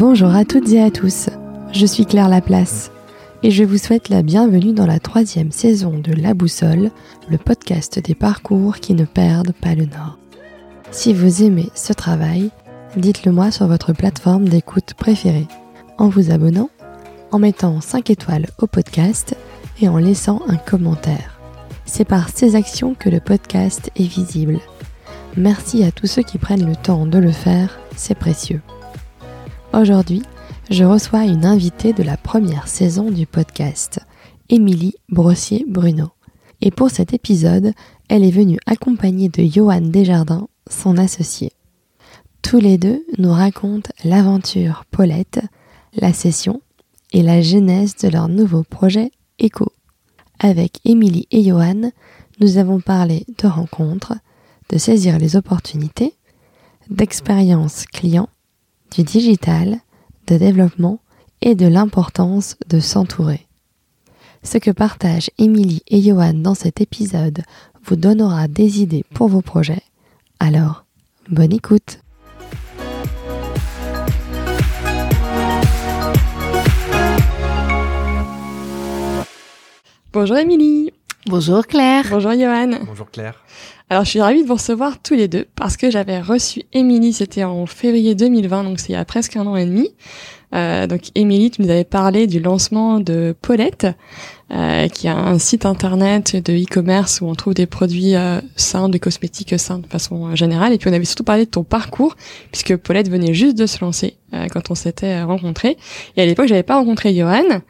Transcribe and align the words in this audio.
Bonjour 0.00 0.34
à 0.34 0.46
toutes 0.46 0.70
et 0.70 0.80
à 0.82 0.90
tous, 0.90 1.28
je 1.72 1.84
suis 1.84 2.06
Claire 2.06 2.30
Laplace 2.30 2.90
et 3.42 3.50
je 3.50 3.64
vous 3.64 3.76
souhaite 3.76 4.08
la 4.08 4.22
bienvenue 4.22 4.72
dans 4.72 4.86
la 4.86 4.98
troisième 4.98 5.52
saison 5.52 5.98
de 5.98 6.14
La 6.14 6.32
Boussole, 6.32 6.90
le 7.28 7.36
podcast 7.36 7.98
des 7.98 8.14
parcours 8.14 8.76
qui 8.76 8.94
ne 8.94 9.04
perdent 9.04 9.52
pas 9.52 9.74
le 9.74 9.84
nord. 9.84 10.16
Si 10.90 11.12
vous 11.12 11.42
aimez 11.42 11.68
ce 11.74 11.92
travail, 11.92 12.48
dites-le 12.96 13.30
moi 13.30 13.50
sur 13.50 13.66
votre 13.66 13.92
plateforme 13.92 14.48
d'écoute 14.48 14.94
préférée, 14.94 15.46
en 15.98 16.08
vous 16.08 16.30
abonnant, 16.30 16.70
en 17.30 17.38
mettant 17.38 17.82
5 17.82 18.08
étoiles 18.08 18.46
au 18.56 18.66
podcast 18.66 19.36
et 19.82 19.88
en 19.90 19.98
laissant 19.98 20.40
un 20.48 20.56
commentaire. 20.56 21.38
C'est 21.84 22.06
par 22.06 22.30
ces 22.30 22.56
actions 22.56 22.94
que 22.94 23.10
le 23.10 23.20
podcast 23.20 23.90
est 23.96 24.08
visible. 24.08 24.60
Merci 25.36 25.84
à 25.84 25.92
tous 25.92 26.06
ceux 26.06 26.22
qui 26.22 26.38
prennent 26.38 26.66
le 26.66 26.76
temps 26.76 27.04
de 27.04 27.18
le 27.18 27.32
faire, 27.32 27.78
c'est 27.96 28.18
précieux. 28.18 28.62
Aujourd'hui, 29.72 30.22
je 30.68 30.82
reçois 30.82 31.24
une 31.26 31.46
invitée 31.46 31.92
de 31.92 32.02
la 32.02 32.16
première 32.16 32.66
saison 32.66 33.08
du 33.08 33.24
podcast, 33.24 34.00
Émilie 34.48 34.94
Brossier-Bruno. 35.10 36.08
Et 36.60 36.72
pour 36.72 36.90
cet 36.90 37.14
épisode, 37.14 37.72
elle 38.08 38.24
est 38.24 38.32
venue 38.32 38.58
accompagnée 38.66 39.28
de 39.28 39.44
Johan 39.44 39.82
Desjardins, 39.82 40.48
son 40.68 40.98
associé. 40.98 41.52
Tous 42.42 42.58
les 42.58 42.78
deux 42.78 43.04
nous 43.18 43.30
racontent 43.30 43.92
l'aventure 44.02 44.86
Paulette, 44.90 45.40
la 45.94 46.12
session 46.12 46.62
et 47.12 47.22
la 47.22 47.40
genèse 47.40 47.94
de 47.94 48.08
leur 48.08 48.28
nouveau 48.28 48.64
projet 48.64 49.12
Echo. 49.38 49.68
Avec 50.40 50.80
Émilie 50.84 51.28
et 51.30 51.44
Johan, 51.44 51.92
nous 52.40 52.58
avons 52.58 52.80
parlé 52.80 53.24
de 53.38 53.46
rencontres, 53.46 54.14
de 54.68 54.78
saisir 54.78 55.16
les 55.18 55.36
opportunités, 55.36 56.14
d'expérience 56.88 57.84
client, 57.86 58.28
du 58.90 59.02
digital, 59.02 59.78
de 60.26 60.36
développement 60.36 61.00
et 61.42 61.54
de 61.54 61.66
l'importance 61.66 62.56
de 62.68 62.80
s'entourer. 62.80 63.46
Ce 64.42 64.58
que 64.58 64.70
partagent 64.70 65.30
Émilie 65.38 65.82
et 65.88 66.00
Johan 66.02 66.34
dans 66.34 66.54
cet 66.54 66.80
épisode 66.80 67.42
vous 67.84 67.96
donnera 67.96 68.48
des 68.48 68.82
idées 68.82 69.04
pour 69.14 69.28
vos 69.28 69.42
projets. 69.42 69.82
Alors, 70.38 70.84
bonne 71.28 71.52
écoute 71.52 72.00
Bonjour 80.12 80.38
Émilie 80.38 80.92
Bonjour 81.26 81.66
Claire 81.66 82.06
Bonjour 82.10 82.32
Johan 82.32 82.70
Bonjour 82.86 83.10
Claire 83.10 83.44
alors 83.92 84.04
je 84.04 84.10
suis 84.10 84.20
ravie 84.20 84.44
de 84.44 84.46
vous 84.46 84.54
recevoir 84.54 85.02
tous 85.02 85.14
les 85.14 85.26
deux 85.26 85.48
parce 85.56 85.76
que 85.76 85.90
j'avais 85.90 86.20
reçu 86.20 86.62
Émilie, 86.72 87.12
c'était 87.12 87.42
en 87.42 87.66
février 87.66 88.14
2020, 88.14 88.62
donc 88.62 88.78
c'est 88.78 88.90
il 88.90 88.92
y 88.92 88.94
a 88.94 89.04
presque 89.04 89.36
un 89.36 89.44
an 89.48 89.56
et 89.56 89.66
demi. 89.66 89.88
Euh, 90.54 90.86
donc 90.86 91.10
Émilie, 91.16 91.50
tu 91.50 91.60
nous 91.60 91.70
avais 91.70 91.82
parlé 91.82 92.28
du 92.28 92.38
lancement 92.38 93.00
de 93.00 93.34
Paulette, 93.42 93.88
euh, 94.52 94.86
qui 94.86 95.08
a 95.08 95.16
un 95.16 95.40
site 95.40 95.66
internet 95.66 96.36
de 96.36 96.52
e-commerce 96.52 97.20
où 97.20 97.26
on 97.26 97.34
trouve 97.34 97.54
des 97.54 97.66
produits 97.66 98.14
euh, 98.14 98.40
sains, 98.54 98.88
des 98.88 99.00
cosmétiques 99.00 99.58
sains 99.58 99.78
de 99.78 99.88
façon 99.88 100.36
générale. 100.36 100.72
Et 100.72 100.78
puis 100.78 100.88
on 100.88 100.92
avait 100.92 101.04
surtout 101.04 101.24
parlé 101.24 101.46
de 101.46 101.50
ton 101.50 101.64
parcours, 101.64 102.16
puisque 102.52 102.76
Paulette 102.76 103.10
venait 103.10 103.34
juste 103.34 103.58
de 103.58 103.66
se 103.66 103.84
lancer 103.84 104.14
euh, 104.34 104.46
quand 104.52 104.70
on 104.70 104.76
s'était 104.76 105.22
rencontrés. 105.22 105.76
Et 106.16 106.22
à 106.22 106.26
l'époque, 106.26 106.46
j'avais 106.46 106.62
pas 106.62 106.76
rencontré 106.76 107.12
Johan. 107.12 107.60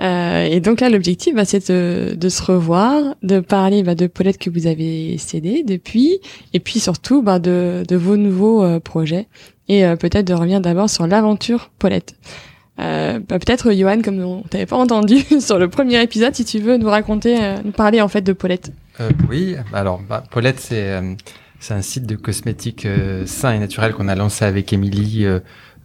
Euh, 0.00 0.44
et 0.44 0.60
donc 0.60 0.80
là, 0.80 0.90
l'objectif, 0.90 1.34
bah, 1.34 1.44
c'est 1.44 1.70
de, 1.70 2.14
de, 2.14 2.28
se 2.28 2.42
revoir, 2.42 3.16
de 3.22 3.40
parler 3.40 3.82
bah, 3.82 3.94
de 3.94 4.06
Paulette 4.06 4.38
que 4.38 4.50
vous 4.50 4.66
avez 4.66 5.18
cédé 5.18 5.64
depuis, 5.64 6.20
et 6.52 6.60
puis 6.60 6.78
surtout 6.78 7.22
bah, 7.22 7.38
de, 7.38 7.82
de 7.86 7.96
vos 7.96 8.16
nouveaux 8.16 8.62
euh, 8.62 8.78
projets, 8.78 9.26
et 9.68 9.84
euh, 9.84 9.96
peut-être 9.96 10.26
de 10.26 10.34
revenir 10.34 10.60
d'abord 10.60 10.88
sur 10.88 11.06
l'aventure 11.06 11.70
Paulette. 11.78 12.14
Euh, 12.78 13.18
bah, 13.18 13.40
peut-être 13.40 13.72
Johan, 13.72 14.00
comme 14.02 14.20
on 14.20 14.42
t'avait 14.42 14.66
pas 14.66 14.76
entendu 14.76 15.24
sur 15.40 15.58
le 15.58 15.68
premier 15.68 16.00
épisode, 16.00 16.34
si 16.34 16.44
tu 16.44 16.60
veux 16.60 16.76
nous 16.76 16.88
raconter, 16.88 17.36
nous 17.64 17.72
parler 17.72 18.00
en 18.00 18.08
fait 18.08 18.22
de 18.22 18.32
Paulette. 18.32 18.72
oui, 19.28 19.56
alors 19.72 20.00
bah, 20.08 20.22
Paulette, 20.30 20.60
c'est 20.60 21.00
c'est 21.60 21.74
un 21.74 21.82
site 21.82 22.06
de 22.06 22.14
cosmétiques 22.14 22.86
sains 23.26 23.52
et 23.52 23.58
naturels 23.58 23.92
qu'on 23.92 24.06
a 24.06 24.14
lancé 24.14 24.44
avec 24.44 24.72
Émilie 24.72 25.26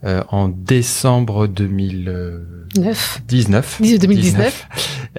euh, 0.05 0.23
en 0.29 0.49
décembre 0.49 1.47
2019. 1.47 3.21
19. 3.27 3.81
2019. 3.99 4.67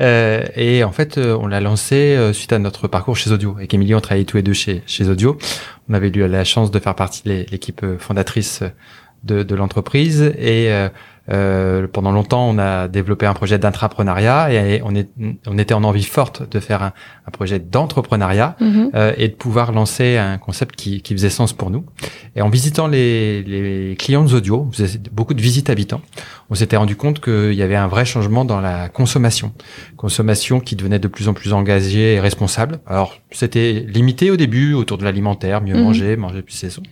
Euh, 0.00 0.44
et 0.56 0.84
en 0.84 0.92
fait, 0.92 1.18
euh, 1.18 1.38
on 1.40 1.46
l'a 1.46 1.60
lancé 1.60 1.94
euh, 1.94 2.32
suite 2.32 2.52
à 2.52 2.58
notre 2.58 2.88
parcours 2.88 3.16
chez 3.16 3.30
Audio. 3.30 3.54
Avec 3.56 3.72
Émilie, 3.72 3.94
on 3.94 4.00
travaillait 4.00 4.24
tous 4.24 4.36
les 4.36 4.42
deux 4.42 4.52
chez, 4.52 4.82
chez 4.86 5.08
Audio. 5.08 5.38
On 5.88 5.94
avait 5.94 6.08
eu 6.08 6.26
la 6.26 6.44
chance 6.44 6.70
de 6.70 6.78
faire 6.78 6.94
partie 6.94 7.22
de 7.24 7.46
l'équipe 7.50 7.84
fondatrice 7.98 8.62
de, 9.22 9.42
de 9.42 9.54
l'entreprise 9.54 10.34
et 10.38 10.70
euh, 11.30 11.86
pendant 11.86 12.12
longtemps, 12.12 12.48
on 12.48 12.58
a 12.58 12.88
développé 12.88 13.24
un 13.24 13.34
projet 13.34 13.58
d'intrapreneuriat 13.58 14.52
et 14.52 14.82
on, 14.84 14.94
est, 14.94 15.08
on 15.46 15.56
était 15.58 15.74
en 15.74 15.84
envie 15.84 16.04
forte 16.04 16.48
de 16.50 16.60
faire 16.60 16.82
un, 16.82 16.92
un 17.26 17.30
projet 17.30 17.58
d'entrepreneuriat 17.58 18.56
mhm. 18.60 18.90
euh, 18.94 19.12
et 19.16 19.28
de 19.28 19.34
pouvoir 19.34 19.72
lancer 19.72 20.18
un 20.18 20.36
concept 20.36 20.76
qui, 20.76 21.00
qui, 21.00 21.14
faisait 21.14 21.30
sens 21.30 21.52
pour 21.52 21.70
nous. 21.70 21.84
Et 22.36 22.42
en 22.42 22.50
visitant 22.50 22.86
les, 22.86 23.42
les 23.42 23.96
clients 23.96 24.26
audio, 24.26 24.66
on 24.68 24.72
faisait 24.72 24.98
beaucoup 25.12 25.34
de 25.34 25.40
visites 25.40 25.70
habitants, 25.70 26.02
on 26.50 26.54
s'était 26.54 26.76
rendu 26.76 26.96
compte 26.96 27.20
qu'il 27.20 27.54
y 27.54 27.62
avait 27.62 27.76
un 27.76 27.88
vrai 27.88 28.04
changement 28.04 28.44
dans 28.44 28.60
la 28.60 28.88
consommation. 28.88 29.52
Consommation 29.96 30.60
qui 30.60 30.76
devenait 30.76 30.98
de 30.98 31.08
plus 31.08 31.28
en 31.28 31.34
plus 31.34 31.52
engagée 31.54 32.14
et 32.14 32.20
responsable. 32.20 32.80
Alors, 32.86 33.16
c'était 33.30 33.84
limité 33.88 34.30
au 34.30 34.36
début 34.36 34.74
autour 34.74 34.98
de 34.98 35.04
l'alimentaire, 35.04 35.62
mieux 35.62 35.74
mhm. 35.74 35.82
manger, 35.82 36.16
manger 36.16 36.42
plus 36.42 36.54
saison. 36.54 36.82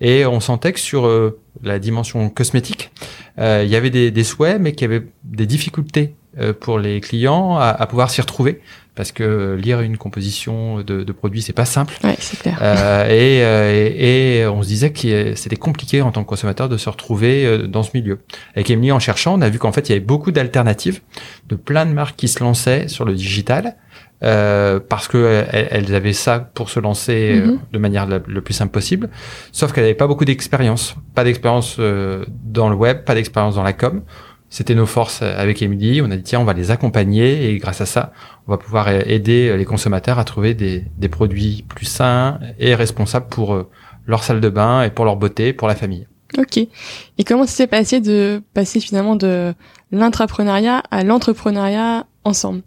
Et 0.00 0.26
on 0.26 0.40
sentait 0.40 0.72
que 0.72 0.80
sur 0.80 1.06
euh, 1.06 1.40
la 1.62 1.78
dimension 1.78 2.30
cosmétique, 2.30 2.90
euh, 3.38 3.62
il 3.64 3.70
y 3.70 3.76
avait 3.76 3.90
des, 3.90 4.10
des 4.10 4.24
souhaits, 4.24 4.60
mais 4.60 4.72
qu'il 4.72 4.90
y 4.90 4.94
avait 4.94 5.06
des 5.24 5.46
difficultés 5.46 6.14
euh, 6.38 6.52
pour 6.52 6.78
les 6.78 7.00
clients 7.00 7.56
à, 7.56 7.68
à 7.68 7.86
pouvoir 7.86 8.10
s'y 8.10 8.20
retrouver 8.20 8.60
parce 9.00 9.12
que 9.12 9.54
lire 9.54 9.80
une 9.80 9.96
composition 9.96 10.82
de, 10.82 11.04
de 11.04 11.12
produits 11.12 11.40
c'est 11.40 11.54
pas 11.54 11.64
simple. 11.64 11.94
Ouais, 12.04 12.16
c'est 12.18 12.38
clair. 12.38 12.58
Euh, 12.60 13.06
et, 13.06 13.42
euh, 13.42 14.42
et, 14.42 14.46
on 14.46 14.62
se 14.62 14.68
disait 14.68 14.92
que 14.92 15.34
c'était 15.36 15.56
compliqué 15.56 16.02
en 16.02 16.12
tant 16.12 16.22
que 16.22 16.28
consommateur 16.28 16.68
de 16.68 16.76
se 16.76 16.88
retrouver 16.90 17.46
euh, 17.46 17.66
dans 17.66 17.82
ce 17.82 17.90
milieu. 17.94 18.18
Avec 18.54 18.68
Emily, 18.68 18.92
en 18.92 18.98
cherchant, 18.98 19.38
on 19.38 19.40
a 19.40 19.48
vu 19.48 19.58
qu'en 19.58 19.72
fait 19.72 19.88
il 19.88 19.92
y 19.92 19.94
avait 19.94 20.04
beaucoup 20.04 20.32
d'alternatives, 20.32 21.00
de 21.48 21.54
plein 21.56 21.86
de 21.86 21.92
marques 21.92 22.16
qui 22.16 22.28
se 22.28 22.44
lançaient 22.44 22.88
sur 22.88 23.04
le 23.06 23.14
digital. 23.14 23.76
Euh, 24.22 24.80
parce 24.86 25.08
que 25.08 25.46
elles, 25.50 25.94
avaient 25.94 26.12
ça 26.12 26.40
pour 26.40 26.68
se 26.68 26.78
lancer 26.78 27.40
mm-hmm. 27.40 27.58
de 27.72 27.78
manière 27.78 28.06
le 28.06 28.40
plus 28.42 28.52
simple 28.52 28.70
possible, 28.70 29.08
sauf 29.50 29.72
qu'elles 29.72 29.84
n'avaient 29.84 29.94
pas 29.94 30.06
beaucoup 30.06 30.26
d'expérience, 30.26 30.94
pas 31.14 31.24
d'expérience 31.24 31.78
dans 31.78 32.68
le 32.68 32.76
web, 32.76 33.04
pas 33.04 33.14
d'expérience 33.14 33.54
dans 33.54 33.62
la 33.62 33.72
com. 33.72 34.02
C'était 34.50 34.74
nos 34.74 34.86
forces 34.86 35.22
avec 35.22 35.62
Emily. 35.62 36.02
On 36.02 36.10
a 36.10 36.16
dit 36.16 36.24
tiens, 36.24 36.40
on 36.40 36.44
va 36.44 36.54
les 36.54 36.72
accompagner 36.72 37.48
et 37.48 37.58
grâce 37.58 37.80
à 37.80 37.86
ça, 37.86 38.12
on 38.48 38.50
va 38.50 38.58
pouvoir 38.58 38.88
aider 38.88 39.56
les 39.56 39.64
consommateurs 39.64 40.18
à 40.18 40.24
trouver 40.24 40.54
des, 40.54 40.84
des 40.98 41.08
produits 41.08 41.64
plus 41.68 41.86
sains 41.86 42.40
et 42.58 42.74
responsables 42.74 43.28
pour 43.28 43.54
euh, 43.54 43.70
leur 44.06 44.24
salle 44.24 44.40
de 44.40 44.48
bain 44.48 44.82
et 44.82 44.90
pour 44.90 45.04
leur 45.04 45.14
beauté, 45.14 45.52
pour 45.52 45.68
la 45.68 45.76
famille. 45.76 46.08
Ok. 46.36 46.58
Et 46.58 47.24
comment 47.24 47.46
ça 47.46 47.52
s'est 47.52 47.66
passé 47.68 48.00
de 48.00 48.42
passer 48.52 48.80
finalement 48.80 49.14
de 49.14 49.54
l'intrapreneuriat 49.92 50.82
à 50.90 51.04
l'entrepreneuriat 51.04 52.06
ensemble? 52.24 52.62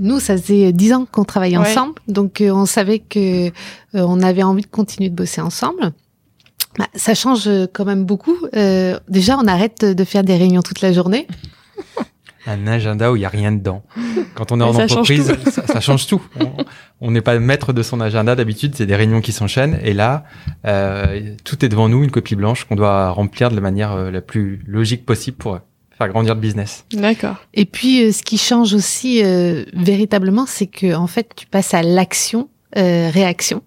Nous, 0.00 0.20
ça 0.20 0.36
faisait 0.36 0.72
dix 0.72 0.92
ans 0.92 1.06
qu'on 1.10 1.24
travaillait 1.24 1.56
ensemble, 1.56 1.94
donc 2.08 2.40
euh, 2.40 2.50
on 2.50 2.66
savait 2.66 2.98
que 2.98 3.48
euh, 3.48 3.50
on 3.94 4.20
avait 4.20 4.42
envie 4.42 4.62
de 4.62 4.66
continuer 4.66 5.10
de 5.10 5.14
bosser 5.14 5.40
ensemble. 5.40 5.92
Bah, 6.78 6.86
ça 6.94 7.14
change 7.14 7.48
quand 7.72 7.84
même 7.84 8.04
beaucoup. 8.04 8.36
Euh, 8.56 8.98
déjà, 9.08 9.36
on 9.36 9.46
arrête 9.46 9.84
de 9.84 10.04
faire 10.04 10.24
des 10.24 10.36
réunions 10.36 10.62
toute 10.62 10.80
la 10.80 10.92
journée. 10.92 11.26
Un 12.46 12.66
agenda 12.66 13.12
où 13.12 13.16
il 13.16 13.22
y 13.22 13.24
a 13.24 13.28
rien 13.28 13.52
dedans. 13.52 13.84
Quand 14.34 14.50
on 14.50 14.60
est 14.60 14.64
en 14.64 14.74
entreprise, 14.74 15.32
ça, 15.48 15.80
change 15.80 16.08
tout. 16.08 16.20
On 17.00 17.12
n'est 17.12 17.20
pas 17.20 17.38
maître 17.38 17.72
de 17.72 17.82
son 17.82 18.00
agenda 18.00 18.34
d'habitude, 18.34 18.74
c'est 18.74 18.86
des 18.86 18.96
réunions 18.96 19.20
qui 19.20 19.30
s'enchaînent. 19.30 19.78
Et 19.82 19.92
là, 19.92 20.24
euh, 20.66 21.34
tout 21.44 21.64
est 21.64 21.68
devant 21.68 21.88
nous, 21.88 22.02
une 22.02 22.10
copie 22.10 22.34
blanche 22.34 22.64
qu'on 22.64 22.74
doit 22.74 23.10
remplir 23.10 23.50
de 23.50 23.54
la 23.54 23.60
manière 23.60 23.92
euh, 23.92 24.10
la 24.10 24.20
plus 24.20 24.64
logique 24.66 25.06
possible 25.06 25.36
pour 25.36 25.60
faire 26.02 26.12
grandir 26.12 26.34
le 26.34 26.40
business. 26.40 26.84
D'accord. 26.92 27.36
Et 27.54 27.64
puis, 27.64 28.02
euh, 28.02 28.12
ce 28.12 28.22
qui 28.22 28.38
change 28.38 28.74
aussi 28.74 29.22
euh, 29.22 29.64
véritablement, 29.74 30.46
c'est 30.46 30.66
que 30.66 30.94
en 30.94 31.06
fait, 31.06 31.30
tu 31.36 31.46
passes 31.46 31.74
à 31.74 31.82
l'action 31.82 32.48
euh, 32.76 33.10
réaction. 33.12 33.62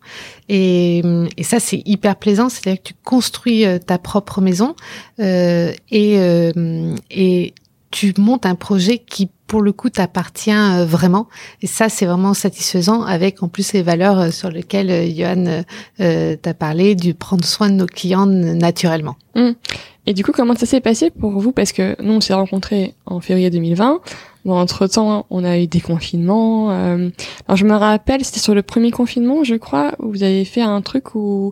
Et, 0.50 1.04
et 1.38 1.44
ça, 1.44 1.60
c'est 1.60 1.84
hyper 1.86 2.16
plaisant. 2.16 2.50
C'est-à-dire 2.50 2.82
que 2.82 2.88
tu 2.90 2.96
construis 3.04 3.66
euh, 3.66 3.78
ta 3.78 3.98
propre 4.00 4.42
maison 4.42 4.76
euh, 5.20 5.72
et, 5.92 6.18
euh, 6.18 6.96
et 7.12 7.54
tu 7.92 8.14
montes 8.18 8.46
un 8.46 8.56
projet 8.56 8.98
qui, 8.98 9.30
pour 9.48 9.62
le 9.62 9.72
coup, 9.72 9.90
t'appartient 9.90 10.52
vraiment. 10.86 11.28
Et 11.62 11.68
ça, 11.68 11.90
c'est 11.90 12.06
vraiment 12.06 12.34
satisfaisant 12.34 13.04
avec 13.04 13.44
en 13.44 13.48
plus 13.48 13.74
les 13.74 13.84
valeurs 13.84 14.34
sur 14.34 14.50
lesquelles 14.50 15.14
Johan 15.16 15.64
t'a 15.98 16.54
parlé, 16.54 16.96
du 16.96 17.14
prendre 17.14 17.46
soin 17.46 17.70
de 17.70 17.76
nos 17.76 17.86
clients 17.86 18.26
naturellement. 18.26 19.16
Mmh. 19.36 19.52
Et 20.08 20.14
du 20.14 20.24
coup, 20.24 20.32
comment 20.32 20.56
ça 20.56 20.66
s'est 20.66 20.82
passé 20.82 21.10
pour 21.10 21.32
vous? 21.32 21.52
Parce 21.52 21.72
que 21.72 21.96
nous, 22.02 22.14
on 22.14 22.22
s'est 22.22 22.34
rencontrés 22.34 22.94
en 23.06 23.22
février 23.22 23.50
2020. 23.50 24.02
Bon, 24.46 24.54
entre 24.54 24.86
temps, 24.86 25.26
on 25.32 25.44
a 25.44 25.58
eu 25.58 25.66
des 25.66 25.82
confinements. 25.82 26.72
Euh... 26.72 27.10
Alors, 27.48 27.58
je 27.58 27.66
me 27.66 27.74
rappelle, 27.74 28.24
c'était 28.24 28.40
sur 28.40 28.54
le 28.54 28.62
premier 28.62 28.92
confinement, 28.92 29.44
je 29.44 29.56
crois, 29.56 29.96
où 29.98 30.12
vous 30.12 30.22
avez 30.22 30.46
fait 30.46 30.62
un 30.62 30.82
truc 30.82 31.16
où 31.16 31.52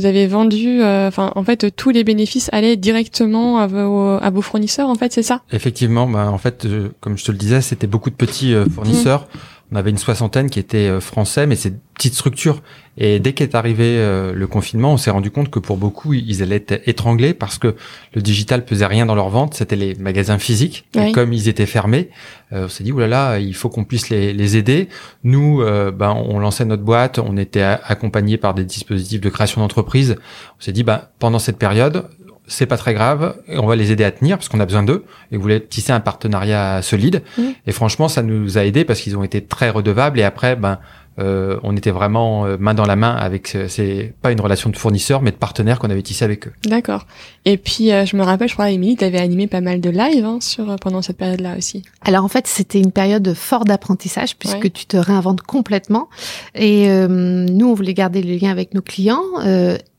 vous 0.00 0.06
avez 0.06 0.26
vendu, 0.26 0.82
enfin 0.82 1.32
en 1.36 1.44
fait 1.44 1.74
tous 1.76 1.90
les 1.90 2.04
bénéfices 2.04 2.48
allaient 2.52 2.76
directement 2.76 3.58
à 3.58 3.66
vos, 3.66 4.18
à 4.20 4.30
vos 4.30 4.42
fournisseurs 4.42 4.88
en 4.88 4.94
fait, 4.94 5.12
c'est 5.12 5.22
ça? 5.22 5.42
Effectivement, 5.52 6.08
bah, 6.08 6.30
en 6.30 6.38
fait, 6.38 6.66
comme 7.00 7.18
je 7.18 7.24
te 7.24 7.32
le 7.32 7.38
disais, 7.38 7.60
c'était 7.60 7.86
beaucoup 7.86 8.10
de 8.10 8.14
petits 8.14 8.54
fournisseurs. 8.74 9.22
Mmh. 9.22 9.38
On 9.72 9.76
avait 9.76 9.90
une 9.90 9.98
soixantaine 9.98 10.50
qui 10.50 10.58
étaient 10.58 10.88
euh, 10.88 11.00
français, 11.00 11.46
mais 11.46 11.54
c'est 11.54 11.74
petite 11.94 12.14
structure. 12.14 12.62
Et 12.96 13.20
dès 13.20 13.34
qu'est 13.34 13.54
arrivé 13.54 13.98
euh, 13.98 14.32
le 14.32 14.46
confinement, 14.46 14.92
on 14.92 14.96
s'est 14.96 15.10
rendu 15.10 15.30
compte 15.30 15.48
que 15.48 15.58
pour 15.58 15.76
beaucoup, 15.76 16.12
ils 16.12 16.42
allaient 16.42 16.56
être 16.56 16.80
étranglés 16.88 17.34
parce 17.34 17.58
que 17.58 17.76
le 18.14 18.22
digital 18.22 18.64
pesait 18.64 18.86
rien 18.86 19.06
dans 19.06 19.14
leur 19.14 19.28
vente. 19.28 19.54
C'était 19.54 19.76
les 19.76 19.94
magasins 19.94 20.38
physiques. 20.38 20.86
Et 20.98 21.12
comme 21.12 21.32
ils 21.32 21.48
étaient 21.48 21.66
fermés, 21.66 22.10
euh, 22.52 22.64
on 22.64 22.68
s'est 22.68 22.82
dit, 22.82 22.90
oulala, 22.90 23.38
il 23.38 23.54
faut 23.54 23.68
qu'on 23.68 23.84
puisse 23.84 24.08
les, 24.08 24.32
les, 24.32 24.56
aider. 24.56 24.88
Nous, 25.22 25.62
ben, 25.62 26.12
on 26.12 26.38
lançait 26.40 26.64
notre 26.64 26.82
boîte, 26.82 27.18
on 27.18 27.36
était 27.36 27.62
accompagnés 27.62 28.38
par 28.38 28.54
des 28.54 28.64
dispositifs 28.64 29.20
de 29.20 29.28
création 29.28 29.60
d'entreprise. 29.60 30.16
On 30.58 30.62
s'est 30.62 30.72
dit, 30.72 30.82
ben, 30.82 31.02
pendant 31.18 31.38
cette 31.38 31.58
période, 31.58 32.08
c'est 32.50 32.66
pas 32.66 32.76
très 32.76 32.94
grave, 32.94 33.36
on 33.48 33.66
va 33.66 33.76
les 33.76 33.92
aider 33.92 34.02
à 34.02 34.10
tenir 34.10 34.36
parce 34.36 34.48
qu'on 34.48 34.58
a 34.58 34.66
besoin 34.66 34.82
d'eux 34.82 35.04
et 35.30 35.36
vous 35.36 35.42
voulez 35.42 35.64
tisser 35.64 35.92
un 35.92 36.00
partenariat 36.00 36.82
solide. 36.82 37.22
Mmh. 37.38 37.42
Et 37.68 37.72
franchement, 37.72 38.08
ça 38.08 38.22
nous 38.22 38.58
a 38.58 38.64
aidé 38.64 38.84
parce 38.84 39.00
qu'ils 39.00 39.16
ont 39.16 39.22
été 39.22 39.40
très 39.40 39.70
redevables 39.70 40.18
et 40.18 40.24
après, 40.24 40.56
ben, 40.56 40.80
euh, 41.18 41.58
on 41.62 41.76
était 41.76 41.90
vraiment 41.90 42.46
euh, 42.46 42.56
main 42.58 42.72
dans 42.72 42.86
la 42.86 42.96
main 42.96 43.14
avec 43.14 43.54
euh, 43.54 43.66
c'est 43.68 44.14
pas 44.22 44.32
une 44.32 44.40
relation 44.40 44.70
de 44.70 44.76
fournisseur 44.76 45.22
mais 45.22 45.32
de 45.32 45.36
partenaire 45.36 45.78
qu'on 45.78 45.90
avait 45.90 46.02
tissé 46.02 46.24
avec 46.24 46.46
eux. 46.46 46.52
D'accord. 46.64 47.06
Et 47.44 47.56
puis 47.56 47.88
je 47.88 48.16
me 48.16 48.22
rappelle, 48.22 48.48
je 48.48 48.54
crois, 48.54 48.70
Émilie, 48.70 48.96
tu 48.96 49.04
avais 49.04 49.18
animé 49.18 49.46
pas 49.46 49.60
mal 49.60 49.80
de 49.80 49.90
lives 49.90 50.24
hein, 50.24 50.38
sur 50.40 50.76
pendant 50.76 51.02
cette 51.02 51.16
période-là 51.16 51.56
aussi. 51.56 51.82
Alors 52.02 52.24
en 52.24 52.28
fait, 52.28 52.46
c'était 52.46 52.78
une 52.78 52.92
période 52.92 53.34
forte 53.34 53.66
d'apprentissage 53.66 54.36
puisque 54.36 54.70
tu 54.72 54.86
te 54.86 54.96
réinventes 54.96 55.42
complètement. 55.42 56.08
Et 56.54 56.88
nous, 56.88 57.66
on 57.66 57.74
voulait 57.74 57.94
garder 57.94 58.22
le 58.22 58.36
lien 58.36 58.50
avec 58.50 58.74
nos 58.74 58.82
clients 58.82 59.22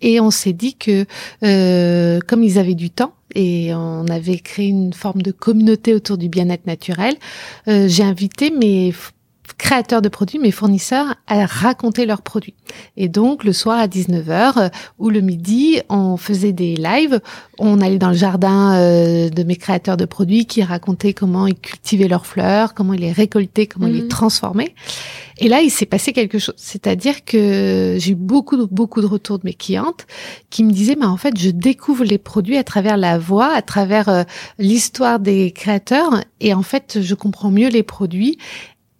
et 0.01 0.19
on 0.19 0.29
s'est 0.29 0.53
dit 0.53 0.75
que 0.75 1.05
comme 2.19 2.43
ils 2.43 2.59
avaient 2.59 2.75
du 2.75 2.91
temps, 2.91 3.13
et 3.33 3.73
on 3.73 4.05
avait 4.07 4.39
créé 4.39 4.67
une 4.67 4.93
forme 4.93 5.21
de 5.21 5.31
communauté 5.31 5.95
autour 5.95 6.17
du 6.17 6.29
bien-être 6.29 6.67
naturel. 6.67 7.15
J'ai 7.65 8.03
invité 8.03 8.51
mes 8.51 8.93
créateurs 9.57 10.01
de 10.01 10.09
produits, 10.09 10.39
mes 10.39 10.51
fournisseurs, 10.51 11.15
à 11.27 11.45
raconter 11.45 12.05
leurs 12.05 12.21
produits. 12.21 12.55
Et 12.97 13.09
donc, 13.09 13.43
le 13.43 13.53
soir 13.53 13.79
à 13.79 13.87
19h 13.87 14.53
euh, 14.57 14.69
ou 14.99 15.09
le 15.09 15.21
midi, 15.21 15.81
on 15.89 16.17
faisait 16.17 16.51
des 16.51 16.75
lives. 16.75 17.21
On 17.59 17.81
allait 17.81 17.97
dans 17.97 18.09
le 18.09 18.15
jardin 18.15 18.73
euh, 18.75 19.29
de 19.29 19.43
mes 19.43 19.55
créateurs 19.55 19.97
de 19.97 20.05
produits 20.05 20.45
qui 20.45 20.63
racontaient 20.63 21.13
comment 21.13 21.47
ils 21.47 21.55
cultivaient 21.55 22.07
leurs 22.07 22.25
fleurs, 22.25 22.73
comment 22.73 22.93
ils 22.93 23.01
les 23.01 23.11
récoltaient, 23.11 23.67
comment 23.67 23.87
ils 23.87 23.95
les 23.95 24.01
mhm. 24.03 24.07
transformaient. 24.07 24.73
Et 25.37 25.47
là, 25.47 25.61
il 25.61 25.71
s'est 25.71 25.87
passé 25.87 26.13
quelque 26.13 26.37
chose. 26.37 26.53
C'est-à-dire 26.57 27.25
que 27.25 27.97
j'ai 27.99 28.11
eu 28.11 28.15
beaucoup, 28.15 28.67
beaucoup 28.67 29.01
de 29.01 29.07
retours 29.07 29.39
de 29.39 29.45
mes 29.45 29.55
clientes 29.55 30.05
qui 30.51 30.63
me 30.63 30.71
disaient, 30.71 30.95
mais 30.95 31.05
en 31.05 31.17
fait, 31.17 31.37
je 31.37 31.49
découvre 31.49 32.03
les 32.03 32.19
produits 32.19 32.57
à 32.57 32.63
travers 32.63 32.95
la 32.95 33.17
voix, 33.17 33.51
à 33.51 33.63
travers 33.63 34.07
euh, 34.07 34.23
l'histoire 34.59 35.19
des 35.19 35.51
créateurs. 35.51 36.23
Et 36.41 36.53
en 36.53 36.61
fait, 36.61 36.99
je 37.01 37.15
comprends 37.15 37.49
mieux 37.49 37.69
les 37.69 37.81
produits 37.81 38.37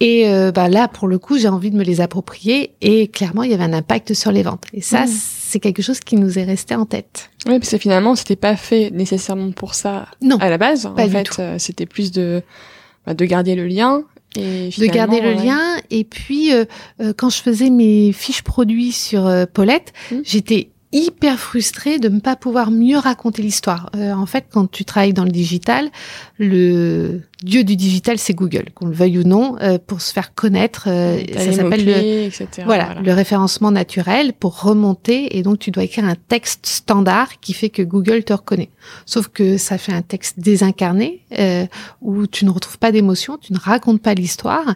et 0.02 0.28
euh, 0.28 0.52
bah 0.52 0.68
là, 0.68 0.88
pour 0.88 1.08
le 1.08 1.20
coup, 1.20 1.38
j'ai 1.38 1.48
envie 1.48 1.70
de 1.70 1.78
me 1.78 1.84
les 1.84 2.02
approprier 2.02 2.74
et 2.82 3.08
clairement, 3.08 3.44
il 3.44 3.52
y 3.52 3.54
avait 3.54 3.64
un 3.64 3.74
impact 3.74 4.16
sur 4.16 4.32
les 4.32 4.42
ventes. 4.42 4.64
Et 4.74 4.82
ça, 4.82 5.06
mmh. 5.06 5.10
c'est 5.10 5.60
quelque 5.60 5.84
chose 5.84 6.00
qui 6.00 6.16
nous 6.16 6.40
est 6.40 6.44
resté 6.44 6.74
en 6.74 6.88
tête. 6.88 7.30
Oui, 7.46 7.60
parce 7.60 7.70
que 7.70 7.78
finalement, 7.78 8.16
c'était 8.16 8.36
pas 8.36 8.56
fait 8.56 8.90
nécessairement 8.90 9.52
pour 9.52 9.76
ça 9.76 10.08
non, 10.20 10.38
à 10.38 10.50
la 10.50 10.58
base. 10.58 10.88
en 10.88 10.96
fait, 10.96 11.30
euh, 11.38 11.60
c'était 11.60 11.86
plus 11.86 12.12
de 12.12 12.42
bah, 13.06 13.14
de 13.14 13.26
garder 13.26 13.54
le 13.54 13.68
lien. 13.68 14.02
Et 14.36 14.70
de 14.70 14.86
garder 14.86 15.20
le 15.20 15.34
lien 15.34 15.60
et 15.90 16.06
puis 16.06 16.54
euh, 16.54 16.64
quand 17.18 17.30
je 17.30 17.42
faisais 17.42 17.70
mes 17.70 18.14
fiches 18.14 18.44
produits 18.44 18.94
sur 18.94 19.30
Paulette, 19.54 19.92
mmh. 20.10 20.16
j'étais 20.24 20.70
hyper 20.94 21.40
frustrée 21.40 22.00
de 22.00 22.10
ne 22.10 22.20
pas 22.20 22.36
pouvoir 22.36 22.70
mieux 22.70 22.98
raconter 22.98 23.42
l'histoire. 23.42 23.90
Euh, 23.96 24.14
en 24.14 24.26
fait, 24.26 24.46
quand 24.52 24.70
tu 24.70 24.84
travailles 24.84 25.14
dans 25.14 25.24
le 25.24 25.32
digital, 25.32 25.90
le 26.38 27.22
dieu 27.44 27.64
du 27.64 27.76
digital, 27.76 28.18
c'est 28.18 28.34
Google, 28.34 28.66
qu'on 28.76 28.88
le 28.88 28.94
veuille 28.94 29.20
ou 29.20 29.24
non, 29.24 29.56
euh, 29.62 29.78
pour 29.80 30.02
se 30.02 30.12
faire 30.12 30.34
connaître. 30.34 30.86
Euh, 30.88 31.22
ça 31.34 31.54
s'appelle 31.54 31.86
le 31.86 32.64
voilà, 32.66 32.96
le 33.02 33.14
référencement 33.14 33.72
naturel 33.72 34.34
pour 34.34 34.62
remonter. 34.62 35.38
Et 35.38 35.44
donc, 35.44 35.60
tu 35.60 35.72
dois 35.72 35.84
écrire 35.84 36.06
un 36.06 36.16
texte 36.16 36.66
standard 36.66 37.40
qui 37.40 37.54
fait 37.54 37.70
que 37.70 37.82
Google 37.82 38.24
te 38.24 38.34
reconnaît. 38.34 38.70
Sauf 39.06 39.30
que 39.30 39.58
ça 39.58 39.78
fait 39.78 39.94
un 39.94 40.02
texte 40.02 40.40
désincarné 40.40 41.22
où 42.02 42.28
tu 42.28 42.46
ne 42.46 42.50
retrouves 42.50 42.78
pas 42.78 42.92
d'émotion, 42.92 43.38
tu 43.38 43.54
ne 43.54 43.60
racontes 43.60 44.02
pas 44.02 44.14
l'histoire. 44.14 44.76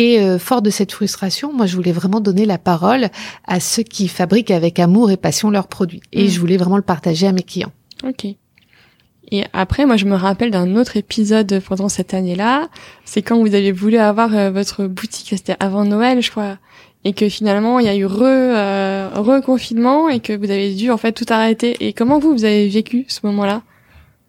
Et 0.00 0.18
euh, 0.18 0.38
fort 0.38 0.62
de 0.62 0.70
cette 0.70 0.92
frustration, 0.92 1.52
moi, 1.52 1.66
je 1.66 1.76
voulais 1.76 1.92
vraiment 1.92 2.20
donner 2.20 2.46
la 2.46 2.56
parole 2.56 3.08
à 3.46 3.60
ceux 3.60 3.82
qui 3.82 4.08
fabriquent 4.08 4.50
avec 4.50 4.78
amour 4.78 5.10
et 5.10 5.18
passion 5.18 5.50
leurs 5.50 5.68
produits. 5.68 6.00
Et 6.14 6.24
mm. 6.24 6.28
je 6.30 6.40
voulais 6.40 6.56
vraiment 6.56 6.78
le 6.78 6.82
partager 6.82 7.26
à 7.26 7.32
mes 7.32 7.42
clients. 7.42 7.72
Ok. 8.02 8.24
Et 9.30 9.44
après, 9.52 9.84
moi, 9.84 9.98
je 9.98 10.06
me 10.06 10.14
rappelle 10.14 10.50
d'un 10.50 10.74
autre 10.76 10.96
épisode 10.96 11.60
pendant 11.68 11.90
cette 11.90 12.14
année-là. 12.14 12.70
C'est 13.04 13.20
quand 13.20 13.38
vous 13.40 13.54
avez 13.54 13.72
voulu 13.72 13.98
avoir 13.98 14.34
euh, 14.34 14.50
votre 14.50 14.86
boutique, 14.86 15.28
c'était 15.36 15.56
avant 15.60 15.84
Noël, 15.84 16.22
je 16.22 16.30
crois. 16.30 16.56
Et 17.04 17.12
que 17.12 17.28
finalement, 17.28 17.78
il 17.78 17.84
y 17.84 17.90
a 17.90 17.94
eu 17.94 18.06
re, 18.06 18.22
euh, 18.22 19.10
reconfinement 19.16 20.08
et 20.08 20.20
que 20.20 20.32
vous 20.32 20.50
avez 20.50 20.74
dû 20.74 20.90
en 20.90 20.96
fait 20.96 21.12
tout 21.12 21.26
arrêter. 21.28 21.76
Et 21.86 21.92
comment 21.92 22.18
vous, 22.18 22.32
vous 22.32 22.46
avez 22.46 22.70
vécu 22.70 23.04
ce 23.08 23.20
moment-là? 23.24 23.60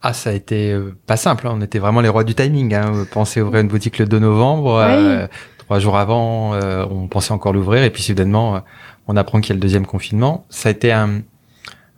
Ah, 0.03 0.13
ça 0.13 0.31
a 0.31 0.33
été 0.33 0.71
euh, 0.71 0.95
pas 1.05 1.15
simple. 1.15 1.45
Hein. 1.45 1.51
On 1.53 1.61
était 1.61 1.77
vraiment 1.77 2.01
les 2.01 2.09
rois 2.09 2.23
du 2.23 2.33
timing. 2.33 2.73
Hein. 2.73 3.05
Pensez 3.11 3.39
ouvrir 3.39 3.61
une 3.61 3.67
boutique 3.67 3.99
le 3.99 4.07
2 4.07 4.17
novembre. 4.17 4.77
Euh, 4.77 5.27
trois 5.71 5.79
jours 5.79 5.97
avant, 5.97 6.53
euh, 6.53 6.85
on 6.91 7.07
pensait 7.07 7.31
encore 7.31 7.53
l'ouvrir. 7.53 7.81
Et 7.83 7.91
puis 7.91 8.03
soudainement, 8.03 8.61
on 9.07 9.15
apprend 9.15 9.39
qu'il 9.39 9.51
y 9.51 9.53
a 9.53 9.55
le 9.55 9.61
deuxième 9.61 9.85
confinement. 9.85 10.43
Ça 10.49 10.67
a 10.67 10.71
été 10.73 10.91
un, 10.91 11.21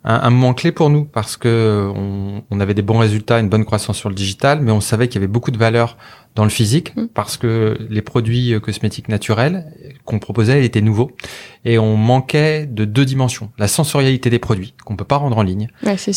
un, 0.04 0.30
moment 0.30 0.54
clé 0.54 0.70
pour 0.70 0.90
nous 0.90 1.04
parce 1.04 1.36
que 1.36 1.90
on, 1.92 2.44
on, 2.52 2.60
avait 2.60 2.74
des 2.74 2.82
bons 2.82 2.98
résultats, 2.98 3.40
une 3.40 3.48
bonne 3.48 3.64
croissance 3.64 3.96
sur 3.96 4.08
le 4.08 4.14
digital, 4.14 4.60
mais 4.60 4.70
on 4.70 4.80
savait 4.80 5.08
qu'il 5.08 5.20
y 5.20 5.24
avait 5.24 5.32
beaucoup 5.32 5.50
de 5.50 5.58
valeur 5.58 5.96
dans 6.34 6.44
le 6.44 6.50
physique 6.50 6.94
mmh. 6.96 7.06
parce 7.14 7.36
que 7.36 7.78
les 7.88 8.02
produits 8.02 8.54
cosmétiques 8.60 9.08
naturels 9.08 9.66
qu'on 10.04 10.18
proposait 10.18 10.64
étaient 10.64 10.80
nouveaux 10.80 11.12
et 11.64 11.78
on 11.78 11.96
manquait 11.96 12.66
de 12.66 12.84
deux 12.84 13.04
dimensions 13.04 13.50
la 13.58 13.68
sensorialité 13.68 14.30
des 14.30 14.38
produits 14.38 14.74
qu'on 14.84 14.96
peut 14.96 15.04
pas 15.04 15.16
rendre 15.16 15.38
en 15.38 15.42
ligne. 15.42 15.68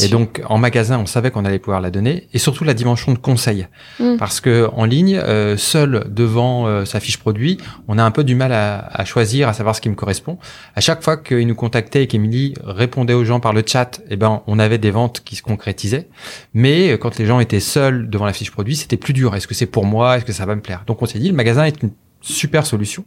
Et 0.01 0.07
donc 0.09 0.41
en 0.45 0.57
magasin 0.57 0.99
on 0.99 1.05
savait 1.05 1.31
qu'on 1.31 1.45
allait 1.45 1.59
pouvoir 1.59 1.81
la 1.81 1.91
donner 1.91 2.27
et 2.33 2.39
surtout 2.39 2.63
la 2.63 2.73
dimension 2.73 3.13
de 3.13 3.17
conseil. 3.17 3.67
Mmh. 3.99 4.17
parce 4.17 4.41
que 4.41 4.69
en 4.73 4.85
ligne 4.85 5.17
euh, 5.17 5.55
seul 5.57 6.07
devant 6.09 6.67
euh, 6.67 6.85
sa 6.85 6.99
fiche 6.99 7.17
produit 7.17 7.57
on 7.87 7.97
a 7.97 8.03
un 8.03 8.11
peu 8.11 8.23
du 8.23 8.35
mal 8.35 8.51
à, 8.51 8.79
à, 8.79 9.05
choisir 9.05 9.47
à 9.47 9.53
savoir 9.53 9.75
ce 9.75 9.81
qui 9.81 9.89
me 9.89 9.95
correspond. 9.95 10.37
À 10.75 10.81
chaque 10.81 11.03
fois 11.03 11.17
qu'il 11.17 11.45
nous 11.47 11.55
contactait 11.55 12.03
et 12.03 12.07
qu'Emilie 12.07 12.53
répondait 12.63 13.13
aux 13.13 13.25
gens 13.25 13.39
par 13.39 13.53
le 13.53 13.63
chat 13.65 13.99
et 14.05 14.13
eh 14.13 14.15
ben 14.15 14.41
on 14.47 14.59
avait 14.59 14.77
des 14.77 14.91
ventes 14.91 15.21
qui 15.23 15.35
se 15.35 15.43
concrétisaient. 15.43 16.07
Mais 16.53 16.91
euh, 16.91 16.97
quand 16.97 17.17
les 17.17 17.25
gens 17.25 17.39
étaient 17.39 17.59
seuls 17.59 18.09
devant 18.09 18.25
la 18.25 18.33
fiche 18.33 18.51
produit 18.51 18.75
c'était 18.75 18.97
plus 18.97 19.13
dur. 19.13 19.35
Est-ce 19.35 19.47
que 19.47 19.53
c'est 19.53 19.65
pour 19.65 19.85
moi 19.85 20.06
est-ce 20.15 20.25
que 20.25 20.33
ça 20.33 20.45
va 20.45 20.55
me 20.55 20.61
plaire? 20.61 20.83
Donc 20.87 21.01
on 21.01 21.05
s'est 21.05 21.19
dit 21.19 21.29
le 21.29 21.35
magasin 21.35 21.65
est 21.65 21.81
une 21.81 21.91
super 22.21 22.65
solution 22.65 23.05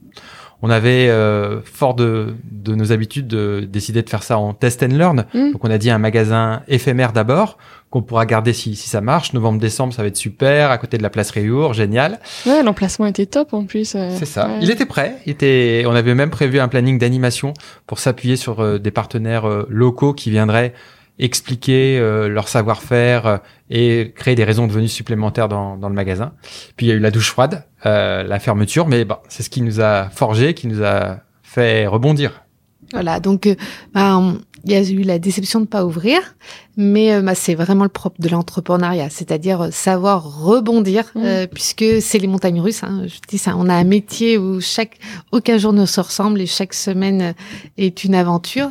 on 0.63 0.71
avait, 0.71 1.09
euh, 1.09 1.61
fort 1.63 1.95
de, 1.95 2.35
de, 2.51 2.75
nos 2.75 2.93
habitudes, 2.93 3.27
de, 3.27 3.67
décidé 3.69 4.03
de 4.03 4.11
faire 4.11 4.23
ça 4.23 4.39
en 4.39 4.53
test 4.53 4.83
and 4.83 4.89
learn. 4.89 5.25
Mm. 5.33 5.53
Donc 5.53 5.65
on 5.65 5.71
a 5.71 5.79
dit 5.79 5.91
un 5.91 5.99
magasin 5.99 6.63
éphémère 6.69 7.13
d'abord, 7.13 7.57
qu'on 7.89 8.03
pourra 8.03 8.27
garder 8.27 8.53
si, 8.53 8.77
si 8.77 8.89
ça 8.89 9.01
marche. 9.01 9.33
Novembre-décembre, 9.33 9.95
ça 9.95 10.03
va 10.03 10.09
être 10.09 10.17
super, 10.17 10.71
à 10.71 10.79
côté 10.79 10.99
de 10.99 11.03
la 11.03 11.11
place 11.11 11.31
Réour, 11.31 11.73
génial. 11.73 12.21
Ouais, 12.47 12.63
l'emplacement 12.63 13.07
était 13.07 13.27
top 13.27 13.55
en 13.55 13.65
plus. 13.65 13.95
Euh, 13.95 14.15
C'est 14.19 14.27
ça. 14.27 14.51
Il 14.61 14.71
était 14.71 14.87
prêt. 14.87 15.17
Il 15.25 15.33
était, 15.33 15.85
on 15.87 15.95
avait 15.95 16.15
même 16.15 16.31
prévu 16.31 16.61
un 16.61 16.69
planning 16.69 16.99
d'animation 16.99 17.55
pour 17.87 17.99
s'appuyer 17.99 18.37
sur 18.37 18.61
euh, 18.61 18.79
des 18.79 18.91
partenaires 18.91 19.49
locaux 19.69 20.13
qui 20.13 20.31
viendraient 20.31 20.75
expliquer 21.21 21.99
euh, 21.99 22.29
leur 22.29 22.49
savoir-faire 22.49 23.27
euh, 23.27 23.37
et 23.69 24.13
créer 24.17 24.35
des 24.35 24.45
raisons 24.45 24.67
de 24.67 24.73
venue 24.73 24.89
supplémentaires 24.89 25.49
dans, 25.49 25.77
dans, 25.77 25.89
le 25.89 25.95
magasin. 25.95 26.33
Puis 26.77 26.87
il 26.87 26.89
y 26.89 26.93
a 26.93 26.95
eu 26.95 27.01
la 27.01 27.11
douche 27.11 27.31
froide, 27.31 27.65
euh, 27.87 28.23
la 28.23 28.39
fermeture, 28.41 28.89
mais 28.89 29.05
bon, 29.05 29.17
c'est 29.29 29.43
ce 29.43 29.51
qui 29.51 29.63
nous 29.63 29.81
a 29.81 30.09
forgé, 30.11 30.55
qui 30.55 30.67
nous 30.67 30.83
a 30.83 31.19
fait 31.43 31.87
rebondir. 31.87 32.43
Voilà, 32.93 33.21
donc 33.21 33.49
ben, 33.95 34.39
il 34.65 34.73
y 34.73 34.75
a 34.75 34.83
eu 34.83 35.03
la 35.03 35.21
déception 35.21 35.61
de 35.61 35.67
pas 35.67 35.85
ouvrir, 35.85 36.19
mais 36.77 37.23
bah, 37.23 37.37
c'est 37.37 37.55
vraiment 37.55 37.85
le 37.85 37.91
propre 37.91 38.21
de 38.21 38.29
l'entrepreneuriat, 38.29 39.11
c'est-à-dire 39.11 39.69
savoir 39.71 40.43
rebondir, 40.43 41.05
mmh. 41.15 41.47
puisque 41.53 41.85
c'est 42.01 42.19
les 42.19 42.27
montagnes 42.27 42.61
russes. 42.61 42.83
Hein, 42.83 43.05
je 43.07 43.21
dis 43.29 43.39
ça, 43.39 43.55
on 43.57 43.69
a 43.69 43.75
un 43.75 43.85
métier 43.85 44.39
où 44.39 44.61
chaque 44.61 44.99
aucun 45.31 45.57
jour 45.57 45.73
ne 45.73 45.87
se 45.87 46.01
ressemble 46.01 46.41
et 46.41 46.47
chaque 46.47 46.75
semaine 46.75 47.35
est 47.79 48.03
une 48.03 48.17
aventure. 48.17 48.71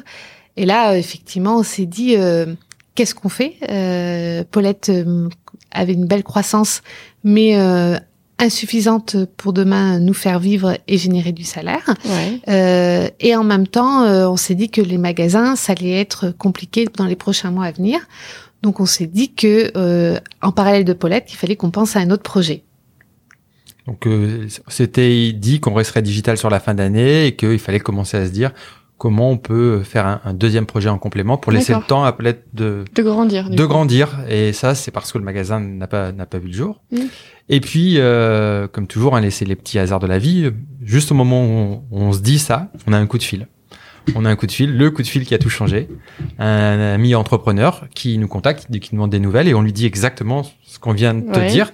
Et 0.60 0.66
là, 0.66 0.98
effectivement, 0.98 1.60
on 1.60 1.64
s'est 1.64 1.86
dit, 1.86 2.18
euh, 2.18 2.54
qu'est-ce 2.94 3.16
qu'on 3.16 3.30
fait? 3.30 3.56
Euh, 3.70 4.44
Paulette 4.52 4.90
euh, 4.90 5.30
avait 5.72 5.94
une 5.94 6.06
belle 6.06 6.24
croissance, 6.24 6.82
mais 7.24 7.56
insuffisante 8.40 9.16
pour 9.38 9.54
demain 9.54 10.00
nous 10.00 10.14
faire 10.14 10.40
vivre 10.40 10.78
et 10.88 10.98
générer 10.98 11.32
du 11.32 11.46
salaire. 11.46 11.94
et 12.48 13.36
en 13.36 13.44
même 13.46 13.68
temps, 13.68 14.04
on 14.30 14.36
s'est 14.36 14.56
dit 14.56 14.70
que 14.70 14.82
les 14.82 14.98
magasins, 14.98 15.56
ça 15.56 15.74
allait 15.74 15.98
être 15.98 16.32
compliqué 16.32 16.88
dans 16.94 17.06
les 17.06 17.16
prochains 17.16 17.52
mois 17.52 17.66
à 17.66 17.72
venir. 17.72 18.02
Donc 18.62 18.82
on 18.82 18.86
s'est 18.86 19.08
dit 19.08 19.34
que 19.34 20.20
en 20.42 20.52
parallèle 20.52 20.86
de 20.86 20.94
Paulette, 20.94 21.28
il 21.32 21.36
fallait 21.36 21.56
qu'on 21.56 21.72
pense 21.72 21.96
à 21.96 22.00
un 22.00 22.10
autre 22.12 22.24
projet. 22.24 22.64
Donc 23.88 24.08
c'était 24.68 25.32
dit 25.34 25.60
qu'on 25.60 25.74
resterait 25.74 26.02
digital 26.02 26.38
sur 26.38 26.50
la 26.50 26.60
fin 26.60 26.74
d'année 26.74 27.28
et 27.28 27.36
qu'il 27.36 27.60
fallait 27.60 27.80
commencer 27.80 28.18
à 28.18 28.26
se 28.26 28.32
dire 28.32 28.52
comment 29.00 29.32
on 29.32 29.38
peut 29.38 29.82
faire 29.82 30.06
un, 30.06 30.22
un 30.24 30.34
deuxième 30.36 30.68
projet 30.68 30.90
en 30.90 31.00
complément 31.00 31.38
pour 31.38 31.52
laisser 31.52 31.74
le 31.74 31.82
temps 31.82 32.04
à 32.04 32.12
Paulette 32.12 32.44
de, 32.54 32.86
De 32.94 33.02
grandir. 33.02 33.50
de 33.50 33.56
coup. 33.64 33.68
grandir. 33.68 34.20
Et 34.30 34.54
ça, 34.54 34.76
c'est 34.76 34.92
parce 34.92 35.12
que 35.12 35.18
le 35.18 35.24
magasin 35.24 35.60
n'a 35.60 35.88
pas 35.88 36.12
n'a 36.12 36.28
pas 36.28 36.38
vu 36.38 36.48
le 36.50 36.54
jour. 36.54 36.82
Mm. 36.92 36.98
Et 37.48 37.62
puis, 37.62 37.96
euh, 37.98 38.68
comme 38.68 38.86
toujours, 38.86 39.16
hein, 39.16 39.22
laisser 39.22 39.46
les 39.46 39.56
petits 39.56 39.80
hasards 39.80 40.00
de 40.02 40.06
la 40.08 40.20
vie. 40.20 40.52
Juste 40.84 41.12
au 41.12 41.16
moment 41.16 41.44
où 41.44 41.84
on, 41.92 42.08
on 42.08 42.12
se 42.12 42.20
dit 42.20 42.38
ça, 42.38 42.72
on 42.86 42.94
a 42.94 42.98
un 42.98 43.08
coup 43.08 43.18
de 43.18 43.24
fil. 43.24 43.48
On 44.16 44.26
a 44.26 44.30
un 44.30 44.36
coup 44.36 44.48
de 44.48 44.52
fil, 44.52 44.76
le 44.76 44.92
coup 44.92 45.02
de 45.02 45.08
fil 45.08 45.26
qui 45.26 45.34
a 45.34 45.38
tout 45.38 45.50
changé. 45.50 45.88
Un 46.38 46.80
ami 46.94 47.16
entrepreneur 47.16 47.86
qui 47.96 48.18
nous 48.18 48.28
contacte, 48.28 48.68
qui 48.80 48.90
nous 48.92 48.98
demande 48.98 49.12
des 49.12 49.20
nouvelles 49.20 49.48
et 49.48 49.54
on 49.54 49.62
lui 49.62 49.74
dit 49.74 49.86
exactement 49.86 50.44
ce 50.64 50.80
qu'on 50.80 50.94
vient 50.94 51.14
de 51.14 51.32
te 51.32 51.50
dire. 51.50 51.72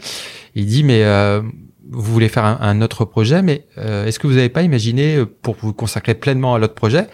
Il 0.54 0.66
dit 0.66 0.84
mais 0.84 1.04
euh, 1.04 1.42
vous 1.90 2.14
voulez 2.14 2.30
faire 2.30 2.46
un, 2.46 2.58
un 2.62 2.82
autre 2.82 3.06
projet, 3.06 3.42
mais 3.42 3.66
euh, 3.78 4.06
est-ce 4.06 4.20
que 4.20 4.28
vous 4.28 4.34
n'avez 4.36 4.50
pas 4.50 4.62
imaginé 4.64 5.18
euh, 5.18 5.26
pour 5.26 5.56
vous 5.60 5.74
consacrer 5.74 6.16
pleinement 6.16 6.56
à 6.56 6.60
l'autre 6.60 6.74
projet, 6.76 7.08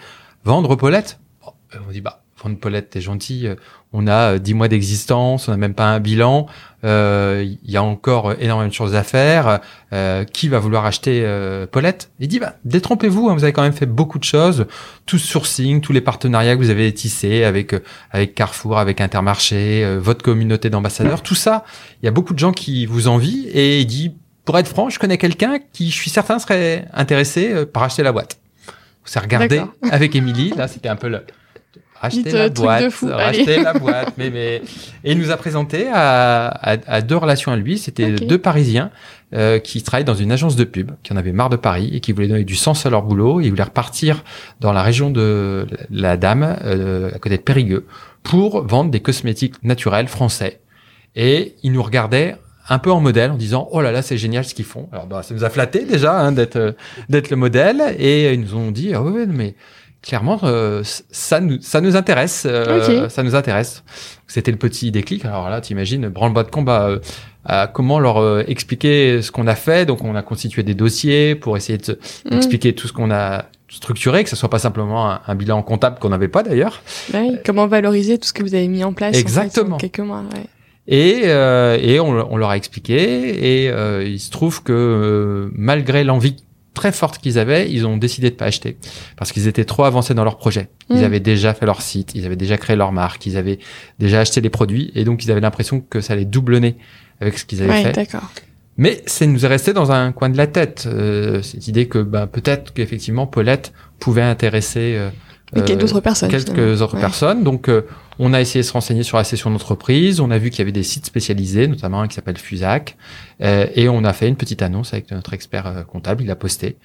vendre 0.44 0.76
Paulette? 0.76 1.18
Euh, 1.74 1.78
On 1.88 1.92
dit 1.92 2.00
bah 2.00 2.18
vendre 2.42 2.58
Paulette, 2.58 2.90
t'es 2.90 3.00
gentil. 3.00 3.46
euh, 3.46 3.54
On 3.92 4.08
a 4.08 4.34
euh, 4.34 4.38
10 4.38 4.54
mois 4.54 4.66
d'existence, 4.68 5.46
on 5.46 5.52
n'a 5.52 5.56
même 5.56 5.74
pas 5.74 5.86
un 5.86 6.00
bilan. 6.00 6.46
Il 6.84 7.58
y 7.64 7.76
a 7.76 7.82
encore 7.84 8.32
énormément 8.40 8.68
de 8.68 8.72
choses 8.74 8.96
à 8.96 9.04
faire. 9.04 9.60
qui 10.32 10.48
va 10.48 10.58
vouloir 10.58 10.84
acheter 10.84 11.24
Paulette? 11.70 12.10
Il 12.18 12.26
dit 12.26 12.40
bah 12.40 12.56
détrompez-vous, 12.64 13.28
hein, 13.28 13.34
vous 13.34 13.44
avez 13.44 13.52
quand 13.52 13.62
même 13.62 13.72
fait 13.72 13.86
beaucoup 13.86 14.18
de 14.18 14.24
choses, 14.24 14.66
tout 15.06 15.18
sourcing, 15.18 15.80
tous 15.80 15.92
les 15.92 16.00
partenariats 16.00 16.56
que 16.56 16.60
vous 16.60 16.70
avez 16.70 16.92
tissés 16.92 17.44
avec 17.44 17.72
avec 18.10 18.34
Carrefour, 18.34 18.78
avec 18.78 19.00
Intermarché, 19.00 19.96
votre 20.00 20.24
communauté 20.24 20.70
d'ambassadeurs, 20.70 21.22
tout 21.22 21.36
ça. 21.36 21.64
Il 22.02 22.06
y 22.06 22.08
a 22.08 22.12
beaucoup 22.12 22.34
de 22.34 22.40
gens 22.40 22.52
qui 22.52 22.84
vous 22.86 23.06
envient 23.06 23.46
et 23.52 23.78
il 23.80 23.86
dit 23.86 24.16
pour 24.44 24.58
être 24.58 24.68
franc, 24.68 24.90
je 24.90 24.98
connais 24.98 25.18
quelqu'un 25.18 25.58
qui, 25.72 25.90
je 25.90 25.94
suis 25.96 26.10
certain, 26.10 26.38
serait 26.38 26.86
intéressé 26.92 27.52
euh, 27.52 27.66
par 27.66 27.82
acheter 27.82 28.02
la 28.02 28.12
boîte. 28.12 28.38
On 29.04 29.06
s'est 29.06 29.20
regardé 29.20 29.62
avec 29.90 30.14
Émilie. 30.14 30.52
Là, 30.56 30.68
c'était 30.68 30.88
un 30.88 30.96
peu 30.96 31.08
le 31.08 31.24
racheter 32.02 32.22
Dites, 32.24 32.32
la 32.32 32.44
euh, 32.44 32.50
boîte, 32.50 32.90
fou, 32.90 33.08
racheter 33.08 33.62
la 33.62 33.74
boîte. 33.74 34.14
Mais 34.18 34.30
mais 34.30 34.56
et 35.04 35.12
il 35.12 35.18
nous 35.18 35.30
a 35.30 35.36
présenté 35.36 35.88
à, 35.92 36.48
à, 36.48 36.76
à 36.86 37.00
deux 37.00 37.16
relations 37.16 37.52
à 37.52 37.56
lui. 37.56 37.78
C'était 37.78 38.12
deux 38.12 38.38
Parisiens 38.38 38.90
euh, 39.34 39.58
qui 39.58 39.82
travaillent 39.82 40.04
dans 40.04 40.14
une 40.14 40.32
agence 40.32 40.56
de 40.56 40.64
pub, 40.64 40.92
qui 41.02 41.12
en 41.12 41.16
avaient 41.16 41.32
marre 41.32 41.48
de 41.48 41.56
Paris 41.56 41.90
et 41.94 42.00
qui 42.00 42.12
voulaient 42.12 42.28
donner 42.28 42.44
du 42.44 42.56
sens 42.56 42.84
à 42.84 42.90
leur 42.90 43.02
boulot. 43.02 43.40
Ils 43.40 43.50
voulaient 43.50 43.62
repartir 43.62 44.24
dans 44.60 44.72
la 44.72 44.82
région 44.82 45.10
de 45.10 45.66
la 45.90 46.16
Dame, 46.16 46.58
euh, 46.64 47.10
à 47.14 47.18
côté 47.18 47.36
de 47.36 47.42
Périgueux, 47.42 47.86
pour 48.22 48.66
vendre 48.66 48.90
des 48.90 49.00
cosmétiques 49.00 49.54
naturels 49.62 50.08
français. 50.08 50.60
Et 51.14 51.54
ils 51.62 51.72
nous 51.72 51.82
regardaient 51.82 52.36
un 52.68 52.78
peu 52.78 52.90
en 52.92 53.00
modèle 53.00 53.30
en 53.30 53.36
disant 53.36 53.68
oh 53.72 53.80
là 53.80 53.90
là 53.92 54.02
c'est 54.02 54.16
génial 54.18 54.44
ce 54.44 54.54
qu'ils 54.54 54.64
font 54.64 54.88
alors 54.92 55.06
bah, 55.06 55.22
ça 55.22 55.34
nous 55.34 55.44
a 55.44 55.50
flatté 55.50 55.84
déjà 55.84 56.18
hein, 56.20 56.32
d'être 56.32 56.56
euh, 56.56 56.72
d'être 57.08 57.30
le 57.30 57.36
modèle 57.36 57.82
et 57.98 58.32
ils 58.32 58.40
nous 58.40 58.54
ont 58.56 58.70
dit 58.70 58.92
ah 58.94 59.02
mais 59.28 59.54
clairement 60.02 60.38
euh, 60.44 60.82
ça 60.84 61.40
nous 61.40 61.60
ça 61.60 61.80
nous 61.80 61.96
intéresse 61.96 62.44
euh, 62.48 63.08
ça 63.08 63.22
nous 63.22 63.34
intéresse 63.34 63.82
c'était 64.26 64.50
le 64.52 64.56
petit 64.58 64.90
déclic 64.90 65.24
alors 65.24 65.48
là 65.50 65.60
t'imagines 65.60 66.08
branle-bas 66.08 66.44
de 66.44 66.50
combat 66.50 66.88
euh, 66.88 66.98
à 67.44 67.66
comment 67.66 67.98
leur 67.98 68.18
euh, 68.18 68.44
expliquer 68.46 69.20
ce 69.22 69.30
qu'on 69.32 69.46
a 69.48 69.54
fait 69.56 69.84
donc 69.86 70.04
on 70.04 70.14
a 70.14 70.22
constitué 70.22 70.62
des 70.62 70.74
dossiers 70.74 71.34
pour 71.34 71.56
essayer 71.56 71.78
de 71.78 71.98
Mm. 72.30 72.36
expliquer 72.36 72.74
tout 72.74 72.86
ce 72.86 72.92
qu'on 72.92 73.10
a 73.10 73.46
structuré 73.68 74.22
que 74.22 74.30
ce 74.30 74.36
soit 74.36 74.50
pas 74.50 74.58
simplement 74.60 75.10
un, 75.10 75.20
un 75.26 75.34
bilan 75.34 75.62
comptable 75.62 75.98
qu'on 75.98 76.10
n'avait 76.10 76.28
pas 76.28 76.42
d'ailleurs 76.44 76.82
Ouais, 77.14 77.40
comment 77.44 77.66
valoriser 77.66 78.18
tout 78.18 78.28
ce 78.28 78.32
que 78.32 78.42
vous 78.42 78.54
avez 78.54 78.68
mis 78.68 78.84
en 78.84 78.92
place 78.92 79.10
en 79.10 79.14
fait, 79.14 79.20
Exactement. 79.20 79.76
en 79.76 79.78
quelques 79.78 79.98
mois. 80.00 80.22
Ouais. 80.34 80.44
Et, 80.88 81.22
euh, 81.26 81.78
et 81.80 82.00
on, 82.00 82.08
on 82.32 82.36
leur 82.36 82.50
a 82.50 82.56
expliqué, 82.56 83.62
et 83.64 83.70
euh, 83.70 84.02
il 84.04 84.18
se 84.18 84.30
trouve 84.30 84.62
que 84.64 84.72
euh, 84.72 85.48
malgré 85.54 86.02
l'envie 86.02 86.36
très 86.74 86.90
forte 86.90 87.18
qu'ils 87.18 87.38
avaient, 87.38 87.70
ils 87.70 87.86
ont 87.86 87.96
décidé 87.98 88.30
de 88.30 88.34
pas 88.34 88.46
acheter 88.46 88.78
parce 89.16 89.30
qu'ils 89.30 89.46
étaient 89.46 89.64
trop 89.66 89.84
avancés 89.84 90.14
dans 90.14 90.24
leur 90.24 90.38
projet. 90.38 90.68
Ils 90.90 91.00
Mm. 91.02 91.04
avaient 91.04 91.20
déjà 91.20 91.54
fait 91.54 91.66
leur 91.66 91.82
site, 91.82 92.12
ils 92.14 92.24
avaient 92.26 92.34
déjà 92.34 92.56
créé 92.56 92.76
leur 92.76 92.92
marque, 92.92 93.26
ils 93.26 93.36
avaient 93.36 93.58
déjà 93.98 94.20
acheté 94.20 94.40
les 94.40 94.48
produits, 94.50 94.90
et 94.94 95.04
donc 95.04 95.22
ils 95.24 95.30
avaient 95.30 95.40
l'impression 95.40 95.80
que 95.80 96.00
ça 96.00 96.14
allait 96.14 96.24
doublonner 96.24 96.76
avec 97.20 97.38
ce 97.38 97.44
qu'ils 97.44 97.62
avaient 97.62 97.70
Ouais, 97.70 97.82
fait. 97.84 97.92
d'accord. 97.92 98.28
Mais 98.78 99.02
ça 99.06 99.26
nous 99.26 99.44
est 99.44 99.48
resté 99.48 99.74
dans 99.74 99.92
un 99.92 100.12
coin 100.12 100.30
de 100.30 100.36
la 100.38 100.46
tête 100.46 100.88
euh, 100.90 101.42
cette 101.42 101.68
idée 101.68 101.86
que 101.88 101.98
ben, 101.98 102.26
peut-être 102.26 102.72
qu'effectivement 102.72 103.26
Paulette 103.26 103.72
pouvait 104.00 104.22
intéresser 104.22 104.96
euh, 105.56 105.60
Et 105.60 105.64
qu'il 105.64 105.74
y 105.78 105.78
a 105.78 105.96
euh, 105.96 106.00
personnes. 106.00 106.30
quelques 106.30 106.48
finalement. 106.50 106.82
autres 106.82 106.94
Ouais. 106.94 107.00
personnes. 107.00 107.44
Donc, 107.44 107.68
euh, 107.68 107.82
on 108.18 108.32
a 108.34 108.40
essayé 108.40 108.62
de 108.62 108.66
se 108.66 108.72
renseigner 108.72 109.02
sur 109.02 109.16
la 109.18 109.24
session 109.24 109.50
d'entreprise. 109.50 110.20
On 110.20 110.30
a 110.30 110.38
vu 110.38 110.50
qu'il 110.50 110.60
y 110.60 110.62
avait 110.62 110.72
des 110.72 110.82
sites 110.82 111.06
spécialisés, 111.06 111.66
notamment 111.68 112.00
un 112.02 112.08
qui 112.08 112.14
s'appelle 112.14 112.38
Fusac. 112.38 112.96
Euh, 113.42 113.66
et 113.74 113.88
on 113.88 114.04
a 114.04 114.12
fait 114.12 114.28
une 114.28 114.36
petite 114.36 114.62
annonce 114.62 114.92
avec 114.92 115.10
notre 115.10 115.32
expert 115.34 115.66
euh, 115.66 115.82
comptable. 115.82 116.22
Il 116.22 116.30
a 116.30 116.36
posté. 116.36 116.76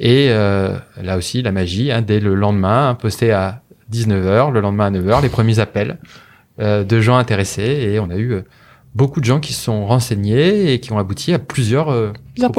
Et 0.00 0.28
euh, 0.30 0.76
là 1.02 1.16
aussi, 1.16 1.42
la 1.42 1.52
magie, 1.52 1.90
hein, 1.92 2.02
dès 2.02 2.20
le 2.20 2.34
lendemain, 2.34 2.90
hein, 2.90 2.94
posté 2.94 3.30
à 3.32 3.62
19h, 3.92 4.52
le 4.52 4.60
lendemain 4.60 4.86
à 4.86 4.90
9h, 4.90 5.22
les 5.22 5.28
premiers 5.28 5.58
appels 5.58 5.98
euh, 6.60 6.84
de 6.84 7.00
gens 7.00 7.16
intéressés. 7.16 7.62
Et 7.92 7.98
on 8.00 8.10
a 8.10 8.16
eu 8.16 8.42
beaucoup 8.94 9.20
de 9.20 9.24
gens 9.26 9.40
qui 9.40 9.52
se 9.52 9.62
sont 9.64 9.86
renseignés 9.86 10.72
et 10.72 10.80
qui 10.80 10.92
ont 10.92 10.98
abouti 10.98 11.34
à 11.34 11.38
plusieurs, 11.38 11.90
euh, 11.90 12.12
propositions, 12.38 12.50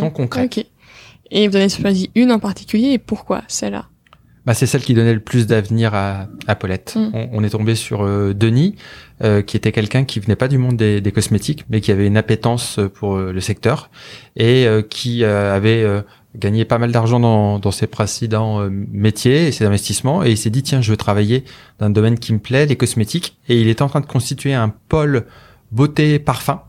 propositions. 0.00 0.10
concrètes. 0.10 0.66
Et 1.30 1.48
vous 1.48 1.56
en 1.56 1.60
avez 1.60 1.68
choisi 1.68 2.10
une 2.14 2.32
en 2.32 2.38
particulier 2.38 2.90
et 2.92 2.98
pourquoi 2.98 3.42
celle-là? 3.48 3.86
Bah, 4.46 4.52
c'est 4.54 4.66
celle 4.66 4.82
qui 4.82 4.94
donnait 4.94 5.14
le 5.14 5.20
plus 5.20 5.46
d'avenir 5.46 5.94
à, 5.94 6.26
à 6.46 6.54
Paulette. 6.54 6.94
Mm. 6.96 7.10
On, 7.14 7.28
on 7.32 7.44
est 7.44 7.50
tombé 7.50 7.74
sur 7.74 8.02
euh, 8.04 8.34
Denis, 8.34 8.76
euh, 9.22 9.42
qui 9.42 9.56
était 9.56 9.72
quelqu'un 9.72 10.04
qui 10.04 10.20
venait 10.20 10.36
pas 10.36 10.48
du 10.48 10.58
monde 10.58 10.76
des, 10.76 11.00
des 11.00 11.12
cosmétiques, 11.12 11.64
mais 11.70 11.80
qui 11.80 11.90
avait 11.92 12.06
une 12.06 12.16
appétence 12.16 12.78
pour 12.94 13.16
euh, 13.16 13.32
le 13.32 13.40
secteur 13.40 13.90
et 14.36 14.66
euh, 14.66 14.82
qui 14.82 15.24
euh, 15.24 15.54
avait 15.54 15.82
euh, 15.82 16.02
gagné 16.36 16.64
pas 16.64 16.78
mal 16.78 16.92
d'argent 16.92 17.20
dans, 17.20 17.58
dans 17.58 17.70
ses 17.70 17.86
précédents 17.86 18.68
métiers 18.68 19.46
et 19.46 19.52
ses 19.52 19.64
investissements. 19.64 20.24
Et 20.24 20.32
il 20.32 20.36
s'est 20.36 20.50
dit 20.50 20.62
tiens, 20.62 20.80
je 20.80 20.90
veux 20.90 20.96
travailler 20.96 21.44
dans 21.78 21.86
un 21.86 21.90
domaine 21.90 22.18
qui 22.18 22.32
me 22.32 22.40
plaît, 22.40 22.66
les 22.66 22.76
cosmétiques. 22.76 23.38
Et 23.48 23.60
il 23.60 23.68
était 23.68 23.82
en 23.82 23.88
train 23.88 24.00
de 24.00 24.06
constituer 24.06 24.52
un 24.52 24.68
pôle 24.88 25.26
beauté 25.70 26.18
parfum. 26.18 26.62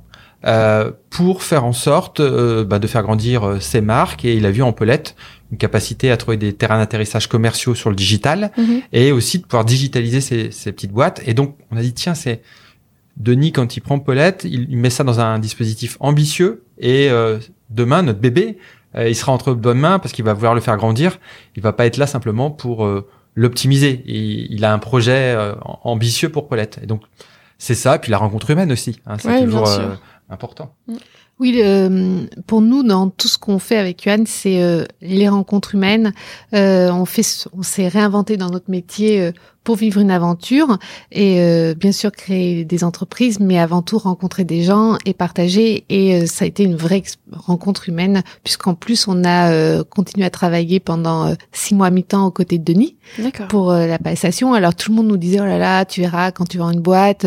Euh, 0.46 0.92
pour 1.10 1.42
faire 1.44 1.66
en 1.66 1.74
sorte 1.74 2.20
euh, 2.20 2.64
bah, 2.64 2.78
de 2.80 2.88
faire 2.88 3.02
grandir 3.04 3.44
euh, 3.44 3.60
ses 3.60 3.82
marques 3.82 4.26
et 4.26 4.36
il 4.36 4.46
a 4.46 4.52
vu 4.52 4.62
en 4.62 4.74
Paulette 4.74 5.16
une 5.52 5.58
capacité 5.58 6.12
à 6.12 6.18
trouver 6.18 6.38
des 6.38 6.54
terrains 6.54 6.78
d'atterrissage 6.78 7.28
commerciaux 7.28 7.74
sur 7.76 7.90
le 7.90 7.96
digital 7.96 8.52
Mhm. 8.58 8.82
et 8.94 9.12
aussi 9.12 9.40
de 9.40 9.44
pouvoir 9.44 9.66
digitaliser 9.66 10.22
ces, 10.22 10.52
ces 10.52 10.72
petites 10.72 10.92
boîtes. 10.92 11.22
Et 11.26 11.34
donc, 11.34 11.56
on 11.72 11.78
a 11.78 11.82
dit, 11.82 11.94
tiens, 11.94 12.14
c'est 12.16 12.42
Denis, 13.18 13.52
quand 13.54 13.78
il 13.78 13.80
prend 13.82 13.98
Paulette, 14.00 14.44
il, 14.44 14.68
il 14.70 14.78
met 14.78 14.90
ça 14.90 15.04
dans 15.04 15.20
un 15.20 15.40
dispositif 15.40 15.96
ambitieux 16.00 16.64
et 16.80 17.10
euh, 17.10 17.40
demain, 17.70 18.02
notre 18.02 18.20
bébé, 18.20 18.58
euh, 18.96 19.08
il 19.08 19.16
sera 19.16 19.32
entre 19.32 19.54
bonnes 19.54 19.80
mains 19.80 20.00
parce 20.00 20.14
qu'il 20.14 20.26
va 20.26 20.34
vouloir 20.34 20.54
le 20.54 20.62
faire 20.62 20.76
grandir. 20.78 21.20
Il 21.56 21.64
va 21.64 21.72
pas 21.74 21.86
être 21.86 21.98
là 21.98 22.08
simplement 22.08 22.52
pour 22.52 22.86
euh, 22.86 23.08
l'optimiser. 23.36 24.04
Il, 24.06 24.48
il 24.54 24.66
a 24.66 24.74
un 24.74 24.80
projet 24.80 25.34
euh, 25.36 25.54
ambitieux 25.84 26.30
pour 26.30 26.48
Paulette. 26.50 26.80
Et 26.84 26.88
donc, 26.88 27.02
c'est 27.58 27.76
ça. 27.76 27.98
Puis 28.00 28.12
la 28.12 28.18
rencontre 28.18 28.50
humaine 28.52 28.72
aussi. 28.72 29.00
Hein, 29.06 29.16
c'est 29.18 29.30
Ouais, 29.30 29.44
toujours 29.46 29.68
euh, 29.70 29.94
important. 30.30 30.74
Oui, 31.40 31.60
euh, 31.62 32.26
pour 32.48 32.62
nous, 32.62 32.84
dans 32.84 33.10
tout 33.10 33.28
ce 33.28 33.38
qu'on 33.38 33.60
fait 33.60 33.78
avec 33.78 34.06
Yohan, 34.06 34.24
c'est 34.26 34.62
euh, 34.62 34.86
les 35.02 35.28
rencontres 35.28 35.76
humaines. 35.76 36.14
Euh, 36.54 36.90
on 36.92 37.06
fait, 37.06 37.48
on 37.54 37.62
s'est 37.62 37.88
réinventé 37.88 38.38
dans 38.38 38.50
notre 38.50 38.72
métier 38.72 39.22
euh, 39.22 39.32
pour 39.66 39.76
vivre 39.76 40.00
une 40.00 40.12
aventure 40.12 40.78
et 41.12 41.42
euh, 41.42 41.74
bien 41.74 41.92
sûr 41.92 42.12
créer 42.12 42.64
des 42.64 42.84
entreprises, 42.86 43.40
mais 43.42 43.60
avant 43.60 43.82
tout 43.82 43.98
rencontrer 43.98 44.46
des 44.46 44.64
gens 44.64 44.98
et 45.06 45.14
partager. 45.14 45.84
Et 45.90 46.16
euh, 46.16 46.26
ça 46.28 46.46
a 46.46 46.48
été 46.48 46.64
une 46.64 46.76
vraie 46.76 47.04
rencontre 47.34 47.90
humaine, 47.90 48.24
puisqu'en 48.44 48.76
plus 48.76 49.08
on 49.08 49.26
a 49.26 49.52
euh, 49.52 49.84
continué 49.84 50.26
à 50.26 50.30
travailler 50.30 50.80
pendant 50.80 51.26
euh, 51.26 51.34
six 51.52 51.76
mois 51.76 51.90
mi-temps 51.90 52.28
aux 52.28 52.32
côtés 52.32 52.60
de 52.60 52.64
Denis 52.64 52.96
pour 53.50 53.72
euh, 53.72 53.88
la 53.88 53.98
passation. 53.98 54.54
Alors 54.54 54.76
tout 54.76 54.92
le 54.92 54.98
monde 54.98 55.08
nous 55.08 55.18
disait 55.18 55.42
oh 55.42 55.46
là 55.46 55.58
là, 55.58 55.84
tu 55.84 56.02
verras 56.02 56.32
quand 56.32 56.46
tu 56.46 56.60
vends 56.60 56.72
une 56.72 56.80
boîte, 56.80 57.26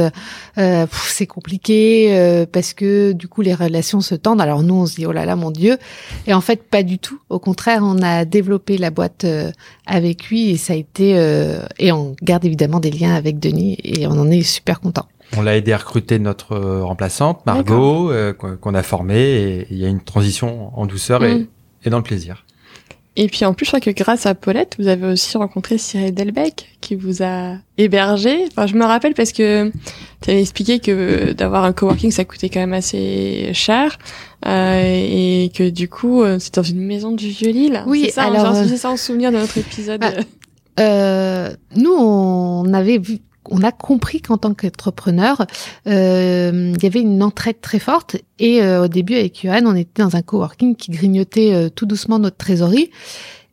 euh, 0.59 0.87
c'est 1.09 1.27
compliqué 1.27 2.17
euh, 2.17 2.47
parce 2.51 2.73
que 2.73 3.13
du 3.13 3.27
coup 3.27 3.43
les 3.43 3.55
relations 3.55 4.01
se 4.01 4.15
tendent. 4.15 4.41
Alors 4.41 4.63
nous 4.63 4.75
on 4.75 4.87
se 4.87 4.95
dit 4.95 5.07
oh 5.07 5.13
là 5.13 5.27
là 5.27 5.35
mon 5.35 5.51
dieu. 5.51 5.77
Et 6.29 6.35
en 6.35 6.41
fait 6.41 6.63
pas 6.63 6.85
du 6.85 7.01
tout. 7.01 7.19
Au 7.31 7.41
contraire, 7.41 7.81
on 7.83 8.01
a 8.03 8.25
développé 8.25 8.79
la 8.79 8.91
boîte 8.91 9.25
euh, 9.25 9.51
avec 9.87 10.29
lui 10.29 10.51
et 10.51 10.57
ça 10.57 10.75
a 10.75 10.77
été 10.77 11.15
euh, 11.17 11.63
et 11.81 11.91
on 11.91 12.15
garde 12.29 12.45
évidemment 12.45 12.79
des 12.81 12.91
liens 12.91 13.15
avec 13.15 13.39
Denis 13.39 13.77
et 13.83 14.07
on 14.07 14.13
en 14.13 14.31
est 14.31 14.43
super 14.43 14.81
content. 14.81 15.07
On 15.37 15.43
l'a 15.43 15.57
aidé 15.57 15.73
à 15.73 15.77
recruter 15.79 16.19
notre 16.19 16.53
euh, 16.53 16.85
remplaçante, 16.85 17.45
Margot, 17.47 18.11
euh, 18.11 18.33
qu'on 18.33 18.75
a 18.75 18.83
formée. 18.83 19.21
Et 19.21 19.67
il 19.71 19.79
y 19.79 19.85
a 19.85 19.89
une 19.89 20.01
transition 20.01 20.71
en 20.79 20.87
douceur 20.87 21.25
et, 21.25 21.35
Mm. 21.35 21.47
et 21.85 21.91
dans 21.91 21.99
le 21.99 22.03
plaisir. 22.03 22.45
Et 23.21 23.27
puis 23.27 23.45
en 23.45 23.53
plus, 23.53 23.65
je 23.67 23.71
crois 23.73 23.81
que 23.81 23.91
grâce 23.91 24.27
à 24.27 24.35
Paulette, 24.37 24.77
vous 24.79 24.87
avez 24.87 25.05
aussi 25.09 25.37
rencontré 25.37 25.77
Cyril 25.77 26.15
Delbecq 26.15 26.69
qui 26.81 26.95
vous 26.95 27.23
a 27.25 27.57
hébergé. 27.77 28.45
Enfin, 28.53 28.67
je 28.69 28.75
me 28.77 28.85
rappelle 28.85 29.13
parce 29.15 29.33
que 29.33 29.73
tu 30.23 30.31
avais 30.31 30.41
expliqué 30.41 30.79
que 30.79 31.33
d'avoir 31.33 31.65
un 31.65 31.73
coworking, 31.73 32.13
ça 32.13 32.25
coûtait 32.25 32.49
quand 32.49 32.61
même 32.61 32.75
assez 32.75 33.51
cher. 33.55 33.99
Euh, 34.47 34.81
et 34.85 35.51
que 35.53 35.69
du 35.69 35.89
coup, 35.89 36.23
euh, 36.23 36.39
c'est 36.39 36.55
dans 36.55 36.63
une 36.63 36.79
maison 36.81 37.11
du 37.11 37.29
Vieux-Lille. 37.29 37.83
Oui, 37.89 38.03
C'est 38.07 38.13
ça, 38.13 38.23
alors, 38.25 38.47
genre, 38.47 38.57
euh, 38.57 38.69
j'ai 38.69 38.77
ça 38.77 38.89
en 38.89 38.97
souvenir 38.97 39.33
de 39.33 39.37
notre 39.39 39.59
épisode. 39.59 40.01
bah, 40.01 40.13
Euh, 40.79 41.51
nous, 41.77 41.93
on 41.93 42.73
avait 42.73 43.01
on 43.51 43.63
a 43.63 43.73
compris 43.73 44.21
qu'en 44.21 44.37
tant 44.37 44.53
qu'entrepreneur, 44.53 45.47
euh, 45.87 46.75
il 46.77 46.83
y 46.83 46.87
avait 46.87 47.01
une 47.01 47.23
entraide 47.23 47.63
très 47.63 47.79
forte. 47.79 48.17
Et 48.39 48.63
euh, 48.63 48.85
au 48.85 48.89
début, 48.89 49.15
avec 49.15 49.41
Johan, 49.43 49.63
on 49.65 49.75
était 49.75 50.03
dans 50.03 50.17
un 50.17 50.23
coworking 50.23 50.77
qui 50.77 50.91
grignotait 50.91 51.71
tout 51.75 51.87
doucement 51.87 52.19
notre 52.19 52.37
trésorerie. 52.37 52.91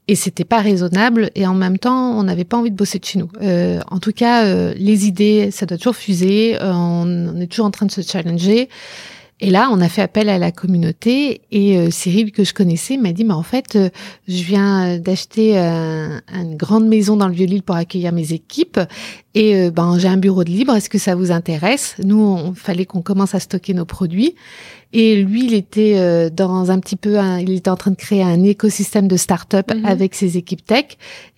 et 0.07 0.15
c'était 0.15 0.43
pas 0.43 0.59
raisonnable 0.59 1.31
et 1.33 1.47
en 1.47 1.55
même 1.55 1.79
temps 1.79 2.19
on 2.19 2.23
n'avait 2.23 2.43
pas 2.43 2.57
envie 2.57 2.69
de 2.69 2.75
bosser 2.75 2.99
de 2.99 3.05
chez 3.05 3.19
nous. 3.19 3.29
En 3.89 3.99
tout 3.99 4.11
cas, 4.11 4.73
les 4.73 5.07
idées, 5.07 5.49
ça 5.51 5.65
doit 5.65 5.77
toujours 5.77 5.95
fuser. 5.95 6.57
On, 6.61 7.39
est 7.39 7.47
toujours 7.47 7.65
en 7.65 7.71
train 7.71 7.85
de 7.85 7.91
se 7.91 8.01
challenger. 8.01 8.67
Et 9.41 9.49
là, 9.49 9.69
on 9.71 9.81
a 9.81 9.89
fait 9.89 10.01
appel 10.01 10.29
à 10.29 10.37
la 10.37 10.51
communauté 10.51 11.41
et 11.51 11.77
euh, 11.77 11.89
Cyril 11.91 12.31
que 12.31 12.45
je 12.45 12.53
connaissais 12.53 12.95
m'a 12.95 13.11
dit 13.11 13.25
mais 13.25 13.33
en 13.33 13.43
fait, 13.43 13.75
euh, 13.75 13.89
je 14.29 14.43
viens 14.43 14.97
d'acheter 14.97 15.57
une 15.57 16.55
grande 16.55 16.87
maison 16.87 17.17
dans 17.17 17.27
le 17.27 17.33
Vieux-Lille 17.33 17.63
pour 17.63 17.75
accueillir 17.75 18.13
mes 18.13 18.31
équipes 18.31 18.79
et 19.33 19.69
ben 19.69 19.99
j'ai 19.99 20.07
un 20.07 20.15
bureau 20.15 20.45
de 20.45 20.49
libre. 20.49 20.73
Est-ce 20.73 20.89
que 20.89 20.97
ça 20.97 21.15
vous 21.15 21.31
intéresse? 21.31 21.95
Nous, 22.01 22.17
on 22.17 22.53
fallait 22.53 22.85
qu'on 22.85 23.01
commence 23.01 23.35
à 23.35 23.41
stocker 23.41 23.73
nos 23.73 23.83
produits 23.83 24.35
et 24.97 25.21
lui, 25.21 25.43
il 25.43 25.53
était 25.53 25.95
euh, 25.97 26.29
dans 26.29 26.71
un 26.71 26.79
petit 26.79 26.95
peu, 26.95 27.17
il 27.41 27.51
était 27.51 27.69
en 27.69 27.75
train 27.75 27.91
de 27.91 27.97
créer 27.97 28.23
un 28.23 28.41
écosystème 28.43 29.09
de 29.09 29.17
start-up 29.17 29.69
mhm. 29.75 29.85
avec 29.85 30.15
ses 30.15 30.37
équipes 30.37 30.65
tech. 30.65 30.85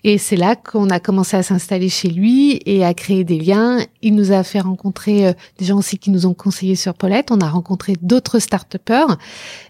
Et 0.04 0.20
c'est 0.20 0.36
là 0.36 0.56
qu'on 0.56 0.92
a 0.92 1.00
commencé 1.00 1.38
à 1.38 1.42
s'installer 1.42 1.90
chez 1.90 2.10
lui 2.10 2.62
et 2.68 2.86
à 2.86 2.94
créer 2.94 3.24
des 3.24 3.40
liens. 3.40 3.80
Il 4.04 4.14
nous 4.14 4.32
a 4.32 4.44
fait 4.44 4.60
rencontrer 4.60 5.26
euh, 5.26 5.34
des 5.58 5.66
gens 5.66 5.80
aussi 5.80 5.98
qui 5.98 6.12
nous 6.12 6.28
ont 6.28 6.36
conseillé 6.36 6.76
sur 6.76 6.94
Paulette. 6.94 7.32
On 7.32 7.40
a 7.40 7.50
rencontré 7.50 7.96
d'autres 8.00 8.38
start-upers 8.38 9.18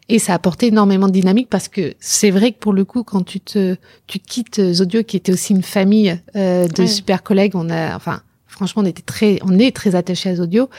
et 0.10 0.20
ça 0.20 0.34
a 0.34 0.36
apporté 0.36 0.68
énormément 0.68 1.08
de 1.08 1.14
dynamique 1.14 1.48
parce 1.50 1.70
que 1.70 1.94
c'est 2.02 2.30
vrai 2.30 2.52
que 2.52 2.60
pour 2.60 2.74
le 2.74 2.84
coup, 2.84 3.06
quand 3.06 3.24
tu 3.24 3.40
te, 3.40 3.78
tu 4.06 4.20
quittes 4.20 4.74
Zodio, 4.74 5.04
qui 5.04 5.16
était 5.16 5.32
aussi 5.32 5.54
une 5.54 5.64
famille 5.64 6.20
euh, 6.36 6.68
de 6.68 6.86
super 6.86 7.24
collègues, 7.24 7.56
on 7.56 7.70
a, 7.70 7.96
enfin, 7.96 8.20
franchement, 8.48 8.82
on 8.82 8.86
était 8.86 9.02
très, 9.02 9.40
on 9.44 9.58
est 9.58 9.74
très 9.74 9.96
attachés 9.96 10.32
à 10.32 10.36
Zodio. 10.36 10.70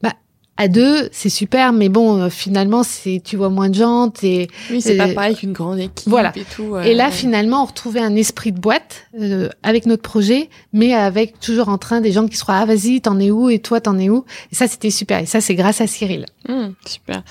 Bah, 0.00 0.12
à 0.62 0.68
deux, 0.68 1.08
c'est 1.10 1.28
super, 1.28 1.72
mais 1.72 1.88
bon, 1.88 2.22
euh, 2.22 2.28
finalement, 2.28 2.84
c'est 2.84 3.20
tu 3.24 3.36
vois 3.36 3.48
moins 3.48 3.68
de 3.68 3.74
gens. 3.74 4.12
Et 4.22 4.48
oui, 4.70 4.80
c'est 4.80 4.96
pas 4.96 5.08
pareil 5.08 5.34
qu'une 5.34 5.52
grande 5.52 5.80
équipe 5.80 6.08
voilà. 6.08 6.32
et 6.36 6.44
tout. 6.44 6.76
et 6.76 6.94
là, 6.94 7.10
finalement, 7.10 7.62
on 7.62 7.66
retrouvait 7.66 8.00
un 8.00 8.14
esprit 8.14 8.52
de 8.52 8.60
boîte 8.60 9.08
euh, 9.20 9.48
avec 9.64 9.86
notre 9.86 10.02
projet, 10.02 10.48
mais 10.72 10.94
avec 10.94 11.40
toujours 11.40 11.68
en 11.68 11.78
train 11.78 12.00
des 12.00 12.12
gens 12.12 12.28
qui 12.28 12.36
se 12.36 12.44
ah 12.46 12.64
vas-y, 12.64 13.00
t'en 13.00 13.18
es 13.18 13.30
où 13.30 13.50
et 13.50 13.58
toi 13.58 13.80
t'en 13.80 13.98
es 13.98 14.08
où. 14.08 14.24
Et 14.52 14.54
ça, 14.54 14.68
c'était 14.68 14.90
super. 14.90 15.18
Et 15.18 15.26
ça, 15.26 15.40
c'est 15.40 15.54
grâce 15.54 15.80
à 15.80 15.86
Cyril. 15.86 16.26
Mmh, 16.48 16.68
super. 16.86 17.22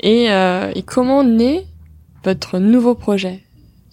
Et, 0.00 0.30
euh, 0.30 0.70
et 0.74 0.82
comment 0.82 1.24
naît 1.24 1.64
votre 2.22 2.58
nouveau 2.58 2.94
projet 2.94 3.40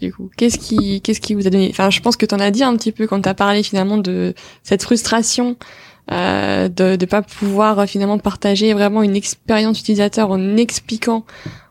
du 0.02 0.12
coup? 0.12 0.30
Qu'est-ce 0.36 0.58
qui, 0.58 1.02
qu'est-ce 1.02 1.22
qui 1.22 1.36
vous 1.36 1.48
a 1.48 1.50
donné? 1.50 1.70
Enfin, 1.70 1.90
je 1.90 2.02
pense 2.02 2.18
que 2.18 2.26
t'en 2.26 2.40
as 2.40 2.52
dit 2.52 2.64
un 2.64 2.76
petit 2.76 2.92
peu 2.92 3.08
quand 3.08 3.22
t'as 3.22 3.36
parlé 3.36 3.64
finalement 3.64 3.98
de 3.98 4.34
cette 4.64 4.84
frustration 4.84 5.56
euh, 6.12 6.68
de 6.68 6.98
ne 7.00 7.06
pas 7.06 7.22
pouvoir 7.22 7.80
euh, 7.80 7.86
finalement 7.86 8.18
partager 8.18 8.74
vraiment 8.74 9.04
une 9.04 9.16
expérience 9.16 9.80
utilisateur 9.80 10.32
en 10.32 10.58
expliquant, 10.58 11.26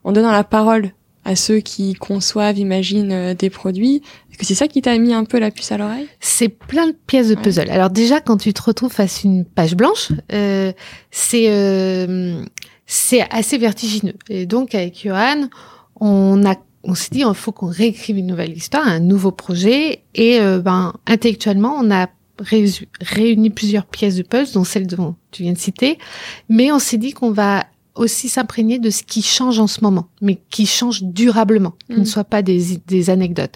en 0.05 0.13
donnant 0.13 0.33
la 0.33 0.45
parole 0.45 0.93
à 1.25 1.37
ceux 1.37 1.61
qui 1.61 1.95
conçoivent, 1.95 2.59
imaginent 2.59 3.13
euh, 3.13 3.35
des 3.35 3.51
produits. 3.51 4.03
Est-ce 4.31 4.39
que 4.39 4.47
c'est 4.47 4.55
ça 4.55 4.69
qui 4.69 4.83
t'a 4.83 4.97
mis 4.99 5.13
un 5.13 5.25
peu 5.25 5.39
la 5.39 5.51
puce 5.51 5.71
à 5.73 5.79
l'oreille? 5.79 6.09
C'est 6.21 6.49
plein 6.49 6.87
de 6.87 6.97
pièces 7.07 7.29
de 7.29 7.35
puzzle. 7.35 7.71
Alors 7.71 7.91
déjà, 7.91 8.21
quand 8.21 8.39
tu 8.39 8.53
te 8.53 8.63
retrouves 8.63 8.93
face 8.93 9.25
à 9.25 9.29
une 9.29 9.45
page 9.45 9.75
blanche, 9.75 10.13
euh, 10.33 10.73
c'est 11.11 11.47
euh, 11.49 12.43
c'est 12.87 13.23
assez 13.31 13.59
vertigineux. 13.59 14.15
Et 14.29 14.47
donc 14.47 14.75
avec 14.75 15.03
Johan, 15.05 15.49
on 16.01 16.45
a 16.47 16.57
on 16.83 16.95
s'est 16.95 17.11
dit 17.13 17.23
il 17.27 17.35
faut 17.35 17.53
qu'on 17.53 17.67
réécrive 17.67 18.17
une 18.17 18.27
nouvelle 18.27 18.57
histoire, 18.57 18.89
un 18.89 19.01
nouveau 19.01 19.33
projet. 19.33 20.03
Et 20.15 20.41
ben 20.65 20.95
intellectuellement, 21.07 21.77
on 21.79 21.91
a 21.91 22.09
réuni 22.41 23.51
plusieurs 23.51 23.87
pièces 23.87 24.17
de 24.17 24.23
puzzle, 24.23 24.55
dont 24.55 24.65
celle 24.65 24.87
dont 24.87 25.15
tu 25.31 25.43
viens 25.43 25.53
de 25.53 25.59
citer, 25.59 25.99
mais 26.49 26.73
on 26.73 26.79
s'est 26.79 26.99
dit 26.99 27.13
qu'on 27.13 27.33
va 27.33 27.67
aussi 27.95 28.29
s'imprégner 28.29 28.79
de 28.79 28.91
ce 28.91 29.03
qui 29.03 29.23
change 29.23 29.59
en 29.59 29.67
ce 29.67 29.83
moment, 29.83 30.09
mais 30.21 30.39
qui 30.51 30.67
change 30.67 31.03
durablement, 31.03 31.75
qui 31.89 31.97
ne 31.97 32.01
mm. 32.01 32.07
soit 32.07 32.25
pas 32.25 32.43
des, 32.43 32.79
des, 32.87 33.11
anecdotes. 33.11 33.55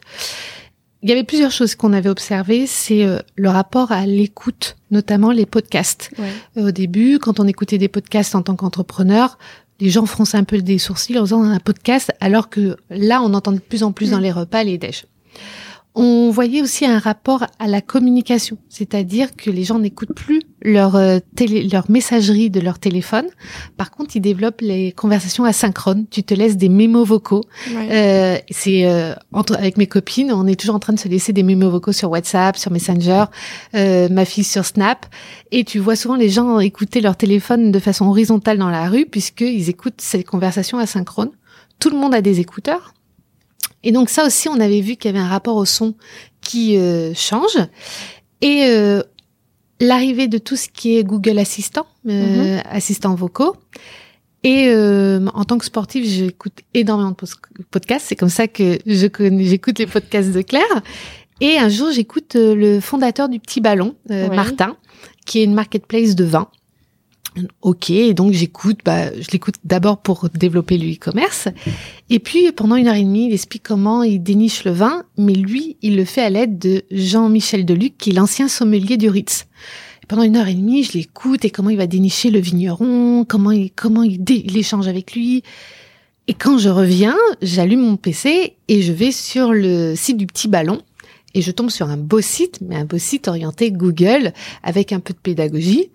Il 1.02 1.08
y 1.08 1.12
avait 1.12 1.24
plusieurs 1.24 1.50
choses 1.50 1.74
qu'on 1.74 1.92
avait 1.92 2.08
observées, 2.08 2.66
c'est 2.66 3.04
euh, 3.04 3.18
le 3.36 3.48
rapport 3.48 3.92
à 3.92 4.06
l'écoute, 4.06 4.76
notamment 4.90 5.30
les 5.30 5.46
podcasts. 5.46 6.10
au 6.56 6.70
début, 6.70 7.18
quand 7.18 7.40
on 7.40 7.46
écoutait 7.46 7.78
des 7.78 7.88
podcasts 7.88 8.34
en 8.34 8.42
tant 8.42 8.56
qu'entrepreneur, 8.56 9.38
les 9.80 9.90
gens 9.90 10.06
fronçaient 10.06 10.38
un 10.38 10.44
peu 10.44 10.60
des 10.62 10.78
sourcils 10.78 11.18
en 11.18 11.22
faisant 11.22 11.42
un 11.42 11.58
podcast, 11.58 12.12
alors 12.20 12.48
que 12.48 12.76
là, 12.90 13.22
on 13.22 13.34
entend 13.34 13.52
de 13.52 13.58
plus 13.58 13.82
en 13.82 13.92
plus 13.92 14.10
dans 14.10 14.18
mm. 14.18 14.22
les 14.22 14.32
repas 14.32 14.64
les 14.64 14.78
déj. 14.78 15.06
On 15.96 16.30
voyait 16.30 16.60
aussi 16.60 16.84
un 16.84 16.98
rapport 16.98 17.44
à 17.60 17.68
la 17.68 17.80
communication, 17.80 18.58
c'est-à-dire 18.68 19.36
que 19.36 19.48
les 19.48 19.62
gens 19.62 19.78
n'écoutent 19.78 20.14
plus 20.14 20.42
leur 20.60 20.96
euh, 20.96 21.20
télé, 21.36 21.68
leur 21.68 21.88
messagerie 21.88 22.50
de 22.50 22.58
leur 22.58 22.80
téléphone. 22.80 23.26
Par 23.76 23.92
contre, 23.92 24.16
ils 24.16 24.20
développent 24.20 24.60
les 24.60 24.90
conversations 24.90 25.44
asynchrones. 25.44 26.06
Tu 26.10 26.24
te 26.24 26.34
laisses 26.34 26.56
des 26.56 26.68
mémos 26.68 27.06
vocaux. 27.06 27.44
Euh, 27.76 28.38
c'est 28.50 28.86
euh, 28.86 29.14
entre 29.32 29.54
avec 29.56 29.76
mes 29.76 29.86
copines, 29.86 30.32
on 30.32 30.48
est 30.48 30.58
toujours 30.58 30.74
en 30.74 30.80
train 30.80 30.94
de 30.94 30.98
se 30.98 31.06
laisser 31.06 31.32
des 31.32 31.44
mémos 31.44 31.70
vocaux 31.70 31.92
sur 31.92 32.10
WhatsApp, 32.10 32.56
sur 32.56 32.72
Messenger, 32.72 33.26
euh, 33.76 34.08
ma 34.08 34.24
fille 34.24 34.42
sur 34.42 34.64
Snap, 34.64 35.06
et 35.52 35.62
tu 35.62 35.78
vois 35.78 35.94
souvent 35.94 36.16
les 36.16 36.28
gens 36.28 36.58
écouter 36.58 37.02
leur 37.02 37.16
téléphone 37.16 37.70
de 37.70 37.78
façon 37.78 38.06
horizontale 38.06 38.58
dans 38.58 38.70
la 38.70 38.88
rue 38.88 39.06
puisqu'ils 39.06 39.70
écoutent 39.70 40.00
ces 40.00 40.24
conversations 40.24 40.78
asynchrones. 40.78 41.30
Tout 41.78 41.90
le 41.90 41.96
monde 41.96 42.14
a 42.14 42.20
des 42.20 42.40
écouteurs 42.40 42.94
et 43.84 43.92
donc 43.92 44.10
ça 44.10 44.26
aussi, 44.26 44.48
on 44.48 44.58
avait 44.58 44.80
vu 44.80 44.96
qu'il 44.96 45.10
y 45.12 45.14
avait 45.14 45.24
un 45.24 45.28
rapport 45.28 45.56
au 45.56 45.64
son 45.64 45.94
qui 46.40 46.76
euh, 46.76 47.12
change. 47.14 47.56
Et 48.40 48.64
euh, 48.64 49.02
l'arrivée 49.80 50.26
de 50.26 50.38
tout 50.38 50.56
ce 50.56 50.68
qui 50.68 50.98
est 50.98 51.04
Google 51.04 51.38
Assistant, 51.38 51.86
euh, 52.08 52.56
mhm. 52.56 52.62
assistant 52.70 53.14
vocaux. 53.14 53.56
Et 54.42 54.68
euh, 54.68 55.26
en 55.32 55.44
tant 55.44 55.56
que 55.56 55.64
sportive, 55.64 56.04
j'écoute 56.04 56.60
énormément 56.74 57.12
de 57.12 57.64
podcasts. 57.70 58.06
C'est 58.06 58.16
comme 58.16 58.28
ça 58.28 58.48
que 58.48 58.78
je 58.84 59.08
j'écoute 59.40 59.78
les 59.78 59.86
podcasts 59.86 60.32
de 60.32 60.42
Claire. 60.42 60.82
Et 61.40 61.56
un 61.58 61.68
jour, 61.68 61.90
j'écoute 61.90 62.34
le 62.36 62.80
fondateur 62.80 63.28
du 63.28 63.40
Petit 63.40 63.60
Ballon, 63.60 63.96
Martin, 64.08 64.76
qui 65.24 65.40
est 65.40 65.44
une 65.44 65.54
marketplace 65.54 66.14
de 66.14 66.24
vin. 66.24 66.48
Ok, 67.62 67.92
donc 68.14 68.32
j'écoute, 68.32 68.78
bah, 68.84 69.12
je 69.12 69.28
l'écoute 69.32 69.56
d'abord 69.64 69.98
pour 69.98 70.28
développer 70.30 70.78
le 70.78 70.92
e-commerce. 70.92 71.48
Et 72.08 72.20
puis 72.20 72.52
pendant 72.52 72.76
une 72.76 72.86
heure 72.86 72.94
et 72.94 73.02
demie, 73.02 73.26
il 73.26 73.32
explique 73.32 73.64
comment 73.64 74.02
il 74.02 74.22
déniche 74.22 74.64
le 74.64 74.70
vin, 74.70 75.04
mais 75.16 75.32
lui, 75.32 75.76
il 75.82 75.96
le 75.96 76.04
fait 76.04 76.22
à 76.22 76.30
l'aide 76.30 76.58
de 76.58 76.84
Jean-Michel 76.90 77.64
Deluc, 77.64 77.96
qui 77.98 78.10
est 78.10 78.14
l'ancien 78.14 78.46
sommelier 78.46 78.96
du 78.96 79.08
Ritz. 79.08 79.46
pendant 80.06 80.22
une 80.22 80.36
heure 80.36 80.48
et 80.48 80.54
demie, 80.54 80.84
je 80.84 80.92
l'écoute 80.92 81.44
et 81.44 81.50
comment 81.50 81.70
il 81.70 81.76
va 81.76 81.86
dénicher 81.86 82.30
le 82.30 82.38
vigneron, 82.38 83.24
comment 83.28 83.50
il, 83.50 83.72
comment 83.72 84.04
il, 84.04 84.22
il 84.28 84.56
échange 84.56 84.86
avec 84.86 85.14
lui. 85.14 85.42
Et 86.28 86.34
quand 86.34 86.56
je 86.58 86.68
reviens, 86.68 87.16
j'allume 87.42 87.80
mon 87.80 87.96
PC 87.96 88.54
et 88.68 88.82
je 88.82 88.92
vais 88.92 89.12
sur 89.12 89.52
le 89.52 89.94
site 89.96 90.16
du 90.16 90.26
petit 90.26 90.48
ballon 90.48 90.80
et 91.34 91.42
je 91.42 91.50
tombe 91.50 91.70
sur 91.70 91.88
un 91.88 91.96
beau 91.96 92.20
site, 92.20 92.60
mais 92.62 92.76
un 92.76 92.84
beau 92.84 92.98
site 92.98 93.28
orienté 93.28 93.72
Google 93.72 94.32
avec 94.62 94.92
un 94.92 95.00
peu 95.00 95.12
de 95.12 95.18
pédagogie. 95.18 95.90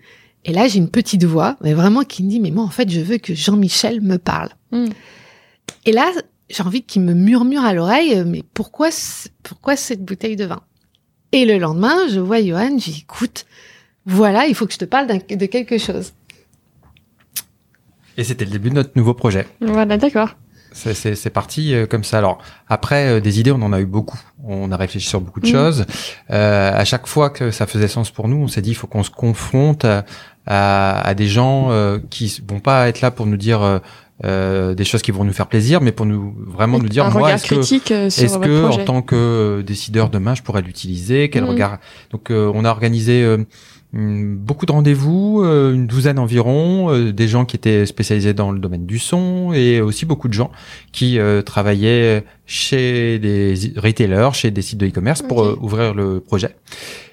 Et 0.46 0.54
là, 0.54 0.68
j'ai 0.68 0.78
une 0.78 0.90
petite 0.90 1.24
voix, 1.24 1.58
mais 1.62 1.74
vraiment 1.74 2.04
qui 2.04 2.24
me 2.24 2.30
dit, 2.30 2.40
mais 2.40 2.52
moi, 2.52 2.64
en 2.64 2.70
fait, 2.70 2.90
je 2.90 3.02
veux 3.02 3.18
que 3.18 3.34
Jean-Michel 3.34 4.02
me 4.02 4.18
parle. 4.18 4.50
Hmm. 4.72 4.90
Et 5.86 5.92
là, 5.92 6.12
j'ai 6.50 6.64
envie 6.64 6.82
qu'il 6.84 7.02
me 7.02 7.14
murmure 7.14 7.64
à 7.64 7.74
l'oreille, 7.74 8.16
euh, 8.16 8.24
mais 8.26 8.44
pourquoi, 8.54 8.90
pourquoi 9.44 9.76
cette 9.76 10.04
bouteille 10.04 10.36
de 10.36 10.46
vin? 10.46 10.62
Et 11.32 11.46
le 11.46 11.58
lendemain, 11.58 12.08
je 12.10 12.20
vois 12.20 12.42
Johan, 12.42 12.78
j'écoute, 12.80 13.46
voilà, 14.06 14.48
il 14.48 14.56
faut 14.56 14.66
que 14.66 14.74
je 14.74 14.80
te 14.80 14.86
parle 14.86 15.08
de 15.08 15.46
quelque 15.46 15.78
chose. 15.78 16.14
Et 18.18 18.24
c'était 18.24 18.46
le 18.46 18.52
début 18.52 18.70
de 18.70 18.76
notre 18.76 18.92
nouveau 18.96 19.14
projet. 19.14 19.48
Voilà, 19.62 19.98
d'accord. 19.98 20.36
C'est 20.72 21.30
parti 21.32 21.74
euh, 21.74 21.86
comme 21.88 22.04
ça. 22.04 22.20
Alors 22.20 22.40
après, 22.68 23.08
euh, 23.08 23.20
des 23.20 23.40
idées, 23.40 23.52
on 23.52 23.62
en 23.62 23.74
a 23.74 23.80
eu 23.80 23.86
beaucoup. 23.86 24.20
On 24.44 24.72
a 24.72 24.78
réfléchi 24.78 25.08
sur 25.08 25.22
beaucoup 25.22 25.40
de 25.40 25.48
hmm. 25.48 25.52
choses. 25.52 25.86
Euh, 26.32 26.72
à 26.74 26.86
chaque 26.86 27.08
fois 27.08 27.30
que 27.30 27.52
ça 27.52 27.66
faisait 27.68 27.88
sens 27.88 28.12
pour 28.12 28.28
nous, 28.28 28.38
on 28.38 28.48
s'est 28.48 28.62
dit 28.62 28.72
il 28.72 28.76
faut 28.76 28.88
qu'on 28.88 29.04
se 29.04 29.10
confronte 29.10 29.86
à, 30.50 31.00
à, 31.08 31.14
des 31.14 31.28
gens 31.28 31.72
euh, 31.72 32.00
qui 32.10 32.42
vont 32.48 32.60
pas 32.60 32.90
être 32.90 33.02
là 33.02 33.12
pour 33.12 33.28
nous 33.28 33.38
dire 33.38 33.62
euh, 33.62 33.80
euh, 34.26 34.74
des 34.74 34.84
choses 34.84 35.02
qui 35.02 35.12
vont 35.12 35.24
nous 35.24 35.32
faire 35.34 35.48
plaisir, 35.48 35.80
mais 35.80 35.92
pour 35.92 36.06
nous 36.06 36.36
vraiment 36.48 36.80
nous 36.80 36.90
dire 36.90 37.10
moi 37.12 37.32
est-ce 37.32 37.48
que 37.48 37.56
est-ce 37.56 38.38
que 38.38 38.66
en 38.66 38.84
tant 38.84 39.02
que 39.02 39.64
décideur 39.66 40.10
demain 40.10 40.36
je 40.36 40.42
pourrais 40.42 40.62
l'utiliser? 40.62 41.30
Quel 41.30 41.44
mm. 41.44 41.50
regard? 41.50 41.78
Donc 42.12 42.32
on 42.32 42.66
a 42.66 42.70
organisé 42.70 43.38
beaucoup 43.94 44.66
de 44.66 44.72
rendez-vous, 44.72 45.44
une 45.44 45.88
douzaine 45.88 46.20
environ, 46.20 47.12
des 47.12 47.28
gens 47.28 47.46
qui 47.46 47.56
étaient 47.56 47.86
spécialisés 47.86 48.34
dans 48.34 48.52
le 48.52 48.60
domaine 48.60 48.86
du 48.86 49.00
son 49.00 49.52
et 49.54 49.82
aussi 49.82 50.06
beaucoup 50.06 50.28
de 50.28 50.34
gens 50.34 50.52
qui 50.92 51.18
travaillaient 51.46 52.24
chez 52.46 53.18
des 53.18 53.56
retailers, 53.78 54.30
chez 54.34 54.52
des 54.52 54.62
sites 54.62 54.80
de 54.80 54.88
e-commerce 54.88 55.24
pour 55.24 55.58
ouvrir 55.62 55.94
le 55.96 56.20
projet. 56.20 56.56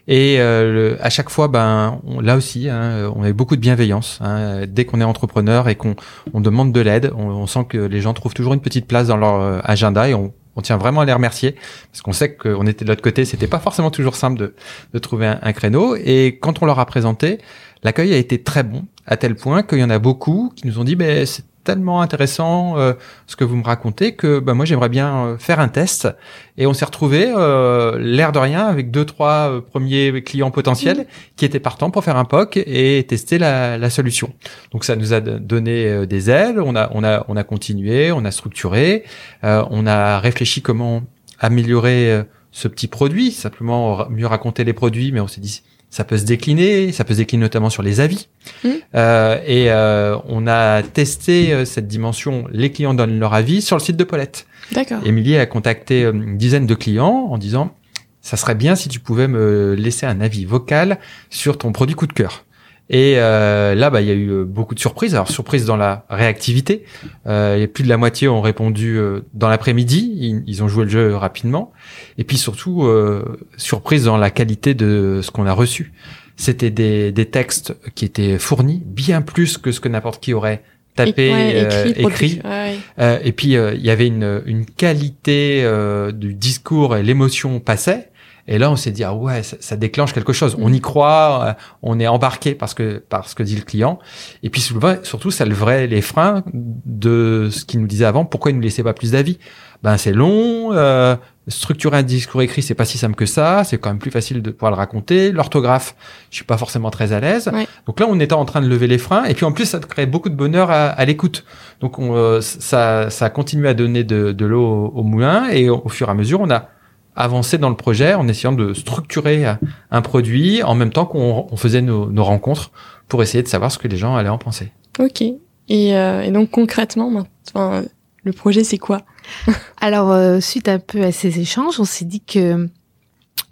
Et 0.08 0.36
euh, 0.38 0.96
à 1.00 1.10
chaque 1.10 1.30
fois, 1.30 1.48
ben 1.48 2.00
là 2.20 2.36
aussi, 2.36 2.68
hein, 2.68 3.12
on 3.16 3.24
a 3.24 3.32
beaucoup 3.32 3.56
de 3.56 3.60
bienveillance. 3.60 4.20
Hein. 4.22 4.64
Dès 4.68 4.84
qu'on 4.84 5.00
est 5.00 5.04
entrepreneur 5.04 5.68
et 5.68 5.74
qu'on 5.74 5.96
on 6.32 6.40
demande 6.40 6.72
de 6.72 6.80
l'aide, 6.80 7.12
on, 7.16 7.46
sent 7.46 7.66
que 7.68 7.78
les 7.78 8.00
gens 8.00 8.14
trouvent 8.14 8.34
toujours 8.34 8.54
une 8.54 8.60
petite 8.60 8.86
place 8.86 9.08
dans 9.08 9.16
leur 9.16 9.40
euh, 9.40 9.60
agenda 9.64 10.08
et 10.08 10.14
on, 10.14 10.32
on 10.56 10.62
tient 10.62 10.76
vraiment 10.76 11.02
à 11.02 11.04
les 11.04 11.12
remercier 11.12 11.54
parce 11.92 12.02
qu'on 12.02 12.12
sait 12.12 12.34
qu'on 12.34 12.66
était 12.66 12.84
de 12.84 12.90
l'autre 12.90 13.02
côté. 13.02 13.24
C'était 13.24 13.46
pas 13.46 13.58
forcément 13.58 13.90
toujours 13.90 14.16
simple 14.16 14.52
de, 14.92 14.98
trouver 14.98 15.26
un, 15.26 15.38
un, 15.42 15.52
créneau. 15.52 15.96
Et 15.96 16.38
quand 16.40 16.62
on 16.62 16.66
leur 16.66 16.78
a 16.78 16.86
présenté, 16.86 17.38
l'accueil 17.82 18.12
a 18.14 18.16
été 18.16 18.42
très 18.42 18.62
bon 18.62 18.84
à 19.06 19.16
tel 19.16 19.36
point 19.36 19.62
qu'il 19.62 19.78
y 19.78 19.84
en 19.84 19.90
a 19.90 19.98
beaucoup 19.98 20.52
qui 20.56 20.66
nous 20.66 20.78
ont 20.78 20.84
dit, 20.84 20.96
ben 20.96 21.26
tellement 21.66 22.00
intéressant 22.00 22.78
euh, 22.78 22.94
ce 23.26 23.34
que 23.36 23.44
vous 23.44 23.56
me 23.56 23.64
racontez 23.64 24.14
que 24.14 24.38
bah, 24.38 24.54
moi 24.54 24.64
j'aimerais 24.64 24.88
bien 24.88 25.16
euh, 25.16 25.38
faire 25.38 25.58
un 25.60 25.68
test. 25.68 26.08
Et 26.56 26.66
on 26.66 26.72
s'est 26.72 26.84
retrouvé 26.84 27.26
euh, 27.36 27.98
l'air 27.98 28.30
de 28.32 28.38
rien 28.38 28.66
avec 28.66 28.90
deux 28.90 29.04
trois 29.04 29.50
euh, 29.50 29.60
premiers 29.60 30.22
clients 30.22 30.52
potentiels 30.52 31.06
qui 31.34 31.44
étaient 31.44 31.60
partants 31.60 31.90
pour 31.90 32.04
faire 32.04 32.16
un 32.16 32.24
POC 32.24 32.58
et 32.58 33.04
tester 33.06 33.38
la, 33.38 33.76
la 33.76 33.90
solution. 33.90 34.32
Donc 34.72 34.84
ça 34.84 34.94
nous 34.94 35.12
a 35.12 35.20
donné 35.20 35.86
euh, 35.88 36.06
des 36.06 36.30
ailes. 36.30 36.60
On 36.60 36.76
a 36.76 36.88
on 36.94 37.02
a 37.04 37.24
on 37.28 37.36
a 37.36 37.42
continué, 37.44 38.12
on 38.12 38.24
a 38.24 38.30
structuré, 38.30 39.04
on 39.42 39.86
a 39.86 40.20
réfléchi 40.20 40.62
comment 40.62 41.02
améliorer 41.40 42.22
ce 42.52 42.68
petit 42.68 42.86
produit, 42.86 43.32
simplement 43.32 44.08
mieux 44.08 44.26
raconter 44.26 44.64
les 44.64 44.72
produits, 44.72 45.12
mais 45.12 45.20
on 45.20 45.26
s'est 45.26 45.40
dit 45.40 45.62
ça 45.96 46.04
peut 46.04 46.18
se 46.18 46.24
décliner, 46.24 46.92
ça 46.92 47.04
peut 47.04 47.14
se 47.14 47.18
décliner 47.20 47.40
notamment 47.40 47.70
sur 47.70 47.82
les 47.82 48.00
avis. 48.00 48.28
Mhm. 48.64 48.72
Euh, 48.96 49.40
et 49.46 49.70
euh, 49.70 50.18
on 50.28 50.46
a 50.46 50.82
testé 50.82 51.54
euh, 51.54 51.64
cette 51.64 51.88
dimension, 51.88 52.44
les 52.52 52.70
clients 52.70 52.92
donnent 52.92 53.18
leur 53.18 53.32
avis 53.32 53.62
sur 53.62 53.76
le 53.78 53.80
site 53.80 53.96
de 53.96 54.04
Paulette. 54.04 54.46
D'accord. 54.72 54.98
Émilie 55.06 55.38
a 55.38 55.46
contacté 55.46 56.02
une 56.02 56.36
dizaine 56.36 56.66
de 56.66 56.74
clients 56.74 57.28
en 57.30 57.38
disant 57.38 57.74
ça 58.20 58.36
serait 58.36 58.54
bien 58.54 58.76
si 58.76 58.90
tu 58.90 59.00
pouvais 59.00 59.26
me 59.26 59.74
laisser 59.74 60.04
un 60.04 60.20
avis 60.20 60.44
vocal 60.44 60.98
sur 61.30 61.56
ton 61.56 61.72
produit 61.72 61.94
coup 61.94 62.06
de 62.06 62.12
cœur. 62.12 62.44
Et 62.88 63.14
euh, 63.16 63.74
là, 63.74 63.90
bah, 63.90 64.00
il 64.00 64.06
y 64.06 64.10
a 64.10 64.14
eu 64.14 64.30
euh, 64.30 64.44
beaucoup 64.44 64.74
de 64.74 64.80
surprises. 64.80 65.14
Alors, 65.14 65.28
surprise 65.28 65.64
dans 65.64 65.76
la 65.76 66.04
réactivité. 66.08 66.84
Euh, 67.26 67.56
et 67.60 67.66
plus 67.66 67.82
de 67.82 67.88
la 67.88 67.96
moitié 67.96 68.28
ont 68.28 68.40
répondu 68.40 68.96
euh, 68.96 69.20
dans 69.34 69.48
l'après-midi. 69.48 70.12
Ils, 70.16 70.42
ils 70.46 70.62
ont 70.62 70.68
joué 70.68 70.84
le 70.84 70.90
jeu 70.90 71.16
rapidement. 71.16 71.72
Et 72.18 72.22
puis 72.24 72.36
surtout, 72.36 72.84
euh, 72.84 73.38
surprise 73.56 74.04
dans 74.04 74.16
la 74.18 74.30
qualité 74.30 74.74
de 74.74 75.20
ce 75.22 75.30
qu'on 75.32 75.46
a 75.46 75.52
reçu. 75.52 75.92
C'était 76.36 76.70
des, 76.70 77.12
des 77.12 77.26
textes 77.26 77.74
qui 77.94 78.04
étaient 78.04 78.38
fournis, 78.38 78.82
bien 78.84 79.20
plus 79.22 79.58
que 79.58 79.72
ce 79.72 79.80
que 79.80 79.88
n'importe 79.88 80.22
qui 80.22 80.32
aurait 80.34 80.62
tapé, 80.94 81.32
Ouais, 81.32 81.52
euh, 81.56 81.84
écrit, 81.86 82.02
produit. 82.02 82.26
écrit. 82.34 82.40
Ouais, 82.48 82.76
Euh, 83.00 83.18
et 83.24 83.32
puis 83.32 83.56
euh, 83.56 83.74
il 83.74 83.84
y 83.84 83.90
avait 83.90 84.06
une, 84.06 84.42
une 84.46 84.64
qualité 84.64 85.62
euh, 85.64 86.12
du 86.12 86.34
discours 86.34 86.96
et 86.96 87.02
l'émotion 87.02 87.58
passait. 87.58 88.10
Et 88.48 88.58
là, 88.58 88.70
on 88.70 88.76
s'est 88.76 88.92
dit 88.92 89.04
ah 89.04 89.14
ouais, 89.14 89.42
ça, 89.42 89.56
ça 89.60 89.76
déclenche 89.76 90.12
quelque 90.12 90.32
chose. 90.32 90.56
On 90.60 90.72
y 90.72 90.80
croit, 90.80 91.44
euh, 91.44 91.52
on 91.82 91.98
est 91.98 92.06
embarqué 92.06 92.54
parce 92.54 92.74
que 92.74 93.02
parce 93.08 93.34
que 93.34 93.42
dit 93.42 93.56
le 93.56 93.62
client. 93.62 93.98
Et 94.42 94.50
puis 94.50 94.60
surtout, 94.60 95.30
ça 95.30 95.44
levait 95.44 95.86
les 95.86 96.02
freins 96.02 96.44
de 96.52 97.48
ce 97.50 97.64
qu'il 97.64 97.80
nous 97.80 97.86
disait 97.86 98.04
avant. 98.04 98.24
Pourquoi 98.24 98.50
il 98.50 98.54
nous 98.54 98.60
laissait 98.60 98.82
pas 98.82 98.94
plus 98.94 99.12
d'avis? 99.12 99.38
Ben 99.82 99.96
c'est 99.96 100.12
long. 100.12 100.72
Euh, 100.72 101.16
structurer 101.48 101.98
un 101.98 102.02
discours 102.02 102.42
écrit, 102.42 102.60
c'est 102.60 102.74
pas 102.74 102.84
si 102.84 102.98
simple 102.98 103.14
que 103.14 103.26
ça. 103.26 103.62
C'est 103.62 103.78
quand 103.78 103.90
même 103.90 103.98
plus 103.98 104.10
facile 104.10 104.42
de 104.42 104.50
pouvoir 104.50 104.72
le 104.72 104.76
raconter. 104.76 105.30
L'orthographe, 105.30 105.94
je 106.30 106.36
suis 106.36 106.44
pas 106.44 106.56
forcément 106.56 106.90
très 106.90 107.12
à 107.12 107.20
l'aise. 107.20 107.48
Ouais. 107.52 107.68
Donc 107.86 108.00
là, 108.00 108.06
on 108.08 108.18
était 108.18 108.34
en 108.34 108.44
train 108.44 108.60
de 108.60 108.66
lever 108.66 108.88
les 108.88 108.98
freins. 108.98 109.24
Et 109.24 109.34
puis 109.34 109.44
en 109.44 109.52
plus, 109.52 109.66
ça 109.66 109.78
crée 109.78 110.06
beaucoup 110.06 110.28
de 110.28 110.34
bonheur 110.34 110.70
à, 110.70 110.86
à 110.86 111.04
l'écoute. 111.04 111.44
Donc 111.80 111.98
on, 111.98 112.16
euh, 112.16 112.40
ça, 112.40 113.10
ça 113.10 113.26
a 113.26 113.30
continué 113.30 113.68
à 113.68 113.74
donner 113.74 114.02
de, 114.02 114.32
de 114.32 114.46
l'eau 114.46 114.64
au, 114.64 115.00
au 115.00 115.02
moulin. 115.02 115.48
Et 115.50 115.68
au, 115.68 115.82
au 115.84 115.88
fur 115.88 116.08
et 116.08 116.10
à 116.10 116.14
mesure, 116.14 116.40
on 116.40 116.50
a 116.50 116.68
avancé 117.16 117.58
dans 117.58 117.70
le 117.70 117.76
projet 117.76 118.14
en 118.14 118.28
essayant 118.28 118.52
de 118.52 118.74
structurer 118.74 119.46
euh, 119.46 119.54
un 119.90 120.02
produit 120.02 120.62
en 120.62 120.74
même 120.74 120.92
temps 120.92 121.06
qu'on 121.06 121.46
on 121.50 121.56
faisait 121.56 121.82
nos, 121.82 122.10
nos 122.10 122.24
rencontres 122.24 122.70
pour 123.08 123.22
essayer 123.22 123.42
de 123.42 123.48
savoir 123.48 123.72
ce 123.72 123.78
que 123.78 123.88
les 123.88 123.96
gens 123.96 124.16
allaient 124.16 124.28
en 124.28 124.38
penser. 124.38 124.72
Ok. 124.98 125.22
Et, 125.22 125.96
euh, 125.96 126.22
et 126.22 126.30
donc 126.30 126.50
concrètement, 126.50 127.10
maintenant, 127.10 127.82
le 128.22 128.32
projet 128.32 128.64
c'est 128.64 128.78
quoi 128.78 129.02
Alors, 129.80 130.10
euh, 130.12 130.40
suite 130.40 130.68
un 130.68 130.78
peu 130.78 131.02
à 131.02 131.12
ces 131.12 131.40
échanges, 131.40 131.80
on 131.80 131.84
s'est 131.84 132.04
dit 132.04 132.20
que 132.20 132.68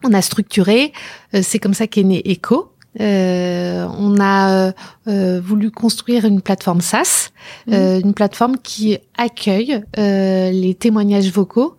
on 0.05 0.13
a 0.13 0.23
structuré. 0.23 0.93
euh, 1.35 1.41
c'est 1.43 1.59
comme 1.59 1.75
ça 1.75 1.87
qu'est 1.87 2.03
né 2.03 2.23
Echo. 2.31 2.71
Euh, 3.01 3.89
on 3.99 4.21
a 4.21 4.69
euh, 4.69 4.73
euh, 5.09 5.41
voulu 5.41 5.73
construire 5.73 6.27
une 6.27 6.41
plateforme 6.41 6.81
SaaS, 6.81 7.31
euh, 7.73 8.01
une 8.01 8.15
plateforme 8.15 8.57
qui 8.63 8.99
accueille 9.19 9.83
euh, 9.99 10.51
les 10.53 10.75
témoignages 10.75 11.31
vocaux 11.33 11.77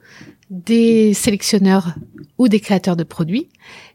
des 0.50 1.14
sélectionneurs 1.14 1.96
ou 2.38 2.48
des 2.48 2.60
créateurs 2.60 2.96
de 2.96 3.04
produits, 3.04 3.48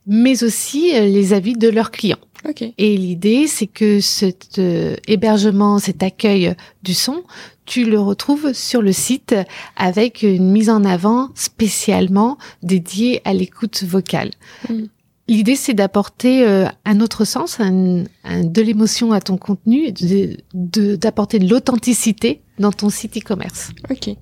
mais 0.06 0.42
aussi 0.42 0.94
euh, 0.94 1.06
les 1.06 1.32
avis 1.32 1.52
de 1.54 1.68
leurs 1.68 1.90
clients. 1.90 2.18
Ok. 2.48 2.64
Et 2.78 2.96
l'idée, 2.96 3.46
c'est 3.46 3.66
que 3.66 4.00
cet 4.00 4.58
euh, 4.58 4.96
hébergement, 5.06 5.78
cet 5.78 6.02
accueil 6.02 6.54
du 6.82 6.94
son, 6.94 7.22
tu 7.66 7.84
le 7.84 8.00
retrouves 8.00 8.52
sur 8.54 8.80
le 8.82 8.92
site 8.92 9.34
avec 9.76 10.22
une 10.22 10.50
mise 10.50 10.70
en 10.70 10.84
avant 10.84 11.28
spécialement 11.34 12.38
dédiée 12.62 13.20
à 13.26 13.34
l'écoute 13.34 13.84
vocale. 13.84 14.30
Mm. 14.68 14.84
L'idée, 15.28 15.54
c'est 15.54 15.74
d'apporter 15.74 16.44
euh, 16.44 16.66
un 16.84 17.00
autre 17.00 17.24
sens, 17.24 17.60
un, 17.60 18.04
un- 18.24 18.42
de 18.44 18.62
l'émotion 18.62 19.12
à 19.12 19.20
ton 19.20 19.36
contenu, 19.36 19.84
et 19.86 19.92
de- 19.92 20.36
de- 20.54 20.96
d'apporter 20.96 21.38
de, 21.38 21.48
l'authenticité 21.48 22.40
dans 22.58 22.72
ton 22.72 22.88
site 22.90 23.16
e-commerce. 23.18 23.70
Ok. 23.90 24.16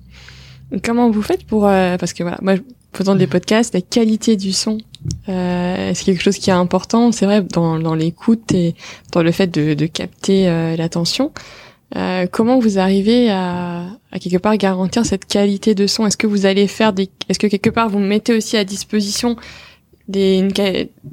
Comment 0.83 1.09
vous 1.09 1.21
faites 1.21 1.45
pour 1.45 1.67
euh, 1.67 1.97
parce 1.97 2.13
que 2.13 2.23
voilà, 2.23 2.37
moi 2.41 2.55
faisant 2.93 3.15
des 3.15 3.27
podcasts, 3.27 3.73
la 3.73 3.81
qualité 3.81 4.35
du 4.35 4.51
son, 4.51 4.79
euh, 5.27 5.91
c'est 5.93 6.05
quelque 6.05 6.21
chose 6.21 6.37
qui 6.37 6.49
est 6.49 6.53
important? 6.53 7.11
C'est 7.11 7.25
vrai 7.25 7.41
dans, 7.41 7.79
dans 7.79 7.95
l'écoute 7.95 8.51
et 8.53 8.75
dans 9.11 9.21
le 9.21 9.31
fait 9.31 9.47
de, 9.47 9.73
de 9.73 9.85
capter 9.85 10.47
euh, 10.47 10.75
l'attention. 10.75 11.31
Euh, 11.95 12.27
comment 12.31 12.59
vous 12.59 12.77
arrivez 12.77 13.31
à, 13.31 13.85
à 14.11 14.19
quelque 14.19 14.37
part 14.37 14.55
garantir 14.57 15.05
cette 15.05 15.25
qualité 15.25 15.73
de 15.75 15.87
son? 15.87 16.05
Est-ce 16.05 16.17
que 16.17 16.27
vous 16.27 16.45
allez 16.45 16.67
faire 16.67 16.93
des 16.93 17.09
Est-ce 17.29 17.39
que 17.39 17.47
quelque 17.47 17.69
part 17.71 17.89
vous 17.89 17.99
mettez 17.99 18.33
aussi 18.33 18.57
à 18.57 18.63
disposition 18.63 19.37
des 20.09 20.37
une 20.39 20.51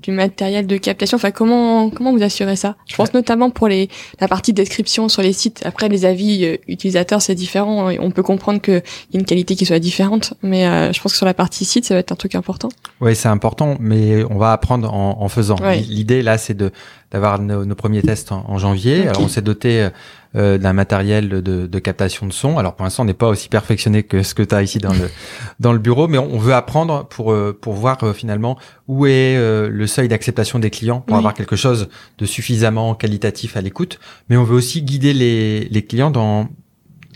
du 0.03 0.11
matériel 0.11 0.67
de 0.67 0.77
captation 0.79 1.17
Enfin, 1.17 1.31
comment 1.31 1.91
comment 1.91 2.13
vous 2.13 2.23
assurez 2.23 2.57
ça? 2.57 2.75
Je 2.87 2.97
pense 2.97 3.15
notamment 3.15 3.51
pour 3.51 3.69
les 3.69 3.89
la 4.21 4.27
partie 4.27 4.53
description 4.53 5.09
sur 5.09 5.23
les 5.23 5.33
sites. 5.33 5.63
Après, 5.65 5.89
les 5.89 6.05
avis 6.05 6.45
euh, 6.45 6.57
utilisateurs, 6.67 7.23
c'est 7.23 7.35
différent. 7.35 7.91
On 8.01 8.11
peut 8.11 8.23
comprendre 8.23 8.61
qu'il 8.61 8.83
y 9.13 9.17
a 9.17 9.21
une 9.21 9.27
qualité 9.27 9.55
qui 9.55 9.67
soit 9.67 9.79
différente, 9.79 10.35
mais 10.43 10.67
euh, 10.67 10.93
je 10.93 11.01
pense 11.01 11.13
que 11.13 11.19
sur 11.19 11.27
la 11.27 11.35
partie 11.35 11.65
site, 11.65 11.85
ça 11.85 11.95
va 11.95 12.01
être 12.01 12.11
un 12.11 12.17
truc 12.17 12.35
important. 12.35 12.71
Oui, 13.01 13.15
c'est 13.15 13.29
important, 13.29 13.77
mais 13.79 14.25
on 14.31 14.39
va 14.39 14.53
apprendre 14.53 14.93
en, 14.93 15.21
en 15.21 15.29
faisant. 15.29 15.57
Ouais. 15.59 15.79
L'idée 15.79 16.23
là, 16.23 16.39
c'est 16.39 16.55
de 16.55 16.73
d'avoir 17.17 17.39
nos, 17.41 17.65
nos 17.65 17.75
premiers 17.75 18.03
tests 18.03 18.31
en, 18.31 18.45
en 18.47 18.59
janvier. 18.59 19.09
Alors, 19.09 19.23
on 19.23 19.29
s'est 19.29 19.41
doté 19.43 19.89
euh, 20.37 20.59
d'un 20.59 20.75
matériel 20.75 21.29
de, 21.31 21.41
de 21.67 21.79
captation 21.79 22.27
de 22.27 22.33
son. 22.33 22.59
Alors 22.59 22.75
pour 22.75 22.85
l'instant, 22.85 23.05
on 23.05 23.07
n'est 23.07 23.15
pas 23.15 23.29
aussi 23.29 23.49
perfectionné 23.49 24.03
que 24.03 24.23
ce 24.23 24.35
que 24.35 24.43
tu 24.43 24.55
as 24.55 24.63
ici 24.63 24.79
dans 24.79 24.93
le 24.93 25.09
dans 25.61 25.73
le 25.73 25.79
bureau, 25.79 26.09
mais 26.09 26.19
on, 26.19 26.35
on 26.35 26.39
veut 26.39 26.53
apprendre 26.53 27.07
pour 27.09 27.33
euh, 27.33 27.57
pour 27.59 27.73
voir 27.73 27.97
euh, 28.05 28.13
finalement 28.13 28.59
où 28.87 29.07
est 29.07 29.37
euh, 29.39 29.71
le 29.71 29.87
seuil 29.87 30.09
d'acceptation 30.09 30.59
des 30.59 30.69
clients 30.71 31.01
pour 31.01 31.15
Oui. 31.15 31.19
avoir 31.21 31.33
quelque 31.33 31.57
chose 31.57 31.89
de 32.19 32.27
suffisamment 32.27 32.95
qualitatif 32.95 33.57
à 33.57 33.63
l'écoute. 33.63 33.99
Mais 34.29 34.37
on 34.37 34.45
veut 34.45 34.57
aussi 34.57 34.83
guider 34.83 35.15
les 35.15 35.69
les 35.71 35.83
clients 35.87 36.11
dans 36.11 36.49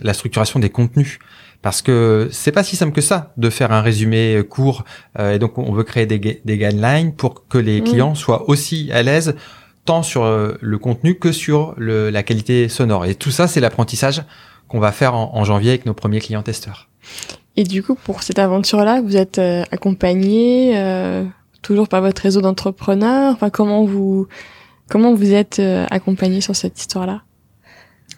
la 0.03 0.15
structuration 0.15 0.59
des 0.59 0.71
contenus. 0.71 1.19
Parce 1.63 1.83
que 1.83 2.29
c'est 2.33 2.53
pas 2.53 2.65
si 2.65 2.75
simple 2.75 2.93
que 2.93 3.03
ça 3.03 3.35
de 3.37 3.51
faire 3.51 3.71
un 3.71 3.83
résumé 3.83 4.37
euh, 4.37 4.43
court 4.43 4.83
euh, 5.19 5.35
et 5.35 5.39
donc 5.39 5.59
on 5.59 5.73
veut 5.73 5.85
créer 5.85 6.07
des, 6.07 6.19
des 6.43 6.57
guidelines 6.57 7.13
pour 7.13 7.47
que 7.49 7.59
les 7.59 7.83
clients 7.83 8.15
soient 8.15 8.49
aussi 8.49 8.91
à 8.95 9.03
l'aise 9.03 9.35
tant 9.85 10.03
sur 10.03 10.25
euh, 10.25 10.57
le 10.61 10.79
contenu 10.79 11.19
que 11.19 11.33
sur 11.33 11.75
le, 11.77 12.11
la 12.11 12.23
qualité 12.23 12.69
sonore. 12.69 13.07
Et 13.07 13.15
tout 13.15 13.31
ça, 13.31 13.49
c'est 13.49 13.61
l'apprentissage 13.61 14.23
qu'on 14.69 14.79
va 14.79 14.93
faire 14.93 15.15
en, 15.15 15.35
en 15.35 15.45
janvier 15.45 15.71
avec 15.71 15.87
nos 15.87 15.95
premiers 15.95 16.21
clients 16.21 16.43
testeurs. 16.43 16.89
Et 17.57 17.65
du 17.65 17.83
coup, 17.83 17.95
pour 17.95 18.23
cette 18.23 18.39
aventure-là, 18.39 19.01
vous 19.01 19.17
êtes 19.17 19.39
euh, 19.39 19.65
accompagné 19.73 20.79
euh, 20.79 21.25
toujours 21.63 21.89
par 21.89 22.01
votre 22.01 22.23
réseau 22.23 22.41
d'entrepreneurs? 22.41 23.35
Enfin, 23.35 23.51
comment 23.51 23.85
vous 23.85 24.29
comment 24.89 25.15
vous 25.15 25.33
êtes 25.33 25.59
euh, 25.59 25.87
accompagné 25.91 26.41
sur 26.41 26.55
cette 26.55 26.79
histoire-là? 26.79 27.23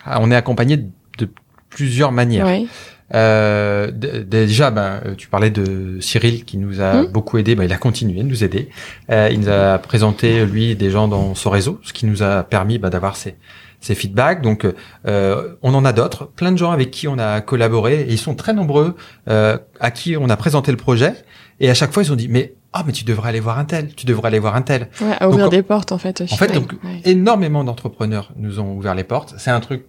Ah, 0.05 0.19
on 0.21 0.31
est 0.31 0.37
accompagné 0.37 0.77
de 0.77 1.29
plusieurs 1.71 2.13
manières. 2.13 2.47
Ouais. 2.47 2.67
Euh, 3.15 3.91
déjà, 3.93 4.71
ben, 4.71 5.01
euh, 5.05 5.15
tu 5.17 5.29
parlais 5.29 5.51
de 5.51 5.99
Cyril 6.01 6.45
qui 6.45 6.57
nous 6.59 6.81
a 6.81 7.03
Mm. 7.03 7.07
beaucoup 7.09 7.39
aidé. 7.39 7.55
Ben, 7.55 7.65
il 7.65 7.73
a 7.73 7.77
continué 7.79 8.23
de 8.23 8.29
nous 8.29 8.45
aider. 8.45 8.69
Euh, 9.11 9.29
il 9.31 9.41
nous 9.41 9.49
a 9.49 9.79
présenté 9.79 10.45
lui 10.47 10.75
des 10.77 10.91
gens 10.91 11.09
dans 11.09 11.35
son 11.35 11.51
réseau, 11.51 11.79
ce 11.83 11.93
qui 11.93 12.07
nous 12.07 12.23
a 12.23 12.43
permis 12.43 12.79
ben, 12.79 12.89
d'avoir 12.91 13.17
ces, 13.17 13.37
ces 13.81 13.95
feedbacks. 13.95 14.41
Donc, 14.43 14.67
euh, 15.07 15.55
on 15.63 15.75
en 15.75 15.85
a 15.85 15.93
d'autres, 15.93 16.27
plein 16.27 16.53
de 16.53 16.59
gens 16.59 16.71
avec 16.71 16.91
qui 16.91 17.07
on 17.09 17.19
a 17.19 17.41
collaboré 17.41 18.01
et 18.03 18.11
ils 18.13 18.19
sont 18.19 18.35
très 18.35 18.53
nombreux 18.55 18.95
euh, 19.29 19.59
à 19.81 19.91
qui 19.91 20.17
on 20.17 20.29
a 20.31 20.37
présenté 20.37 20.71
le 20.71 20.77
projet. 20.79 21.13
Et 21.61 21.69
à 21.71 21.75
chaque 21.75 21.93
fois, 21.93 22.03
ils 22.03 22.13
ont 22.13 22.17
dit 22.17 22.29
mais 22.29 22.55
ah 22.73 22.83
mais 22.87 22.93
tu 22.93 23.05
devrais 23.05 23.29
aller 23.29 23.41
voir 23.41 23.59
un 23.59 23.67
tel, 23.67 23.95
tu 23.95 24.07
devrais 24.07 24.29
aller 24.29 24.39
voir 24.39 24.57
un 24.57 24.63
tel. 24.63 24.89
Ouais, 25.03 25.13
à 25.21 25.29
ouvrir 25.29 25.45
Donc, 25.47 25.53
des 25.53 25.63
portes 25.63 25.93
en 25.93 25.99
fait. 25.99 26.23
en 26.23 26.37
fait, 26.37 26.53
donc, 26.55 26.73
Ouais. 26.83 27.01
énormément 27.05 27.65
d'entrepreneurs 27.65 28.33
nous 28.37 28.61
ont 28.61 28.75
ouvert 28.77 28.95
les 28.95 29.05
portes. 29.05 29.35
C'est 29.37 29.51
un 29.51 29.61
truc 29.61 29.85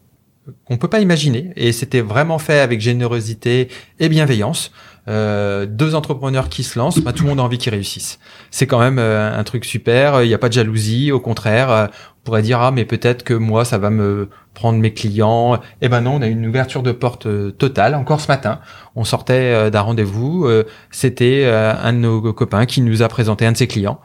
qu'on 0.66 0.78
peut 0.78 0.88
pas 0.88 1.00
imaginer 1.00 1.52
et 1.56 1.72
c'était 1.72 2.02
vraiment 2.02 2.38
fait 2.40 2.60
avec 2.60 2.82
générosité 2.82 3.70
et 4.00 4.10
bienveillance. 4.10 4.72
Euh, 5.10 5.66
deux 5.66 5.96
entrepreneurs 5.96 6.48
qui 6.48 6.64
se 6.64 6.80
lancent, 6.80 7.00
bah, 7.00 7.12
tout 7.12 7.24
le 7.24 7.30
monde 7.30 7.40
a 7.42 7.44
envie 7.44 7.58
qu'ils 7.58 7.74
réussissent. 7.74 8.20
C'est 8.52 8.68
quand 8.68 8.80
même 8.80 9.00
euh, 9.00 9.38
un 9.38 9.44
truc 9.44 9.66
super. 9.66 10.24
Il 10.24 10.30
n'y 10.30 10.34
a 10.34 10.38
pas 10.38 10.48
de 10.48 10.54
jalousie, 10.54 11.12
au 11.12 11.20
contraire. 11.20 11.70
euh, 11.70 11.88
on 12.24 12.26
pourrait 12.26 12.42
dire 12.42 12.62
ah 12.62 12.72
mais 12.72 12.86
peut-être 12.86 13.24
que 13.24 13.34
moi 13.34 13.66
ça 13.66 13.78
va 13.78 13.90
me 13.90 14.30
prendre 14.54 14.78
mes 14.80 14.94
clients. 14.94 15.60
Eh 15.82 15.90
ben 15.90 16.02
non, 16.02 16.16
on 16.16 16.22
a 16.22 16.28
une 16.28 16.46
ouverture 16.46 16.84
de 16.84 16.92
porte 16.92 17.26
euh, 17.26 17.52
totale. 17.52 17.96
Encore 17.96 18.22
ce 18.22 18.28
matin, 18.28 18.60
on 18.96 19.04
sortait 19.04 19.34
euh, 19.54 19.70
d'un 19.70 19.82
rendez-vous. 19.82 20.46
euh, 20.46 20.64
C'était 20.92 21.46
un 21.46 21.94
de 21.94 21.98
nos 21.98 22.34
copains 22.34 22.66
qui 22.66 22.82
nous 22.82 23.02
a 23.02 23.08
présenté 23.08 23.46
un 23.46 23.52
de 23.52 23.58
ses 23.58 23.68
clients 23.68 24.00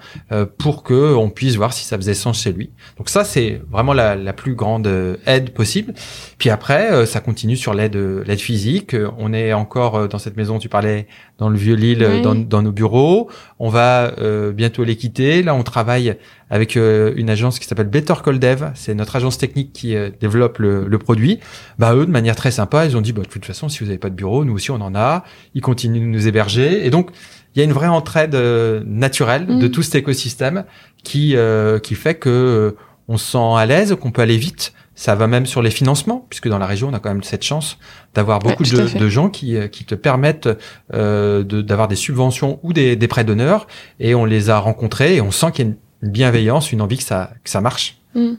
pour 0.58 0.82
que 0.82 1.14
on 1.14 1.30
puisse 1.30 1.56
voir 1.56 1.72
si 1.72 1.84
ça 1.84 1.96
faisait 1.96 2.14
sens 2.14 2.42
chez 2.42 2.52
lui. 2.52 2.70
Donc 2.96 3.08
ça, 3.08 3.24
c'est 3.24 3.60
vraiment 3.70 3.92
la, 3.92 4.14
la 4.16 4.32
plus 4.32 4.54
grande 4.54 4.88
aide 5.26 5.50
possible. 5.50 5.92
Puis 6.38 6.50
après, 6.50 7.06
ça 7.06 7.20
continue 7.20 7.56
sur 7.56 7.74
l'aide 7.74 7.96
l'aide 7.96 8.40
physique. 8.40 8.96
On 9.18 9.32
est 9.32 9.52
encore 9.52 10.08
dans 10.08 10.18
cette 10.18 10.36
maison. 10.36 10.58
Tu 10.58 10.68
parlais 10.68 11.06
dans 11.38 11.48
le 11.50 11.56
vieux 11.58 11.74
Lille, 11.74 12.06
Oui. 12.08 12.22
dans, 12.22 12.34
dans 12.34 12.62
nos 12.62 12.72
bureaux. 12.72 13.30
On 13.58 13.68
va 13.68 14.12
bientôt 14.52 14.84
les 14.84 14.96
quitter. 14.96 15.42
Là, 15.42 15.54
on 15.54 15.62
travaille 15.62 16.16
avec 16.50 16.76
une 16.76 17.28
agence 17.30 17.58
qui 17.58 17.66
s'appelle 17.66 17.88
Better 17.88 18.14
Call 18.24 18.38
Dev. 18.38 18.70
C'est 18.74 18.94
notre 18.94 19.16
agence 19.16 19.36
technique 19.38 19.72
qui 19.72 19.94
euh, 19.94 20.10
le, 20.58 20.86
le 20.86 20.98
produit. 20.98 21.38
Bah 21.78 21.94
eux, 21.94 22.06
de 22.06 22.10
manière 22.10 22.36
très 22.36 22.50
sympa, 22.50 22.86
ils 22.86 22.96
ont 22.96 23.00
dit 23.00 23.12
bah, 23.12 23.22
de 23.22 23.28
toute 23.28 23.44
façon, 23.44 23.68
si 23.68 23.80
vous 23.80 23.86
n'avez 23.86 23.98
pas 23.98 24.10
de 24.10 24.14
bureau, 24.14 24.44
nous 24.44 24.52
aussi 24.54 24.70
on 24.70 24.80
en 24.80 24.94
a. 24.94 25.24
Ils 25.54 25.60
continuent 25.62 26.00
de 26.00 26.06
nous 26.06 26.26
héberger. 26.28 26.86
Et 26.86 26.90
donc, 26.90 27.10
il 27.54 27.58
y 27.58 27.62
a 27.62 27.64
une 27.64 27.72
vraie 27.72 27.88
entraide 27.88 28.34
euh, 28.34 28.82
naturelle 28.86 29.46
Mm. 29.48 29.58
de 29.58 29.68
tout 29.68 29.82
cet 29.82 29.94
écosystème 29.96 30.64
qui 31.02 31.34
euh, 31.36 31.78
qui 31.78 31.94
fait 31.94 32.14
que 32.14 32.28
euh, 32.30 32.70
on 33.08 33.16
se 33.16 33.32
sent 33.32 33.56
à 33.56 33.64
l'aise, 33.66 33.96
qu'on 34.00 34.10
peut 34.12 34.22
aller 34.22 34.36
vite. 34.36 34.72
Ça 34.94 35.14
va 35.14 35.28
même 35.28 35.46
sur 35.46 35.62
les 35.62 35.70
financements, 35.70 36.26
puisque 36.28 36.48
dans 36.48 36.58
la 36.58 36.66
région, 36.66 36.88
on 36.88 36.92
a 36.92 36.98
quand 36.98 37.08
même 37.10 37.22
cette 37.22 37.44
chance 37.44 37.78
d'avoir 38.14 38.40
beaucoup 38.40 38.64
de, 38.64 39.08
gens 39.08 39.28
qui, 39.30 39.56
euh, 39.56 39.68
qui 39.68 39.84
te 39.84 39.94
permettent 39.94 40.48
euh, 40.92 41.44
de- 41.44 41.62
d'avoir 41.62 41.86
des 41.86 41.94
subventions 41.96 42.58
ou 42.64 42.72
des, 42.72 42.96
des 42.96 43.06
prêts 43.08 43.22
d'honneur. 43.24 43.68
Et 44.00 44.14
on 44.16 44.24
les 44.24 44.50
a 44.50 44.58
rencontrés 44.58 45.14
et 45.14 45.20
on 45.20 45.30
sent 45.30 45.52
qu'il 45.52 45.64
y 45.64 45.68
a 45.68 45.70
une 45.70 45.76
une 46.00 46.12
bienveillance, 46.12 46.70
une 46.70 46.80
envie 46.80 46.96
que 46.96 47.02
ça, 47.02 47.30
que 47.42 47.50
ça 47.50 47.60
marche. 47.60 47.96
Mm. 48.14 48.34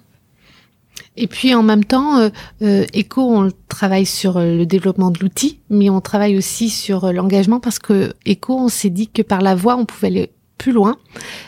Et 1.21 1.27
puis 1.27 1.53
en 1.53 1.63
même 1.63 1.83
temps, 1.83 2.17
euh, 2.17 2.29
euh, 2.61 2.85
Echo, 2.93 3.21
on 3.21 3.51
travaille 3.67 4.05
sur 4.05 4.37
euh, 4.37 4.55
le 4.55 4.65
développement 4.65 5.11
de 5.11 5.19
l'outil, 5.19 5.59
mais 5.69 5.89
on 5.89 5.99
travaille 5.99 6.37
aussi 6.37 6.69
sur 6.69 7.03
euh, 7.03 7.11
l'engagement 7.11 7.59
parce 7.59 7.77
que 7.77 8.13
Echo, 8.25 8.57
on 8.57 8.69
s'est 8.69 8.89
dit 8.89 9.09
que 9.09 9.21
par 9.21 9.41
la 9.41 9.53
voix, 9.53 9.75
on 9.75 9.85
pouvait 9.85 10.07
aller 10.07 10.31
plus 10.57 10.71
loin. 10.71 10.95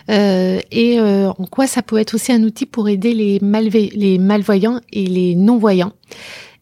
Euh, 0.09 0.59
et 0.71 0.99
euh, 0.99 1.29
en 1.29 1.45
quoi 1.45 1.67
ça 1.67 1.81
peut 1.81 1.97
être 1.97 2.15
aussi 2.15 2.33
un 2.33 2.43
outil 2.43 2.65
pour 2.65 2.89
aider 2.89 3.13
les, 3.13 3.39
les 3.39 4.17
malvoyants 4.17 4.81
et 4.91 5.05
les 5.05 5.35
non-voyants. 5.35 5.93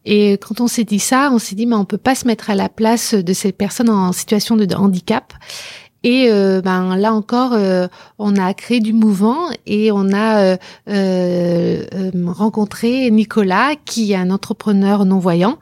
Et 0.04 0.32
quand 0.34 0.60
on 0.60 0.66
s'est 0.68 0.84
dit 0.84 1.00
ça, 1.00 1.30
on 1.32 1.38
s'est 1.38 1.56
dit, 1.56 1.66
mais 1.66 1.76
on 1.76 1.84
peut 1.84 1.98
pas 1.98 2.14
se 2.14 2.26
mettre 2.26 2.48
à 2.48 2.54
la 2.54 2.68
place 2.68 3.14
de 3.14 3.32
ces 3.32 3.52
personnes 3.52 3.90
en 3.90 4.12
situation 4.12 4.56
de 4.56 4.72
handicap. 4.74 5.34
Et 6.02 6.28
euh, 6.30 6.62
ben 6.62 6.96
là 6.96 7.12
encore, 7.12 7.52
euh, 7.52 7.86
on 8.18 8.36
a 8.36 8.54
créé 8.54 8.80
du 8.80 8.92
mouvement 8.92 9.50
et 9.66 9.92
on 9.92 10.12
a 10.14 10.56
euh, 10.88 11.84
rencontré 12.26 13.10
Nicolas, 13.10 13.74
qui 13.84 14.12
est 14.12 14.16
un 14.16 14.30
entrepreneur 14.30 15.04
non 15.04 15.18
voyant 15.18 15.58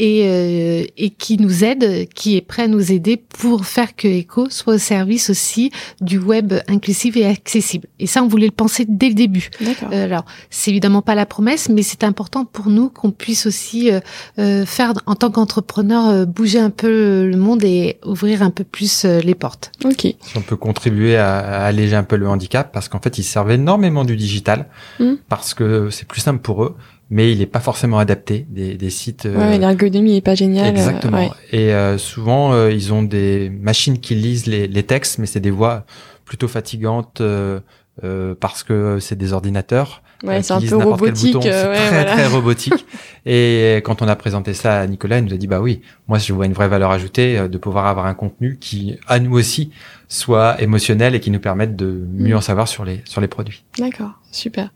et, 0.00 0.22
euh, 0.24 0.84
et 0.96 1.10
qui 1.10 1.36
nous 1.36 1.62
aide, 1.62 2.08
qui 2.14 2.36
est 2.36 2.40
prêt 2.40 2.62
à 2.62 2.68
nous 2.68 2.90
aider 2.90 3.16
pour 3.18 3.66
faire 3.66 3.94
que 3.94 4.08
Echo 4.08 4.48
soit 4.48 4.74
au 4.74 4.78
service 4.78 5.28
aussi 5.30 5.70
du 6.00 6.18
web 6.18 6.54
inclusif 6.68 7.16
et 7.16 7.26
accessible. 7.26 7.86
Et 7.98 8.06
ça, 8.06 8.22
on 8.22 8.28
voulait 8.28 8.46
le 8.46 8.52
penser 8.52 8.86
dès 8.88 9.08
le 9.08 9.14
début. 9.14 9.50
D'accord. 9.60 9.90
Euh, 9.92 10.04
alors, 10.06 10.24
c'est 10.48 10.70
évidemment 10.70 11.02
pas 11.02 11.14
la 11.14 11.26
promesse, 11.26 11.68
mais 11.68 11.82
c'est 11.82 12.02
important 12.04 12.44
pour 12.46 12.68
nous 12.70 12.88
qu'on 12.88 13.10
puisse 13.10 13.44
aussi 13.46 13.90
euh, 13.92 14.00
euh, 14.38 14.64
faire, 14.64 14.94
en 15.06 15.14
tant 15.14 15.30
qu'entrepreneur, 15.30 16.08
euh, 16.08 16.24
bouger 16.24 16.58
un 16.60 16.70
peu 16.70 17.26
le 17.28 17.36
monde 17.36 17.62
et 17.64 17.98
ouvrir 18.04 18.42
un 18.42 18.50
peu 18.50 18.64
plus 18.64 19.04
euh, 19.04 19.20
les 19.20 19.34
portes. 19.34 19.70
ok. 19.84 20.00
Si 20.00 20.16
on 20.36 20.40
peut 20.42 20.56
contribuer 20.56 21.16
à, 21.16 21.38
à 21.38 21.64
alléger 21.66 21.96
un 21.96 22.04
peu 22.04 22.16
le 22.16 22.26
handicap, 22.28 22.72
parce 22.72 22.88
qu'en 22.88 23.00
fait, 23.00 23.18
ils 23.18 23.22
servent 23.24 23.50
énormément 23.52 24.04
du 24.04 24.16
digital, 24.16 24.68
Mm. 24.98 25.14
parce 25.28 25.52
que 25.54 25.90
c'est 25.90 26.06
plus 26.06 26.20
simple 26.20 26.40
pour 26.40 26.64
eux, 26.64 26.76
mais 27.10 27.32
il 27.32 27.38
n'est 27.40 27.46
pas 27.46 27.60
forcément 27.60 27.98
adapté. 27.98 28.46
Des, 28.48 28.74
des 28.74 28.90
sites. 28.90 29.26
euh, 29.26 29.36
Ouais, 29.36 29.58
l'ergonomie 29.58 30.16
est 30.16 30.20
pas 30.20 30.34
géniale. 30.34 30.66
euh, 30.66 30.70
Exactement. 30.70 31.18
ouais. 31.18 31.30
Et 31.52 31.74
euh, 31.74 31.98
souvent, 31.98 32.52
euh, 32.52 32.70
ils 32.72 32.92
ont 32.92 33.02
des 33.02 33.50
machines 33.50 33.98
qui 33.98 34.14
lisent 34.14 34.46
les, 34.46 34.66
les 34.68 34.82
textes, 34.84 35.18
mais 35.18 35.26
c'est 35.26 35.40
des 35.40 35.50
voix 35.50 35.84
plutôt 36.24 36.48
fatigantes 36.48 37.20
euh, 37.20 37.60
euh, 38.04 38.34
parce 38.38 38.62
que 38.62 38.98
c'est 39.00 39.16
des 39.16 39.32
ordinateurs. 39.32 40.02
Ouais, 40.22 40.36
euh, 40.36 40.42
c'est 40.42 40.52
un 40.52 40.60
peu 40.60 40.76
robotique. 40.76 41.32
bouton. 41.34 41.48
euh, 41.48 41.70
ouais, 41.70 41.76
très 41.76 41.88
voilà. 41.90 42.12
très 42.12 42.26
robotique. 42.36 42.86
Et 43.26 43.76
quand 43.84 44.02
on 44.02 44.08
a 44.08 44.16
présenté 44.16 44.54
ça 44.54 44.78
à 44.78 44.86
Nicolas, 44.86 45.18
il 45.18 45.24
nous 45.24 45.34
a 45.34 45.36
dit 45.36 45.46
bah 45.46 45.60
oui, 45.60 45.80
moi 46.08 46.18
je 46.18 46.32
vois 46.32 46.46
une 46.46 46.52
vraie 46.52 46.68
valeur 46.68 46.90
ajoutée 46.90 47.38
euh, 47.38 47.48
de 47.48 47.58
pouvoir 47.58 47.86
avoir 47.86 48.06
un 48.06 48.14
contenu 48.14 48.58
qui, 48.60 48.96
à 49.08 49.18
nous 49.18 49.32
aussi, 49.36 49.70
soit 50.08 50.60
émotionnel 50.62 51.14
et 51.14 51.20
qui 51.20 51.30
nous 51.30 51.40
permette 51.40 51.74
de 51.74 52.06
mieux 52.12 52.34
Mm. 52.34 52.38
en 52.38 52.40
savoir 52.42 52.68
sur 52.68 52.84
les 52.84 53.00
sur 53.06 53.20
les 53.20 53.28
produits. 53.28 53.64
D'accord, 53.78 54.12
super. 54.30 54.70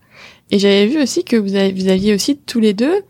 Et 0.54 0.60
j'avais 0.60 0.86
vu 0.86 1.02
aussi 1.02 1.24
que 1.24 1.34
vous, 1.34 1.56
avez, 1.56 1.72
vous 1.72 1.88
aviez 1.88 2.14
aussi 2.14 2.36
tous 2.36 2.60
les 2.60 2.74
deux 2.74 3.02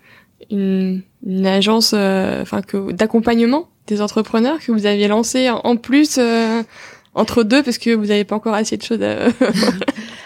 une, 0.50 1.02
une 1.26 1.46
agence, 1.46 1.92
euh, 1.94 2.40
enfin 2.40 2.62
que 2.62 2.90
d'accompagnement 2.92 3.68
des 3.87 4.00
entrepreneurs 4.00 4.61
que 4.61 4.72
vous 4.72 4.87
aviez 4.87 5.09
lancé 5.09 5.50
en, 5.50 5.76
plus 5.76 6.16
euh, 6.16 6.62
entre 7.14 7.42
deux 7.42 7.62
parce 7.62 7.76
que 7.76 7.94
vous 7.94 8.07
n'avez 8.07 8.24
pas 8.24 8.35
encore 8.35 8.54
assez 8.54 8.78
de 8.78 8.83
choses. 8.83 9.02
À... 9.02 9.28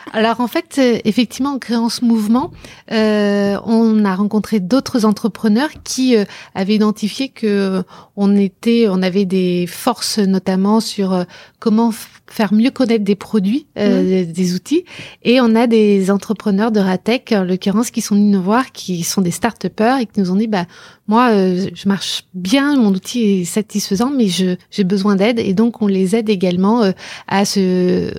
Alors 0.12 0.40
en 0.40 0.46
fait, 0.46 0.76
euh, 0.78 0.98
effectivement, 1.04 1.54
en 1.54 1.58
créant 1.58 1.88
ce 1.88 2.04
mouvement, 2.04 2.50
euh, 2.92 3.58
on 3.64 4.04
a 4.04 4.14
rencontré 4.14 4.60
d'autres 4.60 5.04
entrepreneurs 5.04 5.70
qui 5.84 6.16
euh, 6.16 6.24
avaient 6.54 6.74
identifié 6.74 7.28
que 7.28 7.82
on 8.16 8.36
était, 8.36 8.86
on 8.88 9.02
avait 9.02 9.24
des 9.24 9.66
forces 9.66 10.18
notamment 10.18 10.80
sur 10.80 11.12
euh, 11.12 11.24
comment 11.58 11.92
faire 12.30 12.52
mieux 12.52 12.70
connaître 12.70 13.04
des 13.04 13.14
produits, 13.14 13.66
euh, 13.78 14.24
des 14.24 14.54
outils, 14.54 14.84
et 15.22 15.40
on 15.40 15.54
a 15.54 15.66
des 15.66 16.10
entrepreneurs 16.10 16.72
de 16.72 16.80
Ratec, 16.80 17.32
en 17.32 17.44
l'occurrence, 17.44 17.90
qui 17.90 18.00
sont 18.00 18.14
venus 18.14 18.32
nous 18.32 18.42
voir, 18.42 18.72
qui 18.72 19.02
sont 19.02 19.20
des 19.20 19.30
start-upers 19.30 19.98
et 20.00 20.06
qui 20.06 20.20
nous 20.20 20.30
ont 20.30 20.36
dit, 20.36 20.46
bah 20.46 20.66
moi, 21.06 21.30
euh, 21.30 21.68
je 21.74 21.88
marche 21.88 22.24
bien, 22.34 22.76
mon 22.76 22.90
outil 22.90 23.40
est 23.40 23.44
satisfaisant, 23.44 24.10
mais 24.10 24.28
je 24.28 24.56
j'ai 24.70 24.84
besoin 24.84 25.16
d'aide, 25.16 25.38
et 25.38 25.54
donc 25.54 25.82
on 25.82 25.86
les 25.86 26.16
aide 26.16 26.28
également 26.28 26.82
euh, 26.82 26.92
à 27.26 27.44
se 27.44 28.12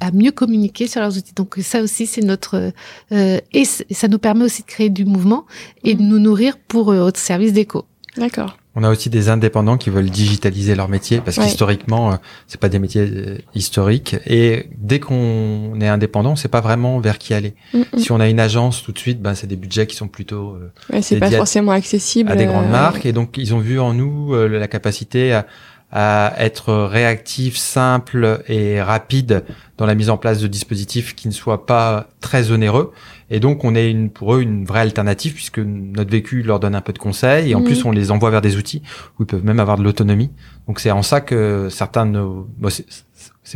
à 0.00 0.10
mieux 0.10 0.32
communiquer 0.32 0.86
sur 0.86 1.00
leurs 1.00 1.16
outils. 1.16 1.34
Donc 1.34 1.56
ça 1.60 1.80
aussi, 1.80 2.06
c'est 2.06 2.22
notre 2.22 2.72
euh, 3.12 3.38
et 3.52 3.64
ça 3.64 4.08
nous 4.08 4.18
permet 4.18 4.44
aussi 4.44 4.62
de 4.62 4.66
créer 4.66 4.90
du 4.90 5.04
mouvement 5.04 5.46
et 5.84 5.94
de 5.94 6.02
nous 6.02 6.18
nourrir 6.18 6.58
pour 6.58 6.90
euh, 6.90 6.98
notre 6.98 7.20
service 7.20 7.52
d'éco. 7.52 7.84
D'accord. 8.16 8.56
On 8.74 8.84
a 8.84 8.90
aussi 8.90 9.08
des 9.10 9.28
indépendants 9.30 9.76
qui 9.78 9.88
veulent 9.90 10.10
digitaliser 10.10 10.74
leur 10.74 10.88
métier 10.88 11.20
parce 11.20 11.38
Ouais. 11.38 11.44
qu'historiquement, 11.44 12.12
euh, 12.12 12.16
c'est 12.46 12.60
pas 12.60 12.68
des 12.68 12.78
métiers 12.78 13.02
euh, 13.10 13.38
historiques. 13.54 14.16
Et 14.26 14.66
dès 14.76 15.00
qu'on 15.00 15.78
est 15.80 15.88
indépendant, 15.88 16.32
on 16.32 16.36
sait 16.36 16.48
pas 16.48 16.60
vraiment 16.60 16.98
vers 17.00 17.18
qui 17.18 17.32
aller. 17.34 17.54
Mm, 17.72 17.78
mm. 17.94 17.98
Si 17.98 18.12
on 18.12 18.20
a 18.20 18.28
une 18.28 18.40
agence 18.40 18.82
tout 18.82 18.92
de 18.92 18.98
suite, 18.98 19.20
ben 19.22 19.34
c'est 19.34 19.46
des 19.46 19.56
budgets 19.56 19.86
qui 19.86 19.96
sont 19.96 20.08
plutôt 20.08 20.52
euh, 20.52 20.70
Ouais, 20.92 21.02
c'est 21.02 21.18
pas 21.18 21.30
forcément 21.30 21.72
accessible. 21.72 22.30
à 22.30 22.36
des 22.36 22.46
grandes 22.46 22.66
euh, 22.66 22.70
marques. 22.70 23.06
Et 23.06 23.12
donc 23.12 23.36
ils 23.38 23.54
ont 23.54 23.60
vu 23.60 23.80
en 23.80 23.92
nous 23.94 24.34
euh, 24.34 24.46
la 24.46 24.68
capacité 24.68 25.32
à, 25.32 25.46
à 25.92 26.34
être 26.38 26.72
réactif, 26.74 27.56
simple 27.56 28.42
et 28.48 28.82
rapide 28.82 29.44
dans 29.78 29.86
la 29.86 29.94
mise 29.94 30.10
en 30.10 30.16
place 30.16 30.40
de 30.40 30.46
dispositifs 30.48 31.14
qui 31.14 31.28
ne 31.28 31.32
soient 31.32 31.64
pas 31.66 32.08
très 32.20 32.50
onéreux. 32.50 32.92
Et 33.28 33.40
donc 33.40 33.64
on 33.64 33.74
est 33.74 33.90
une, 33.90 34.08
pour 34.10 34.34
eux 34.36 34.40
une 34.42 34.64
vraie 34.64 34.80
alternative 34.80 35.34
puisque 35.34 35.58
notre 35.58 36.10
vécu 36.10 36.42
leur 36.42 36.60
donne 36.60 36.74
un 36.76 36.80
peu 36.80 36.92
de 36.92 36.98
conseils 36.98 37.50
et 37.50 37.54
en 37.56 37.60
Mhm. 37.60 37.66
plus 37.66 37.84
on 37.84 37.90
les 37.90 38.10
envoie 38.12 38.30
vers 38.30 38.40
des 38.40 38.56
outils 38.56 38.82
où 39.18 39.24
ils 39.24 39.26
peuvent 39.26 39.44
même 39.44 39.58
avoir 39.58 39.76
de 39.78 39.82
l'autonomie. 39.82 40.30
Donc 40.68 40.78
c'est 40.78 40.92
en 40.92 41.02
ça 41.02 41.20
que 41.20 41.68
certains 41.70 42.06
de 42.06 42.12
nos, 42.12 42.48
bon, 42.58 42.70
c'est- 42.70 42.86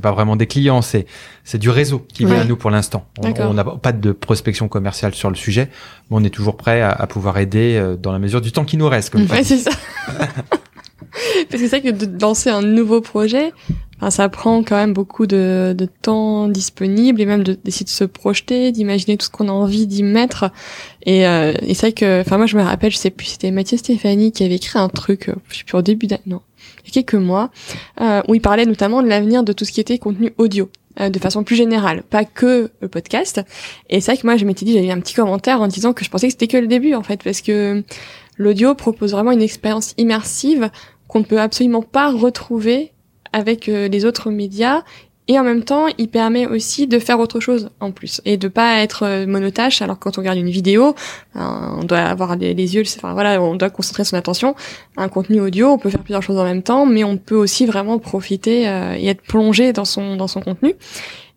pas 0.02 0.12
vraiment 0.12 0.34
des 0.36 0.46
clients, 0.46 0.82
c'est 0.82 1.04
c'est 1.44 1.58
du 1.58 1.68
réseau 1.68 2.04
qui 2.12 2.24
vient 2.24 2.40
à 2.40 2.44
nous 2.44 2.56
pour 2.56 2.70
l'instant. 2.70 3.06
On- 3.20 3.52
n'a 3.54 3.64
pas 3.64 3.92
de 3.92 4.12
prospection 4.12 4.66
commerciale 4.68 5.14
sur 5.14 5.28
le 5.30 5.36
sujet, 5.36 5.68
mais 6.10 6.16
on 6.18 6.24
est 6.24 6.30
toujours 6.30 6.56
prêt 6.56 6.80
à, 6.80 6.90
à 6.90 7.06
pouvoir 7.06 7.36
aider 7.38 7.76
euh, 7.76 7.96
dans 7.96 8.10
la 8.12 8.18
mesure 8.18 8.40
du 8.40 8.50
temps 8.52 8.64
qui 8.64 8.76
nous 8.76 8.88
reste. 8.88 9.10
Comme 9.10 9.22
Ouais, 9.26 9.44
c'est 9.44 9.58
ça. 9.58 9.70
Parce 11.50 11.62
que 11.62 11.68
c'est 11.68 11.80
vrai 11.80 11.82
que 11.82 11.90
de 12.04 12.20
lancer 12.20 12.50
un 12.50 12.62
nouveau 12.62 13.00
projet, 13.00 13.52
enfin, 14.00 14.10
ça 14.10 14.28
prend 14.28 14.62
quand 14.64 14.76
même 14.76 14.94
beaucoup 14.94 15.26
de, 15.26 15.74
de 15.76 15.86
temps 16.00 16.48
disponible 16.48 17.20
et 17.20 17.26
même 17.26 17.42
de- 17.44 17.58
d'essayer 17.64 17.84
de 17.84 17.90
se 17.90 18.04
projeter, 18.04 18.72
d'imaginer 18.72 19.16
tout 19.18 19.26
ce 19.26 19.30
qu'on 19.30 19.48
a 19.48 19.52
envie 19.52 19.86
d'y 19.86 20.02
mettre. 20.02 20.50
Et, 21.04 21.26
euh, 21.26 21.52
et 21.62 21.74
c'est 21.74 21.88
vrai 21.88 21.92
que, 21.92 22.20
enfin 22.22 22.38
moi 22.38 22.46
je 22.46 22.56
me 22.56 22.62
rappelle, 22.62 22.90
je 22.90 22.96
sais 22.96 23.10
plus, 23.10 23.26
c'était 23.26 23.50
Mathieu 23.50 23.76
Stéphanie 23.76 24.32
qui 24.32 24.42
avait 24.44 24.56
écrit 24.56 24.78
un 24.78 24.88
truc, 24.88 25.28
euh, 25.28 25.34
je 25.50 25.58
sais 25.58 25.64
plus 25.64 25.76
au 25.76 25.82
début 25.82 26.06
d'année, 26.06 26.22
non, 26.26 26.40
il 26.84 26.88
y 26.88 26.90
a 26.98 27.02
quelques 27.02 27.14
mois, 27.22 27.50
euh, 28.00 28.22
où 28.26 28.34
il 28.34 28.40
parlait 28.40 28.66
notamment 28.66 29.02
de 29.02 29.08
l'avenir 29.08 29.42
de 29.44 29.52
tout 29.52 29.64
ce 29.64 29.72
qui 29.72 29.80
était 29.80 29.98
contenu 29.98 30.32
audio. 30.38 30.68
euh, 31.00 31.08
de 31.08 31.18
façon 31.20 31.44
plus 31.44 31.54
générale, 31.56 32.02
pas 32.02 32.24
que 32.24 32.70
le 32.80 32.88
podcast. 32.88 33.40
Et 33.88 34.00
c'est 34.00 34.10
vrai 34.12 34.20
que 34.20 34.26
moi, 34.26 34.36
je 34.36 34.44
m'étais 34.44 34.64
dit, 34.64 34.72
j'avais 34.72 34.90
un 34.90 34.98
petit 35.00 35.14
commentaire 35.14 35.60
en 35.60 35.68
disant 35.68 35.92
que 35.92 36.04
je 36.04 36.10
pensais 36.10 36.26
que 36.26 36.32
c'était 36.32 36.48
que 36.48 36.56
le 36.56 36.66
début, 36.66 36.94
en 36.94 37.04
fait, 37.04 37.22
parce 37.22 37.42
que 37.42 37.84
l'audio 38.36 38.74
propose 38.74 39.12
vraiment 39.12 39.30
une 39.30 39.40
expérience 39.40 39.94
immersive 39.98 40.68
qu'on 41.06 41.20
ne 41.20 41.24
peut 41.24 41.40
absolument 41.40 41.82
pas 41.82 42.10
retrouver 42.10 42.92
avec 43.32 43.68
euh, 43.68 43.88
les 43.88 44.04
autres 44.04 44.30
médias. 44.30 44.82
Et 45.30 45.38
en 45.38 45.44
même 45.44 45.62
temps, 45.62 45.86
il 45.96 46.08
permet 46.08 46.48
aussi 46.48 46.88
de 46.88 46.98
faire 46.98 47.20
autre 47.20 47.38
chose 47.38 47.70
en 47.78 47.92
plus 47.92 48.20
et 48.24 48.36
de 48.36 48.48
pas 48.48 48.80
être 48.80 49.04
euh, 49.04 49.26
monotâche. 49.28 49.80
Alors 49.80 49.96
quand 49.96 50.18
on 50.18 50.22
regarde 50.22 50.38
une 50.38 50.50
vidéo, 50.50 50.96
euh, 51.36 51.40
on 51.40 51.84
doit 51.84 52.00
avoir 52.00 52.34
les, 52.34 52.52
yeux, 52.52 52.82
enfin 52.96 53.12
voilà, 53.12 53.40
on 53.40 53.54
doit 53.54 53.70
concentrer 53.70 54.02
son 54.02 54.16
attention. 54.16 54.56
Un 54.96 55.08
contenu 55.08 55.40
audio, 55.40 55.68
on 55.68 55.78
peut 55.78 55.88
faire 55.88 56.02
plusieurs 56.02 56.24
choses 56.24 56.36
en 56.36 56.42
même 56.42 56.64
temps, 56.64 56.84
mais 56.84 57.04
on 57.04 57.16
peut 57.16 57.36
aussi 57.36 57.64
vraiment 57.64 58.00
profiter 58.00 58.68
euh, 58.68 58.96
et 58.98 59.06
être 59.06 59.22
plongé 59.22 59.72
dans 59.72 59.84
son 59.84 60.16
dans 60.16 60.26
son 60.26 60.40
contenu. 60.40 60.74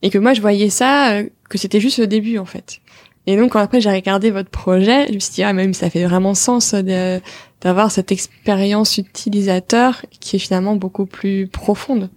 Et 0.02 0.10
que 0.10 0.18
moi, 0.18 0.34
je 0.34 0.42
voyais 0.42 0.72
ça, 0.72 1.22
que 1.48 1.60
c'était 1.60 1.80
juste 1.80 2.00
le 2.00 2.08
début 2.08 2.40
en 2.40 2.46
fait. 2.46 2.80
Et 3.28 3.38
donc, 3.38 3.52
quand 3.54 3.60
après 3.60 3.80
j'ai 3.82 3.90
regardé 3.92 4.32
votre 4.32 4.50
projet, 4.50 5.08
je 5.08 5.14
me 5.14 5.20
suis 5.20 5.34
dit, 5.34 5.44
ah, 5.44 5.54
même 5.54 5.74
ça 5.74 5.90
fait 5.90 6.04
vraiment 6.06 6.34
sens 6.34 6.74
d'avoir 7.62 7.92
cette 7.92 8.12
expérience 8.12 8.98
utilisateur 8.98 10.02
qui 10.20 10.36
est 10.36 10.40
finalement 10.40 10.76
beaucoup 10.76 11.06
plus 11.06 11.48
profonde. 11.48 12.10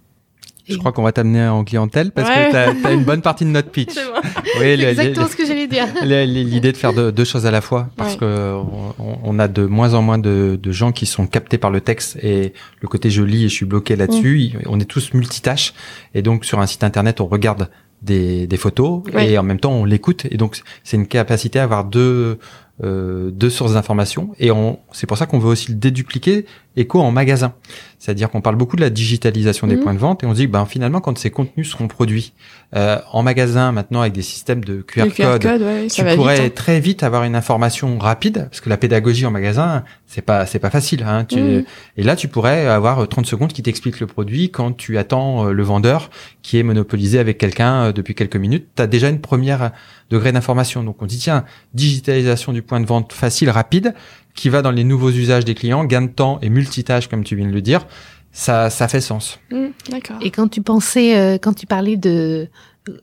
Je 0.69 0.75
crois 0.75 0.91
qu'on 0.91 1.03
va 1.03 1.13
t'amener 1.13 1.47
en 1.47 1.63
clientèle 1.63 2.11
parce 2.11 2.27
Ouais. 2.27 2.47
que 2.47 2.51
t'as 2.51 2.89
as 2.89 2.91
une 2.91 3.05
bonne 3.05 3.21
partie 3.21 3.45
de 3.45 3.49
notre 3.51 3.69
pitch. 3.71 3.93
C'est 3.93 4.03
vrai. 4.03 4.19
Oui, 4.59 4.75
le- 4.75 4.89
exactement 4.89 5.27
ce 5.27 5.37
que 5.37 5.45
j'allais 5.45 5.67
dire. 5.67 5.85
l'idée 6.03 6.73
de 6.73 6.77
faire 6.77 6.91
deux, 6.91 7.09
deux 7.13 7.23
choses 7.23 7.45
à 7.45 7.51
la 7.51 7.61
fois 7.61 7.87
parce 7.95 8.15
Ouais. 8.15 8.19
que 8.19 8.53
on, 8.99 9.17
on 9.23 9.39
a 9.39 9.47
de 9.47 9.63
moins 9.65 9.93
en 9.93 10.01
moins 10.01 10.17
de, 10.17 10.59
de 10.61 10.71
gens 10.73 10.91
qui 10.91 11.05
sont 11.05 11.25
captés 11.25 11.57
par 11.57 11.71
le 11.71 11.79
texte 11.79 12.17
et 12.21 12.51
le 12.81 12.87
côté 12.89 13.09
je 13.09 13.23
lis 13.23 13.45
et 13.45 13.47
je 13.47 13.53
suis 13.53 13.65
bloqué 13.65 13.95
là-dessus. 13.95 14.51
Mm. 14.55 14.59
On 14.65 14.77
est 14.81 14.83
tous 14.85 15.13
multitâches 15.13 15.73
et 16.13 16.21
donc 16.21 16.43
sur 16.43 16.59
un 16.59 16.67
site 16.67 16.83
internet 16.83 17.21
on 17.21 17.27
regarde 17.27 17.69
des, 18.01 18.47
des 18.47 18.57
photos 18.57 19.01
Ouais. 19.13 19.31
et 19.31 19.37
en 19.37 19.43
même 19.43 19.59
temps 19.59 19.71
on 19.73 19.85
l'écoute 19.85 20.25
et 20.29 20.37
donc 20.37 20.61
c'est 20.83 20.97
une 20.97 21.07
capacité 21.07 21.59
à 21.59 21.63
avoir 21.63 21.83
deux 21.85 22.37
euh, 22.83 23.31
deux 23.31 23.49
sources 23.49 23.73
d'informations 23.73 24.29
et 24.39 24.51
on 24.51 24.79
c'est 24.91 25.07
pour 25.07 25.17
ça 25.17 25.25
qu'on 25.25 25.39
veut 25.39 25.49
aussi 25.49 25.69
le 25.71 25.77
dédupliquer 25.77 26.45
éco 26.75 27.01
en 27.01 27.09
magasin. 27.11 27.53
C'est-à-dire 27.97 28.29
qu'on 28.29 28.41
parle 28.41 28.55
beaucoup 28.55 28.75
de 28.75 28.81
la 28.81 28.91
digitalisation 28.91 29.65
des 29.65 29.75
Mhm. 29.77 29.81
points 29.83 29.93
de 29.95 29.97
vente 29.99 30.23
et 30.23 30.27
on 30.27 30.31
se 30.31 30.35
dit 30.37 30.45
ben 30.47 30.65
finalement 30.65 31.01
quand 31.01 31.17
ces 31.17 31.31
contenus 31.31 31.71
seront 31.71 31.87
produits 31.87 32.33
euh, 32.75 32.99
en 33.11 33.23
magasin 33.23 33.71
maintenant 33.71 34.01
avec 34.01 34.13
des 34.13 34.21
systèmes 34.21 34.63
de 34.63 34.81
QR, 34.83 35.05
Le 35.05 35.09
QR 35.09 35.23
code, 35.23 35.41
code, 35.41 35.61
ouais, 35.63 35.87
tu 35.87 36.03
pourrais 36.15 36.35
vite. 36.35 36.45
hein. 36.45 36.51
très 36.53 36.79
vite 36.79 37.01
avoir 37.01 37.23
une 37.23 37.35
information 37.35 37.97
rapide 37.97 38.45
parce 38.51 38.61
que 38.61 38.69
la 38.69 38.77
pédagogie 38.77 39.25
en 39.25 39.31
magasin 39.31 39.83
c'est 40.05 40.21
pas 40.21 40.45
c'est 40.45 40.59
pas 40.59 40.69
facile 40.69 41.03
hein, 41.03 41.25
tu, 41.25 41.39
Mhm. 41.41 41.63
et 41.97 42.03
là 42.03 42.15
tu 42.15 42.27
pourrais 42.27 42.67
avoir 42.67 42.99
euh, 42.99 43.05
30 43.07 43.25
secondes 43.25 43.53
qui 43.53 43.63
t'expliquent 43.63 43.99
le 43.99 44.05
produit 44.07 44.51
quand 44.51 44.71
tu 44.77 44.99
attends 44.99 45.47
euh, 45.47 45.51
le 45.51 45.63
vendeur 45.63 46.11
qui 46.43 46.59
est 46.59 46.63
monopolisé 46.63 47.17
avec 47.17 47.39
quelqu'un 47.39 47.85
euh, 47.85 47.91
depuis 47.91 48.13
quelques 48.13 48.35
minutes 48.37 48.67
tu 48.75 48.83
as 48.83 48.87
déjà 48.87 49.09
une 49.09 49.19
première 49.19 49.71
degré 50.09 50.31
d'information. 50.31 50.83
Donc 50.83 51.01
on 51.01 51.05
dit 51.05 51.17
tiens 51.17 51.45
digitalisation 51.73 52.53
du 52.53 52.61
point 52.61 52.79
de 52.79 52.85
vente 52.85 53.13
facile 53.13 53.49
rapide 53.49 53.93
qui 54.33 54.49
va 54.49 54.61
dans 54.61 54.71
les 54.71 54.83
nouveaux 54.83 55.11
usages 55.11 55.45
des 55.45 55.55
clients 55.55 55.83
gain 55.85 56.03
de 56.03 56.07
temps 56.07 56.39
et 56.41 56.49
multitâche 56.49 57.07
comme 57.07 57.23
tu 57.23 57.35
viens 57.35 57.47
de 57.47 57.51
le 57.53 57.61
dire. 57.61 57.85
Ça 58.31 58.69
ça 58.69 58.87
fait 58.87 59.01
sens. 59.01 59.39
Hmm, 59.51 59.67
D'accord. 59.89 60.17
Et 60.21 60.31
quand 60.31 60.47
tu 60.47 60.61
pensais, 60.61 61.17
euh, 61.17 61.37
quand 61.41 61.53
tu 61.53 61.65
parlais 61.65 61.97
de 61.97 62.47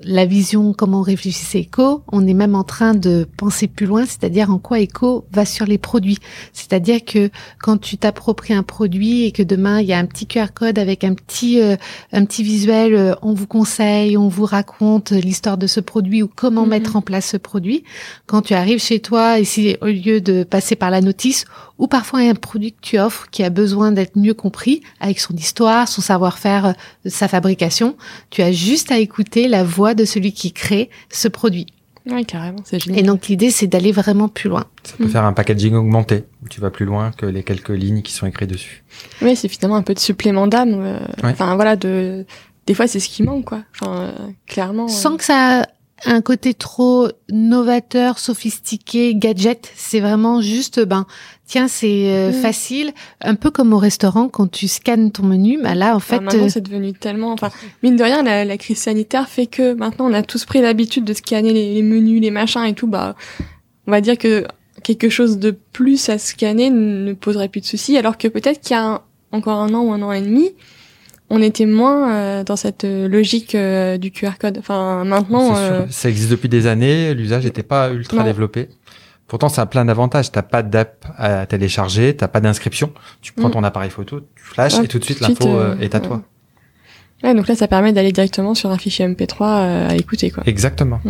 la 0.00 0.24
vision, 0.26 0.72
comment 0.72 1.00
on 1.00 1.02
réfléchissait 1.02 1.62
Eco, 1.70 2.02
on 2.12 2.26
est 2.26 2.34
même 2.34 2.54
en 2.54 2.64
train 2.64 2.94
de 2.94 3.26
penser 3.36 3.66
plus 3.68 3.86
loin, 3.86 4.04
c'est-à-dire 4.06 4.50
en 4.50 4.58
quoi 4.58 4.80
Eco 4.80 5.26
va 5.32 5.44
sur 5.44 5.66
les 5.66 5.78
produits. 5.78 6.18
C'est-à-dire 6.52 7.04
que 7.04 7.30
quand 7.60 7.78
tu 7.78 7.98
t'appropries 7.98 8.54
un 8.54 8.62
produit 8.62 9.24
et 9.24 9.32
que 9.32 9.42
demain 9.42 9.80
il 9.80 9.86
y 9.86 9.92
a 9.92 9.98
un 9.98 10.06
petit 10.06 10.26
QR 10.26 10.46
code 10.54 10.78
avec 10.78 11.04
un 11.04 11.14
petit 11.14 11.60
euh, 11.60 11.76
un 12.12 12.24
petit 12.24 12.42
visuel, 12.42 12.94
euh, 12.94 13.14
on 13.22 13.34
vous 13.34 13.46
conseille, 13.46 14.16
on 14.16 14.28
vous 14.28 14.44
raconte 14.44 15.10
l'histoire 15.12 15.58
de 15.58 15.66
ce 15.66 15.80
produit 15.80 16.22
ou 16.22 16.28
comment 16.34 16.62
Mhm. 16.64 16.70
mettre 16.70 16.96
en 16.96 17.02
place 17.02 17.26
ce 17.30 17.36
produit. 17.36 17.84
Quand 18.26 18.42
tu 18.42 18.54
arrives 18.54 18.80
chez 18.80 19.00
toi, 19.00 19.38
et 19.38 19.44
si 19.44 19.76
au 19.80 19.86
lieu 19.86 20.20
de 20.20 20.44
passer 20.44 20.76
par 20.76 20.90
la 20.90 21.00
notice 21.00 21.44
ou 21.78 21.86
parfois 21.88 22.20
un 22.20 22.34
produit 22.34 22.72
que 22.72 22.80
tu 22.80 22.98
offres 22.98 23.26
qui 23.30 23.42
a 23.42 23.50
besoin 23.50 23.90
d'être 23.92 24.16
mieux 24.16 24.34
compris 24.34 24.82
avec 25.00 25.18
son 25.20 25.34
histoire, 25.34 25.88
son 25.88 26.00
savoir-faire, 26.02 26.66
euh, 26.66 26.72
sa 27.06 27.28
fabrication, 27.28 27.96
tu 28.30 28.42
as 28.42 28.52
juste 28.52 28.92
à 28.92 28.98
écouter 28.98 29.48
la 29.48 29.64
voix 29.64 29.94
de 29.94 30.04
celui 30.04 30.32
qui 30.32 30.52
crée 30.52 30.88
ce 31.10 31.28
produit. 31.28 31.66
Ouais, 32.10 32.24
carrément, 32.24 32.58
c'est 32.64 32.78
génial. 32.80 33.00
Et 33.00 33.02
donc 33.02 33.28
l'idée, 33.28 33.50
c'est 33.50 33.66
d'aller 33.66 33.90
vraiment 33.90 34.28
plus 34.28 34.50
loin. 34.50 34.66
ça 34.82 34.94
peut 34.98 35.08
faire 35.08 35.24
un 35.24 35.32
packaging 35.32 35.74
augmenté 35.74 36.24
où 36.44 36.48
tu 36.48 36.60
vas 36.60 36.70
plus 36.70 36.84
loin 36.84 37.12
que 37.12 37.24
les 37.24 37.42
quelques 37.42 37.70
lignes 37.70 38.02
qui 38.02 38.12
sont 38.12 38.26
écrites 38.26 38.50
dessus 38.50 38.84
Oui, 39.22 39.34
c'est 39.34 39.48
finalement 39.48 39.76
un 39.76 39.82
peu 39.82 39.94
de 39.94 39.98
supplément 39.98 40.46
d'âme. 40.46 40.74
euh, 40.74 40.98
Ouais. 41.22 41.30
Enfin, 41.30 41.54
voilà, 41.54 41.76
de. 41.76 42.26
Des 42.66 42.74
fois, 42.74 42.86
c'est 42.86 43.00
ce 43.00 43.08
qui 43.08 43.22
manque, 43.22 43.46
quoi. 43.46 43.62
Enfin, 43.74 43.96
euh, 44.00 44.12
clairement. 44.46 44.84
euh, 44.84 44.88
Sans 44.88 45.16
que 45.16 45.24
ça 45.24 45.66
un 46.06 46.20
côté 46.20 46.54
trop 46.54 47.08
novateur, 47.30 48.18
sophistiqué, 48.18 49.14
gadget. 49.14 49.70
C'est 49.76 50.00
vraiment 50.00 50.40
juste, 50.40 50.80
ben, 50.84 51.06
tiens, 51.46 51.68
c'est 51.68 52.08
euh, 52.12 52.30
Mm. 52.30 52.32
facile. 52.32 52.92
Un 53.20 53.34
peu 53.36 53.50
comme 53.50 53.72
au 53.72 53.78
restaurant, 53.78 54.28
quand 54.28 54.50
tu 54.50 54.68
scannes 54.68 55.12
ton 55.12 55.22
menu, 55.22 55.58
ben 55.62 55.74
là, 55.74 55.92
en 55.94 55.96
Enfin, 55.96 56.16
fait, 56.16 56.20
maintenant, 56.24 56.44
euh, 56.44 56.48
c'est 56.48 56.60
devenu 56.60 56.92
tellement. 56.92 57.32
Enfin, 57.32 57.50
mine 57.82 57.96
de 57.96 58.02
rien, 58.02 58.22
la, 58.22 58.44
la 58.44 58.56
crise 58.58 58.78
sanitaire 58.78 59.28
fait 59.28 59.46
que 59.46 59.72
maintenant, 59.74 60.10
on 60.10 60.12
a 60.12 60.22
tous 60.22 60.44
pris 60.44 60.60
l'habitude 60.60 61.04
de 61.04 61.14
scanner 61.14 61.52
les, 61.52 61.74
les 61.74 61.82
menus, 61.82 62.20
les 62.20 62.30
machins 62.30 62.64
et 62.64 62.74
tout. 62.74 62.86
Bah, 62.88 63.14
on 63.86 63.90
va 63.90 64.00
dire 64.00 64.18
que 64.18 64.44
quelque 64.82 65.08
chose 65.08 65.38
de 65.38 65.52
plus 65.72 66.08
à 66.08 66.18
scanner 66.18 66.70
ne 66.70 67.12
poserait 67.14 67.48
plus 67.48 67.60
de 67.60 67.66
soucis, 67.66 67.96
alors 67.96 68.18
que 68.18 68.28
peut-être 68.28 68.60
qu'il 68.60 68.72
y 68.72 68.78
a 68.78 68.84
un- 68.84 69.00
encore 69.32 69.60
un 69.60 69.72
an 69.74 69.82
ou 69.84 69.92
un 69.92 70.02
an 70.02 70.12
et 70.12 70.20
demi, 70.20 70.50
on 71.30 71.40
était 71.42 71.66
moins 71.66 72.12
euh, 72.12 72.44
dans 72.44 72.56
cette 72.56 72.84
euh, 72.84 73.08
logique 73.08 73.54
euh, 73.54 73.96
du 73.98 74.10
QR 74.10 74.32
code. 74.38 74.58
Enfin, 74.58 75.04
maintenant, 75.04 75.54
sûr, 75.54 75.56
euh, 75.56 75.86
ça 75.90 76.08
existe 76.08 76.30
depuis 76.30 76.48
des 76.48 76.66
années, 76.66 77.14
l'usage 77.14 77.44
n'était 77.44 77.62
pas 77.62 77.90
ultra 77.90 78.18
Non. 78.18 78.24
développé. 78.24 78.68
Pourtant, 79.26 79.48
ça 79.48 79.62
a 79.62 79.66
plein 79.66 79.86
d'avantages. 79.86 80.30
T'as 80.30 80.42
pas 80.42 80.62
d'app 80.62 81.06
à 81.16 81.46
télécharger, 81.46 82.14
t'as 82.14 82.28
pas 82.28 82.40
d'inscription. 82.40 82.92
Tu 83.22 83.32
prends 83.32 83.48
Mm. 83.48 83.52
ton 83.52 83.64
appareil 83.64 83.90
photo, 83.90 84.20
tu 84.20 84.26
flashes 84.44 84.74
Ouais, 84.78 84.84
et 84.84 84.88
tout 84.88 84.98
de 84.98 85.04
suite 85.04 85.20
l'info 85.20 85.48
euh, 85.48 85.78
est 85.78 85.94
à 85.94 86.00
toi. 86.00 86.22
ouais, 87.22 87.34
donc 87.34 87.48
là, 87.48 87.54
ça 87.56 87.66
permet 87.66 87.92
d'aller 87.94 88.12
directement 88.12 88.54
sur 88.54 88.70
un 88.70 88.76
fichier 88.78 89.06
MP3 89.08 89.42
euh, 89.42 89.88
à 89.88 89.94
écouter, 89.96 90.30
quoi. 90.30 90.42
Exactement. 90.46 91.00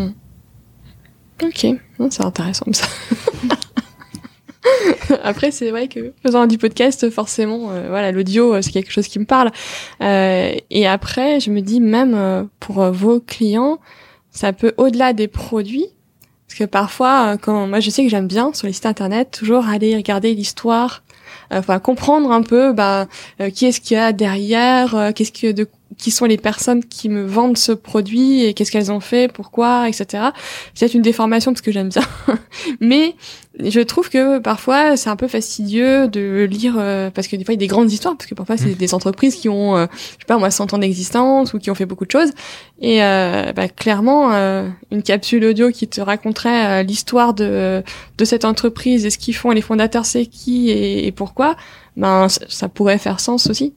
Ok, 1.43 1.67
Non, 1.99 2.09
c'est 2.11 2.25
intéressant 2.25 2.67
ça. 2.73 2.87
Après, 5.23 5.51
c'est 5.51 5.71
vrai 5.71 5.89
que 5.89 6.13
faisant 6.23 6.47
du 6.47 6.59
podcast, 6.59 7.11
forcément, 7.11 7.71
euh, 7.71 7.89
voilà, 7.89 8.13
l'audio, 8.13 8.55
euh, 8.55 8.63
c'est 8.63 8.73
quelque 8.73 8.91
chose 8.91 9.09
qui 9.09 9.19
me 9.19 9.25
parle. 9.25 9.51
Euh, 10.03 10.55
et 10.71 10.87
après, 10.87 11.41
je 11.41 11.51
me 11.51 11.61
dis 11.61 11.81
même 11.81 12.15
euh, 12.15 12.45
pour 12.61 12.83
vos 12.91 13.21
clients, 13.21 13.79
ça 14.31 14.53
peut 14.53 14.73
au-delà 14.77 15.13
des 15.13 15.29
produits, 15.29 15.87
parce 16.49 16.59
que 16.59 16.65
parfois, 16.65 17.37
quand 17.41 17.67
moi, 17.67 17.81
je 17.81 17.91
sais 17.91 18.03
que 18.05 18.11
j'aime 18.11 18.27
bien 18.27 18.53
sur 18.53 18.67
les 18.67 18.73
sites 18.73 18.87
internet 18.87 19.31
toujours 19.31 19.69
aller 19.69 19.95
regarder 19.97 20.35
l'histoire, 20.35 21.03
enfin 21.51 21.79
comprendre 21.79 22.31
un 22.33 22.43
peu, 22.43 22.73
bah, 22.73 23.07
qui 23.55 23.67
est-ce 23.67 23.81
qu'il 23.81 23.97
y 23.97 24.01
a 24.01 24.13
derrière, 24.13 25.13
qu'est-ce 25.15 25.33
que 25.33 25.53
de 25.53 25.69
qui 25.97 26.11
sont 26.11 26.25
les 26.25 26.37
personnes 26.37 26.85
qui 26.85 27.09
me 27.09 27.25
vendent 27.25 27.57
ce 27.57 27.73
produit 27.73 28.45
et 28.45 28.53
qu'est-ce 28.53 28.73
qu'elles 28.73 28.93
ont 28.93 29.01
fait, 29.01 29.33
pourquoi, 29.33 29.89
etc. 29.89 30.25
C'est 30.75 30.81
peut-être 30.81 30.95
une 30.95 31.03
déformation 31.03 31.53
parce 31.53 31.63
que 31.63 31.71
j'aime 31.73 31.89
bien, 31.89 32.03
mais 32.81 33.15
je 33.61 33.81
trouve 33.81 34.11
que 34.11 34.41
parfois 34.41 34.97
c'est 34.97 35.11
un 35.11 35.17
peu 35.17 35.29
fastidieux 35.29 36.09
de 36.09 36.45
lire 36.51 36.75
euh, 36.79 37.11
parce 37.11 37.29
que 37.29 37.37
des 37.37 37.45
fois 37.45 37.55
il 37.55 37.59
y 37.59 37.63
a 37.63 37.65
des 37.65 37.69
grandes 37.69 37.93
histoires 37.93 38.17
parce 38.17 38.29
que 38.29 38.35
parfois 38.35 38.57
c'est 38.57 38.75
Mm. 38.75 38.79
des 38.79 38.95
entreprises 38.95 39.37
qui 39.37 39.49
ont 39.49 39.77
euh, 39.77 39.87
je 39.93 40.21
sais 40.21 40.27
pas 40.27 40.39
moi 40.39 40.51
100 40.51 40.75
ans 40.75 40.79
d'existence 40.79 41.55
ou 41.55 41.59
qui 41.59 41.71
ont 41.71 41.75
fait 41.75 41.87
beaucoup 41.87 42.05
de 42.05 42.11
choses 42.11 42.31
et 42.81 43.03
euh, 43.03 43.53
bah, 43.53 43.69
clairement 43.69 44.33
euh, 44.33 44.69
une 44.91 45.03
capsule 45.03 45.45
audio 45.45 45.71
qui 45.71 45.89
te 45.89 46.01
raconterait 46.01 46.81
euh, 46.81 46.83
l'histoire 46.83 47.35
de 47.35 47.83
de 48.19 48.25
cette 48.25 48.45
entreprise 48.45 49.07
et 49.07 49.11
ce 49.11 49.19
qu'ils 49.19 49.35
font 49.35 49.53
et 49.53 49.55
les 49.55 49.63
fondateurs 49.63 50.07
c'est 50.07 50.27
qui 50.27 50.71
et, 50.71 51.07
et 51.07 51.13
pourquoi 51.13 51.57
ben 51.97 52.29
ça, 52.29 52.69
pourrait 52.69 52.99
faire 52.99 53.21
sens 53.21 53.49
aussi 53.49 53.75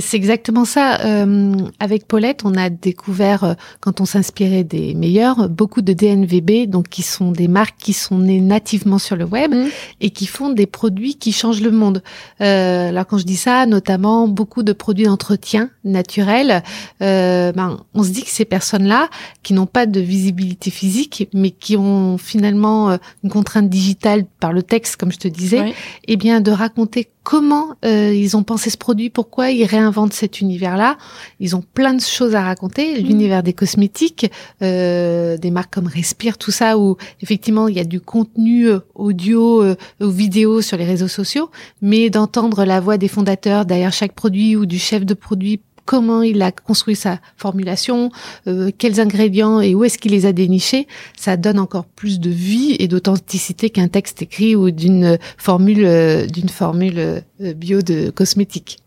C'est 0.00 0.16
exactement 0.16 0.64
ça. 0.64 1.00
Euh, 1.04 1.54
avec 1.78 2.06
Paulette, 2.06 2.42
on 2.44 2.54
a 2.54 2.70
découvert, 2.70 3.44
euh, 3.44 3.54
quand 3.80 4.00
on 4.00 4.06
s'inspirait 4.06 4.64
des 4.64 4.94
meilleurs, 4.94 5.48
beaucoup 5.50 5.82
de 5.82 5.92
DNVB, 5.92 6.66
donc 6.68 6.88
qui 6.88 7.02
sont 7.02 7.30
des 7.30 7.48
marques 7.48 7.76
qui 7.78 7.92
sont 7.92 8.18
nées 8.18 8.40
nativement 8.40 8.98
sur 8.98 9.16
le 9.16 9.24
web 9.24 9.52
Mhm. 9.54 9.68
et 10.00 10.10
qui 10.10 10.26
font 10.26 10.50
des 10.50 10.66
produits 10.66 11.16
qui 11.16 11.32
changent 11.32 11.60
le 11.60 11.70
monde. 11.70 12.02
Euh, 12.40 12.88
alors 12.88 13.06
quand 13.06 13.18
je 13.18 13.24
dis 13.24 13.36
ça, 13.36 13.66
notamment 13.66 14.28
beaucoup 14.28 14.62
de 14.62 14.72
produits 14.72 15.04
d'entretien 15.04 15.70
naturel, 15.84 16.62
euh, 17.02 17.52
ben, 17.52 17.78
on 17.94 18.02
se 18.02 18.10
dit 18.10 18.22
que 18.22 18.30
ces 18.30 18.44
personnes-là, 18.44 19.08
qui 19.42 19.52
n'ont 19.52 19.66
pas 19.66 19.86
de 19.86 20.00
visibilité 20.00 20.70
physique, 20.70 21.28
mais 21.34 21.50
qui 21.50 21.76
ont 21.76 22.16
finalement 22.18 22.90
euh, 22.90 22.96
une 23.24 23.30
contrainte 23.30 23.68
digitale 23.68 24.24
par 24.40 24.52
le 24.52 24.62
texte, 24.62 24.96
comme 24.96 25.12
je 25.12 25.18
te 25.18 25.28
disais, 25.28 25.74
eh 26.08 26.16
bien 26.16 26.40
de 26.40 26.50
raconter 26.50 27.08
comment 27.24 27.68
euh, 27.84 28.12
ils 28.12 28.36
ont 28.36 28.42
pensé 28.42 28.68
ce 28.70 28.76
produit, 28.76 29.08
pourquoi 29.10 29.50
ils 29.50 29.64
réinventent 29.82 30.12
cet 30.12 30.40
univers-là. 30.40 30.96
Ils 31.40 31.56
ont 31.56 31.62
plein 31.62 31.94
de 31.94 32.00
choses 32.00 32.34
à 32.34 32.42
raconter. 32.42 33.00
Mhm. 33.00 33.06
L'univers 33.06 33.42
des 33.42 33.52
cosmétiques, 33.52 34.30
euh, 34.62 35.36
des 35.36 35.50
marques 35.50 35.74
comme 35.74 35.86
Respire, 35.86 36.38
tout 36.38 36.50
ça, 36.50 36.78
où 36.78 36.96
effectivement 37.20 37.68
il 37.68 37.76
y 37.76 37.80
a 37.80 37.84
du 37.84 38.00
contenu 38.00 38.68
euh, 38.68 38.80
audio 38.94 39.62
euh, 39.62 39.76
ou 40.00 40.10
vidéo 40.10 40.62
sur 40.62 40.76
les 40.76 40.84
réseaux 40.84 41.08
sociaux, 41.08 41.50
mais 41.80 42.10
d'entendre 42.10 42.64
la 42.64 42.80
voix 42.80 42.98
des 42.98 43.08
fondateurs 43.08 43.64
derrière 43.64 43.92
chaque 43.92 44.12
produit 44.12 44.56
ou 44.56 44.66
du 44.66 44.78
chef 44.78 45.04
de 45.04 45.14
produit 45.14 45.60
comment 45.84 46.22
il 46.22 46.42
a 46.42 46.52
construit 46.52 46.96
sa 46.96 47.18
formulation, 47.36 48.10
euh, 48.46 48.70
quels 48.76 49.00
ingrédients 49.00 49.60
et 49.60 49.74
où 49.74 49.84
est-ce 49.84 49.98
qu'il 49.98 50.12
les 50.12 50.26
a 50.26 50.32
dénichés, 50.32 50.86
ça 51.16 51.36
donne 51.36 51.58
encore 51.58 51.84
plus 51.84 52.20
de 52.20 52.30
vie 52.30 52.76
et 52.78 52.88
d'authenticité 52.88 53.70
qu'un 53.70 53.88
texte 53.88 54.22
écrit 54.22 54.56
ou 54.56 54.70
d'une 54.70 55.18
formule 55.36 55.84
euh, 55.84 56.26
d'une 56.26 56.48
formule 56.48 56.98
euh, 56.98 57.20
bio 57.54 57.82
de 57.82 58.10
cosmétique. 58.10 58.81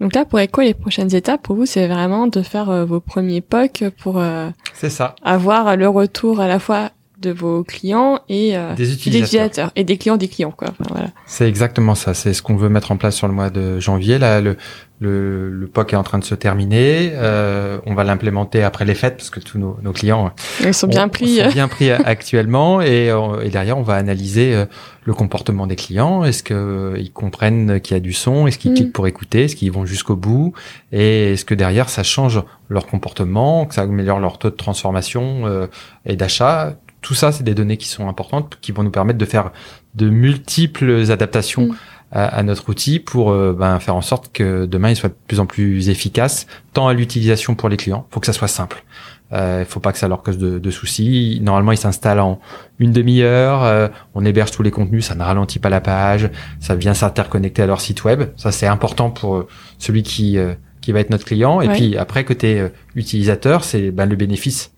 Donc 0.00 0.14
là 0.14 0.24
pour 0.24 0.40
quoi 0.52 0.64
les 0.64 0.74
prochaines 0.74 1.14
étapes 1.14 1.42
pour 1.42 1.56
vous 1.56 1.66
c'est 1.66 1.86
vraiment 1.86 2.26
de 2.26 2.42
faire 2.42 2.68
euh, 2.70 2.84
vos 2.84 3.00
premiers 3.00 3.40
POC 3.40 3.90
pour 4.02 4.18
euh, 4.18 4.50
ça. 4.74 5.14
avoir 5.22 5.76
le 5.76 5.88
retour 5.88 6.40
à 6.40 6.48
la 6.48 6.58
fois 6.58 6.90
de 7.20 7.30
vos 7.30 7.64
clients 7.64 8.18
et 8.28 8.56
euh, 8.56 8.74
Des 8.74 8.84
des 8.86 8.92
utilisateurs. 8.92 9.24
utilisateurs 9.46 9.72
et 9.76 9.84
des 9.84 9.96
clients 9.96 10.16
des 10.16 10.28
clients 10.28 10.50
quoi 10.50 10.68
Enfin, 10.70 10.84
voilà 10.90 11.08
C'est 11.26 11.48
exactement 11.48 11.94
ça. 11.94 12.12
C'est 12.12 12.34
ce 12.34 12.42
qu'on 12.42 12.56
veut 12.56 12.68
mettre 12.68 12.92
en 12.92 12.96
place 12.96 13.14
sur 13.16 13.28
le 13.28 13.32
mois 13.32 13.48
de 13.50 13.80
janvier. 13.80 14.18
Là, 14.18 14.40
le, 14.42 14.56
le, 15.04 15.50
le 15.50 15.66
POC 15.68 15.92
est 15.92 15.96
en 15.96 16.02
train 16.02 16.18
de 16.18 16.24
se 16.24 16.34
terminer. 16.34 17.12
Euh, 17.14 17.78
on 17.86 17.94
va 17.94 18.02
l'implémenter 18.04 18.62
après 18.62 18.84
les 18.84 18.94
fêtes 18.94 19.16
parce 19.16 19.30
que 19.30 19.40
tous 19.40 19.58
nos, 19.58 19.76
nos 19.82 19.92
clients 19.92 20.32
Ils 20.60 20.74
sont 20.74 20.86
bien 20.88 21.08
pris. 21.08 21.36
sont 21.40 21.48
bien 21.50 21.68
pris 21.68 21.90
actuellement 22.14 22.80
et, 22.80 23.10
euh, 23.10 23.42
et 23.42 23.50
derrière 23.50 23.78
on 23.78 23.82
va 23.82 23.94
analyser 23.94 24.54
euh, 24.54 24.64
le 25.04 25.12
comportement 25.14 25.66
des 25.66 25.76
clients. 25.76 26.24
Est-ce 26.24 26.42
que 26.42 26.54
euh, 26.54 26.98
ils 26.98 27.12
comprennent 27.12 27.80
qu'il 27.80 27.94
y 27.94 27.96
a 27.96 28.00
du 28.00 28.12
son? 28.12 28.46
Est-ce 28.46 28.58
qu'ils 28.58 28.72
Mm. 28.72 28.74
cliquent 28.76 28.92
pour 28.92 29.06
écouter? 29.06 29.44
Est-ce 29.44 29.56
qu'ils 29.56 29.70
vont 29.72 29.84
jusqu'au 29.86 30.16
bout? 30.16 30.52
Et 30.92 31.32
est-ce 31.34 31.44
que 31.44 31.54
derrière 31.54 31.88
ça 31.88 32.02
change 32.02 32.42
leur 32.70 32.86
comportement 32.86 33.66
Que 33.66 33.74
ça 33.74 33.82
améliore 33.82 34.18
leur 34.20 34.38
taux 34.38 34.50
de 34.50 34.56
transformation 34.56 35.42
euh, 35.46 35.66
et 36.06 36.16
d'achat? 36.16 36.74
Tout 37.02 37.12
ça, 37.14 37.32
c'est 37.32 37.44
des 37.44 37.52
données 37.54 37.76
qui 37.76 37.86
sont 37.88 38.08
importantes, 38.08 38.56
qui 38.62 38.72
vont 38.72 38.82
nous 38.82 38.90
permettre 38.90 39.18
de 39.18 39.24
faire 39.26 39.50
de 39.94 40.08
multiples 40.08 41.10
adaptations 41.10 41.66
Mm. 41.66 41.74
À, 42.14 42.24
à 42.26 42.42
notre 42.42 42.68
outil 42.70 42.98
pour 43.00 43.30
euh, 43.32 43.52
ben, 43.58 43.78
faire 43.80 43.96
en 43.96 44.00
sorte 44.02 44.32
que 44.32 44.64
demain 44.66 44.90
il 44.90 44.96
soit 44.96 45.10
de 45.10 45.14
plus 45.26 45.40
en 45.40 45.46
plus 45.46 45.88
efficace, 45.90 46.46
tant 46.72 46.88
à 46.88 46.94
l'utilisation 46.94 47.54
pour 47.54 47.68
les 47.68 47.76
clients. 47.76 48.06
faut 48.10 48.20
que 48.20 48.26
ça 48.26 48.32
soit 48.32 48.48
simple. 48.48 48.82
Euh, 49.32 49.64
Il 49.66 49.70
faut 49.70 49.80
pas 49.80 49.90
que 49.92 49.98
ça 49.98 50.06
leur 50.06 50.22
cause 50.22 50.38
de, 50.38 50.58
de 50.60 50.70
soucis. 50.70 51.40
Normalement, 51.42 51.72
ils 51.72 51.78
s'installent 51.78 52.20
en 52.20 52.38
une 52.78 52.92
demi-heure. 52.92 53.64
euh, 53.64 53.88
on 54.14 54.24
héberge 54.24 54.52
tous 54.52 54.62
les 54.62 54.70
contenus, 54.70 55.04
ça 55.06 55.14
ne 55.16 55.22
ralentit 55.24 55.58
pas 55.58 55.70
la 55.70 55.80
page, 55.80 56.30
ça 56.60 56.74
vient 56.76 56.94
s'interconnecter 56.94 57.62
à 57.62 57.66
leur 57.66 57.80
site 57.80 58.04
web. 58.04 58.24
Ça, 58.36 58.52
c'est 58.52 58.66
important 58.68 59.10
pour 59.10 59.36
euh, 59.36 59.48
celui 59.78 60.02
qui 60.04 60.38
euh, 60.38 60.54
qui 60.82 60.92
va 60.92 61.00
être 61.00 61.10
notre 61.10 61.24
client. 61.24 61.60
Et 61.62 61.68
Ouais. 61.68 61.74
puis 61.74 61.96
après, 61.96 62.24
côté 62.24 62.60
euh, 62.60 62.68
utilisateur, 62.94 63.64
c'est 63.64 63.90
ben, 63.90 64.06
le 64.06 64.14
bénéfice 64.16 64.70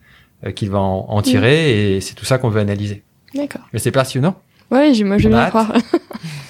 euh, 0.47 0.53
qu'il 0.53 0.70
va 0.70 0.78
en, 0.78 1.05
en 1.09 1.20
tirer, 1.22 1.97
et 1.97 2.01
c'est 2.01 2.14
tout 2.14 2.24
ça 2.24 2.39
qu'on 2.39 2.49
veut 2.49 2.61
analyser. 2.61 3.03
D'accord. 3.34 3.62
Mais 3.72 3.78
c'est 3.80 3.91
passionnant. 3.91 4.37
Ouais, 4.70 4.93
moi 5.05 5.18
je 5.18 5.24
veux 5.24 5.30
bien 5.34 5.47
croire. 5.49 5.72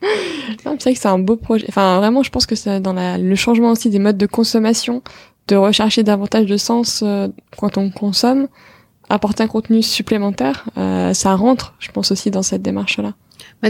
C'est 0.48 0.64
vrai 0.64 0.94
que 0.94 0.98
c'est 0.98 1.08
un 1.08 1.18
beau 1.18 1.36
projet. 1.36 1.66
Enfin, 1.68 1.98
vraiment, 1.98 2.22
je 2.22 2.30
pense 2.30 2.46
que 2.46 2.54
c'est 2.54 2.80
dans 2.80 2.92
la, 2.92 3.18
le 3.18 3.34
changement 3.34 3.70
aussi 3.70 3.90
des 3.90 3.98
modes 3.98 4.16
de 4.16 4.26
consommation, 4.26 5.02
de 5.48 5.56
rechercher 5.56 6.02
davantage 6.02 6.46
de 6.46 6.56
sens 6.56 7.02
euh, 7.04 7.28
quand 7.56 7.78
on 7.78 7.90
consomme, 7.90 8.48
apporter 9.08 9.42
un 9.42 9.48
contenu 9.48 9.82
supplémentaire, 9.82 10.68
euh, 10.76 11.14
ça 11.14 11.34
rentre, 11.34 11.74
je 11.78 11.90
pense 11.90 12.12
aussi 12.12 12.30
dans 12.30 12.42
cette 12.42 12.62
démarche-là. 12.62 13.14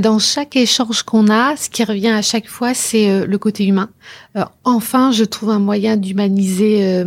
Dans 0.01 0.19
chaque 0.19 0.57
échange 0.57 1.03
qu'on 1.03 1.29
a, 1.29 1.57
ce 1.57 1.71
qui 1.71 1.85
revient 1.85 2.09
à 2.09 2.23
chaque 2.23 2.49
fois, 2.49 2.75
c'est 2.75 3.11
euh, 3.11 3.27
le 3.27 3.39
côté 3.39 3.65
humain. 3.65 3.91
Euh, 4.37 4.45
enfin, 4.65 5.13
je 5.13 5.25
trouve 5.25 5.51
un 5.51 5.59
moyen 5.59 5.97
d'humaniser 5.97 6.79
euh, 6.81 7.05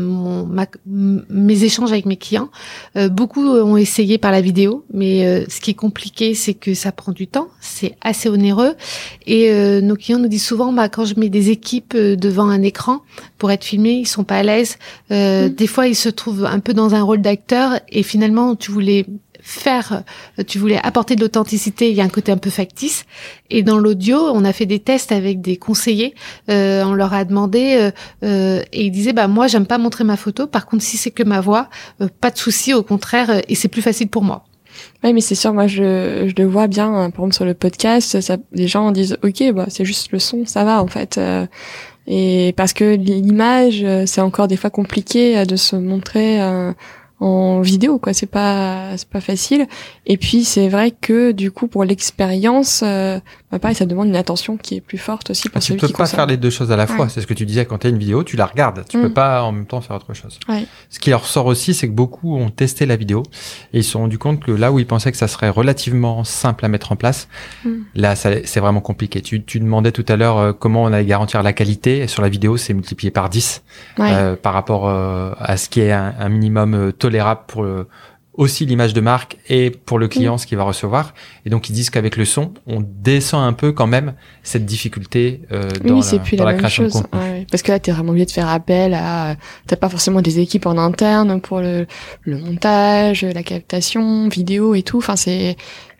mes 0.86 1.64
échanges 1.64 1.92
avec 1.92 2.06
mes 2.06 2.18
clients. 2.18 2.50
Beaucoup 3.12 3.48
ont 3.48 3.78
essayé 3.78 4.18
par 4.18 4.32
la 4.32 4.42
vidéo, 4.42 4.86
mais 4.94 5.46
ce 5.50 5.62
qui 5.62 5.72
est 5.72 5.76
compliqué, 5.76 6.34
c'est 6.34 6.54
que 6.54 6.74
ça 6.74 6.92
prend 6.92 7.12
du 7.12 7.28
temps, 7.28 7.48
c'est 7.60 7.96
assez 8.02 8.30
onéreux. 8.30 8.76
Et 9.26 9.52
nos 9.82 9.96
clients 9.96 10.20
nous 10.20 10.28
disent 10.28 10.46
souvent, 10.46 10.74
bah, 10.74 10.90
quand 10.90 11.06
je 11.06 11.20
mets 11.20 11.30
des 11.30 11.50
équipes 11.50 11.96
devant 11.96 12.50
un 12.50 12.62
écran 12.62 13.02
pour 13.38 13.52
être 13.52 13.64
filmés, 13.64 13.94
ils 13.94 14.08
sont 14.08 14.24
pas 14.24 14.38
à 14.38 14.44
l'aise. 14.44 14.78
Euh, 15.12 15.42
Mm. 15.42 15.50
Des 15.50 15.68
fois, 15.68 15.88
ils 15.88 15.96
se 15.96 16.10
trouvent 16.10 16.46
un 16.46 16.60
peu 16.60 16.74
dans 16.74 16.96
un 16.96 17.04
rôle 17.04 17.22
d'acteur, 17.22 17.80
et 17.90 18.04
finalement, 18.04 18.56
tu 18.56 18.72
voulais 18.72 19.06
faire, 19.52 20.04
euh, 20.40 20.44
tu 20.44 20.60
voulais 20.60 20.80
apporter 20.84 21.16
de 21.16 21.22
l'authenticité, 21.22 21.90
il 21.90 21.96
y 21.96 22.02
a 22.02 22.04
un 22.04 22.10
côté 22.10 22.32
un 22.32 22.38
peu 22.38 22.50
factice. 22.50 23.06
Et 23.50 23.64
dans 23.64 23.78
l'audio, 23.78 24.18
on 24.34 24.46
a 24.46 24.54
fait 24.54 24.66
des 24.66 24.80
tests 24.80 25.12
avec 25.12 25.42
des 25.42 25.58
conseillers. 25.58 26.14
Euh, 26.50 26.84
on 26.86 26.94
leur 26.94 27.14
a 27.14 27.26
demandé 27.26 27.76
euh, 27.78 27.92
euh, 28.24 28.64
et 28.72 28.86
ils 28.86 28.92
disaient 28.92 29.14
bah 29.14 29.28
moi 29.28 29.48
j'aime 29.48 29.66
pas 29.66 29.78
montrer 29.78 30.04
ma 30.04 30.18
photo. 30.18 30.48
Par 30.48 30.66
contre 30.66 30.84
si 30.84 30.98
c'est 30.98 31.12
que 31.12 31.24
ma 31.24 31.42
voix, 31.42 31.70
euh, 32.02 32.08
pas 32.22 32.32
de 32.32 32.38
souci, 32.38 32.74
au 32.74 32.84
contraire 32.84 33.42
et 33.48 33.56
c'est 33.56 33.68
plus 33.68 33.82
facile 33.82 34.08
pour 34.08 34.24
moi. 34.24 34.46
Ouais, 35.04 35.12
mais 35.12 35.22
c'est 35.22 35.36
sûr, 35.36 35.54
moi 35.54 35.68
je, 35.68 36.32
je 36.34 36.42
le 36.42 36.48
vois 36.48 36.68
bien, 36.68 36.88
hein, 36.88 37.10
par 37.10 37.22
exemple 37.22 37.34
sur 37.36 37.46
le 37.46 37.54
podcast, 37.54 38.22
ça, 38.22 38.38
les 38.54 38.68
gens 38.68 38.92
disent 38.92 39.18
ok, 39.22 39.52
bah 39.54 39.66
c'est 39.68 39.84
juste 39.86 40.12
le 40.14 40.20
son, 40.20 40.46
ça 40.46 40.64
va 40.64 40.82
en 40.82 40.88
fait. 40.88 41.18
euh, 41.18 41.46
et 42.08 42.54
parce 42.58 42.74
que 42.74 42.96
l'image, 42.96 43.86
c'est 44.06 44.22
encore 44.22 44.48
des 44.48 44.58
fois 44.58 44.70
compliqué 44.72 45.46
de 45.46 45.56
se 45.56 45.76
montrer 45.76 46.42
euh, 46.42 46.74
en 47.22 47.62
vidéo, 47.62 47.98
quoi. 48.00 48.14
C'est 48.14 48.26
pas 48.26 48.98
c'est 48.98 49.08
pas 49.08 49.22
facile. 49.22 49.68
Et 50.06 50.18
puis 50.18 50.44
c'est 50.44 50.68
vrai 50.68 50.92
que 50.92 51.32
du 51.32 51.52
coup 51.52 51.68
pour 51.68 51.84
l'expérience, 51.86 52.82
euh, 52.84 53.20
bah, 53.52 53.60
pareil, 53.60 53.76
ça 53.76 53.86
demande 53.86 54.08
une 54.08 54.16
attention 54.16 54.58
qui 54.58 54.76
est 54.76 54.82
plus 54.82 54.98
forte 54.98 55.30
aussi 55.30 55.48
pour 55.50 55.62
Tu 55.62 55.68
celui 55.68 55.80
peux 55.80 55.88
qui 55.88 55.94
pas 55.94 56.00
consomme. 56.00 56.16
faire 56.18 56.26
les 56.26 56.38
deux 56.38 56.50
choses 56.50 56.72
à 56.72 56.76
la 56.76 56.88
fois. 56.88 57.06
Ouais. 57.06 57.10
C'est 57.10 57.22
ce 57.22 57.28
que 57.28 57.34
tu 57.34 57.46
disais 57.46 57.66
quand 57.66 57.78
tu 57.80 57.88
as 57.88 57.90
une 57.92 57.98
vidéo, 57.98 58.24
tu 58.24 58.36
la 58.38 58.46
regardes. 58.46 58.84
Tu 58.90 58.98
Mm. 58.98 59.02
peux 59.04 59.14
pas 59.14 59.44
en 59.44 59.52
même 59.52 59.66
temps 59.66 59.82
faire 59.82 59.96
autre 59.96 60.14
chose. 60.14 60.40
Ouais. 60.50 60.66
Ce 60.90 61.00
qui 61.00 61.10
leur 61.12 61.26
sort 61.26 61.46
aussi, 61.46 61.74
c'est 61.74 61.88
que 61.88 61.94
beaucoup 61.94 62.36
ont 62.38 62.50
testé 62.50 62.86
la 62.86 62.96
vidéo 62.96 63.24
et 63.74 63.80
ils 63.80 63.84
se 63.84 63.92
sont 63.92 64.00
rendus 64.00 64.18
compte 64.18 64.40
que 64.44 64.52
là 64.52 64.72
où 64.72 64.80
ils 64.80 64.88
pensaient 64.88 65.12
que 65.12 65.18
ça 65.18 65.28
serait 65.28 65.50
relativement 65.50 66.24
simple 66.24 66.66
à 66.66 66.68
mettre 66.68 66.92
en 66.92 66.96
place, 66.96 67.28
Mm. 67.66 67.70
là, 67.96 68.16
ça- 68.16 68.32
c'est 68.46 68.60
vraiment 68.60 68.82
compliqué. 68.82 69.22
Tu, 69.22 69.44
tu 69.44 69.60
demandais 69.60 69.92
tout 69.92 70.06
à 70.08 70.16
l'heure 70.16 70.38
euh, 70.38 70.54
comment 70.54 70.84
on 70.84 70.88
allait 70.94 71.06
garantir 71.06 71.44
la 71.44 71.54
qualité. 71.54 72.00
Et 72.00 72.08
sur 72.08 72.22
la 72.24 72.30
vidéo, 72.30 72.58
c'est 72.58 72.74
multiplié 72.74 73.12
par 73.12 73.30
10 73.30 73.62
Ouais. 74.00 74.10
euh, 74.12 74.36
par 74.36 74.54
rapport 74.54 74.88
euh, 74.90 75.32
à 75.40 75.58
ce 75.58 75.70
qui 75.70 75.82
est 75.82 75.92
un, 75.92 76.14
un 76.20 76.30
minimum 76.30 76.74
euh, 76.74 76.92
tolérable 77.12 77.42
pour 77.48 77.64
euh, 77.64 77.88
aussi 78.34 78.66
l'image 78.66 78.94
de 78.94 79.02
marque 79.02 79.38
et 79.50 79.70
pour 79.72 80.00
le 80.00 80.08
client 80.08 80.38
ce 80.38 80.48
qu'il 80.48 80.58
va 80.58 80.64
recevoir. 80.64 81.14
Et 81.46 81.50
donc 81.50 81.70
ils 81.70 81.74
disent 81.74 81.90
qu'avec 81.90 82.16
le 82.16 82.26
son, 82.26 82.54
on 82.66 82.82
descend 82.82 83.44
un 83.44 83.54
peu 83.54 83.74
quand 83.74 83.88
même 83.88 84.14
cette 84.44 84.66
difficulté 84.66 85.42
euh, 85.52 85.70
dans, 85.84 85.96
oui, 85.96 86.04
c'est 86.04 86.18
la, 86.18 86.24
plus 86.24 86.38
dans 86.38 86.46
la, 86.46 86.54
la 86.54 86.58
création 86.58 86.84
chose. 86.84 86.94
de 86.94 87.02
contenu. 87.02 87.20
Ouais, 87.20 87.32
ouais. 87.32 87.48
Parce 87.52 87.64
que 87.64 87.72
là, 87.72 87.80
t'es 87.80 87.92
vraiment 87.92 88.12
obligé 88.12 88.26
de 88.26 88.32
faire 88.32 88.50
appel 88.50 88.94
à. 88.94 89.36
T'as 89.68 89.76
pas 89.76 89.90
forcément 89.90 90.22
des 90.22 90.40
équipes 90.40 90.66
en 90.66 90.78
interne 90.78 91.42
pour 91.42 91.60
le, 91.60 91.86
le 92.24 92.38
montage, 92.38 93.24
la 93.24 93.44
captation, 93.44 94.30
vidéo 94.30 94.76
et 94.76 94.84
tout. 94.84 95.00
Enfin, 95.00 95.16
c'est 95.18 95.58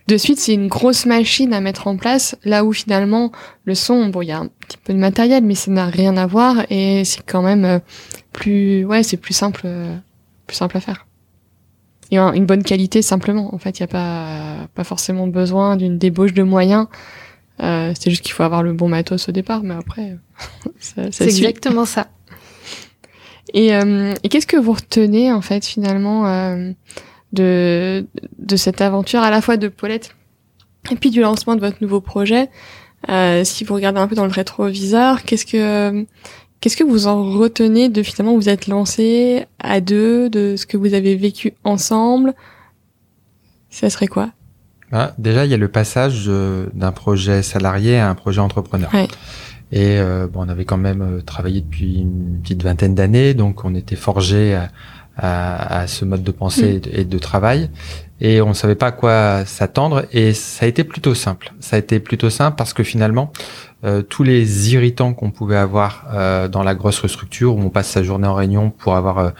de 0.08 0.16
suite, 0.16 0.38
c'est 0.38 0.54
une 0.54 0.68
grosse 0.68 1.06
machine 1.06 1.52
à 1.52 1.60
mettre 1.60 1.86
en 1.86 1.96
place. 1.96 2.36
Là 2.44 2.64
où 2.64 2.72
finalement, 2.72 3.30
le 3.64 3.74
son, 3.74 4.08
bon, 4.08 4.22
il 4.22 4.28
y 4.28 4.32
a 4.32 4.38
un 4.38 4.48
petit 4.66 4.78
peu 4.82 4.92
de 4.92 4.98
matériel, 4.98 5.44
mais 5.44 5.54
ça 5.54 5.70
n'a 5.70 5.86
rien 5.86 6.16
à 6.16 6.26
voir 6.26 6.64
et 6.70 7.04
c'est 7.04 7.22
quand 7.24 7.42
même 7.42 7.64
euh, 7.64 7.78
plus, 8.32 8.84
ouais, 8.84 9.02
c'est 9.02 9.16
plus 9.16 9.34
simple, 9.34 9.62
euh, 9.64 9.94
plus 10.52 10.58
simple 10.58 10.76
à 10.76 10.80
faire. 10.80 11.06
Et 12.10 12.18
un- 12.18 12.32
une 12.34 12.44
bonne 12.44 12.62
qualité 12.62 13.00
simplement. 13.00 13.54
En 13.54 13.58
fait, 13.58 13.78
il 13.78 13.80
y 13.80 13.84
a 13.84 13.86
pas 13.88 14.68
pas 14.74 14.84
forcément 14.84 15.26
besoin 15.26 15.76
d'une 15.76 15.96
débauche 15.96 16.34
de 16.34 16.42
moyens. 16.42 16.86
Euh, 17.62 17.92
c'est 17.98 18.10
juste 18.10 18.22
qu'il 18.22 18.32
faut 18.34 18.42
avoir 18.42 18.62
le 18.62 18.72
bon 18.74 18.88
matos 18.88 19.28
au 19.28 19.32
départ, 19.32 19.62
mais 19.62 19.74
après, 19.74 20.18
ça, 20.78 21.04
ça 21.04 21.10
C'est 21.10 21.24
exactement 21.24 21.86
ça. 21.86 22.08
Et, 23.54 23.74
euh, 23.74 24.14
et 24.22 24.28
qu'est-ce 24.28 24.46
que 24.46 24.56
vous 24.58 24.72
retenez 24.72 25.32
en 25.32 25.40
fait 25.40 25.64
finalement 25.66 26.26
euh, 26.26 26.72
de 27.32 28.06
de 28.38 28.56
cette 28.56 28.80
aventure 28.82 29.20
à 29.20 29.30
la 29.30 29.40
fois 29.40 29.56
de 29.56 29.68
Paulette 29.68 30.14
et 30.90 30.96
puis 30.96 31.10
du 31.10 31.20
lancement 31.22 31.54
de 31.54 31.60
votre 31.60 31.78
nouveau 31.80 32.00
projet? 32.02 32.50
Si 33.44 33.64
vous 33.64 33.74
regardez 33.74 34.00
un 34.00 34.06
peu 34.06 34.14
dans 34.14 34.26
le 34.26 34.32
rétroviseur, 34.32 35.22
qu'est-ce 35.24 35.44
que 35.46 36.06
qu'est-ce 36.62 36.76
que 36.76 36.84
vous 36.84 37.08
en 37.08 37.24
retenez 37.32 37.90
de 37.90 38.02
finalement 38.02 38.36
vous 38.36 38.48
êtes 38.48 38.68
lancé 38.68 39.46
à 39.58 39.80
deux, 39.80 40.30
de 40.30 40.54
ce 40.56 40.64
que 40.64 40.78
vous 40.78 40.94
avez 40.94 41.16
vécu 41.16 41.52
ensemble? 41.64 42.32
Ça 43.68 43.90
serait 43.90 44.06
quoi? 44.06 44.30
Bah, 44.90 45.14
déjà, 45.18 45.44
il 45.44 45.50
y 45.50 45.54
a 45.54 45.58
le 45.58 45.68
passage 45.68 46.24
euh, 46.28 46.66
d'un 46.72 46.92
projet 46.92 47.42
salarié 47.42 47.98
à 47.98 48.08
un 48.08 48.14
projet 48.14 48.40
entrepreneur. 48.40 48.90
Ouais. 48.94 49.08
Et 49.72 49.98
euh, 49.98 50.28
bon, 50.28 50.44
on 50.44 50.48
avait 50.48 50.66
quand 50.66 50.76
même 50.76 51.02
euh, 51.02 51.20
travaillé 51.22 51.62
depuis 51.62 52.00
une 52.00 52.40
petite 52.42 52.62
vingtaine 52.62 52.94
d'années, 52.94 53.34
donc 53.34 53.64
on 53.64 53.74
était 53.74 53.96
forgé 53.96 54.54
à, 54.54 54.70
à, 55.16 55.80
à 55.80 55.86
ce 55.86 56.04
mode 56.04 56.22
de 56.22 56.30
pensée 56.32 56.76
et 56.76 56.80
de- 56.80 56.90
et 57.00 57.04
de 57.04 57.18
travail. 57.18 57.70
Et 58.20 58.40
on 58.40 58.50
ne 58.50 58.54
savait 58.54 58.76
pas 58.76 58.86
à 58.86 58.92
quoi 58.92 59.44
s'attendre. 59.44 60.04
Et 60.12 60.32
ça 60.32 60.64
a 60.64 60.68
été 60.68 60.84
plutôt 60.84 61.14
simple. 61.14 61.52
Ça 61.60 61.76
a 61.76 61.78
été 61.78 61.98
plutôt 62.00 62.30
simple 62.30 62.56
parce 62.56 62.72
que 62.72 62.82
finalement, 62.84 63.32
euh, 63.84 64.02
tous 64.02 64.22
les 64.22 64.72
irritants 64.74 65.12
qu'on 65.12 65.30
pouvait 65.32 65.56
avoir 65.56 66.06
euh, 66.14 66.46
dans 66.48 66.62
la 66.62 66.74
grosse 66.74 67.04
structure 67.06 67.56
où 67.56 67.60
on 67.60 67.68
passe 67.70 67.88
sa 67.88 68.02
journée 68.04 68.28
en 68.28 68.34
réunion 68.34 68.70
pour 68.70 68.94
avoir 68.94 69.18
euh, 69.18 69.30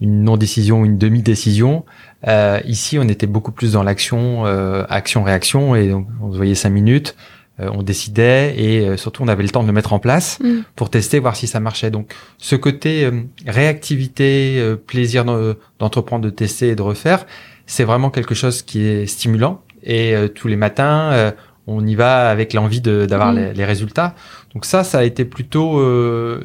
une 0.00 0.24
non-décision 0.24 0.80
ou 0.80 0.84
une 0.84 0.98
demi-décision, 0.98 1.84
euh, 2.26 2.58
ici, 2.66 2.98
on 2.98 3.04
était 3.08 3.28
beaucoup 3.28 3.52
plus 3.52 3.72
dans 3.72 3.84
l'action, 3.84 4.44
euh, 4.46 4.84
action-réaction, 4.88 5.76
et 5.76 5.88
donc 5.88 6.08
on 6.20 6.32
se 6.32 6.36
voyait 6.36 6.56
cinq 6.56 6.70
minutes, 6.70 7.14
euh, 7.60 7.70
on 7.72 7.82
décidait, 7.82 8.54
et 8.58 8.80
euh, 8.88 8.96
surtout 8.96 9.22
on 9.22 9.28
avait 9.28 9.42
le 9.44 9.48
temps 9.48 9.62
de 9.62 9.68
le 9.68 9.72
mettre 9.72 9.92
en 9.92 9.98
place 10.00 10.38
Mm. 10.40 10.60
pour 10.76 10.90
tester, 10.90 11.18
voir 11.20 11.36
si 11.36 11.46
ça 11.46 11.60
marchait. 11.60 11.90
Donc, 11.90 12.12
ce 12.38 12.56
côté 12.56 13.04
euh, 13.04 13.12
réactivité, 13.46 14.56
euh, 14.58 14.76
plaisir 14.76 15.24
d'en- 15.24 15.54
d'entreprendre, 15.78 16.24
de 16.24 16.30
tester 16.30 16.68
et 16.70 16.74
de 16.76 16.82
refaire, 16.82 17.26
c'est 17.66 17.84
vraiment 17.84 18.10
quelque 18.10 18.34
chose 18.34 18.62
qui 18.62 18.80
est 18.86 19.06
stimulant. 19.06 19.62
Et 19.82 20.14
euh, 20.14 20.28
tous 20.28 20.48
les 20.48 20.56
matins, 20.56 21.10
euh, 21.12 21.30
on 21.66 21.86
y 21.86 21.94
va 21.94 22.28
avec 22.28 22.52
l'envie 22.52 22.80
de- 22.80 23.06
d'avoir 23.06 23.32
Mm. 23.32 23.36
les, 23.36 23.54
les 23.54 23.64
résultats. 23.64 24.14
Donc 24.52 24.64
ça, 24.64 24.84
ça 24.84 24.98
a 24.98 25.04
été 25.04 25.24
plutôt 25.24 25.78
euh, 25.80 26.40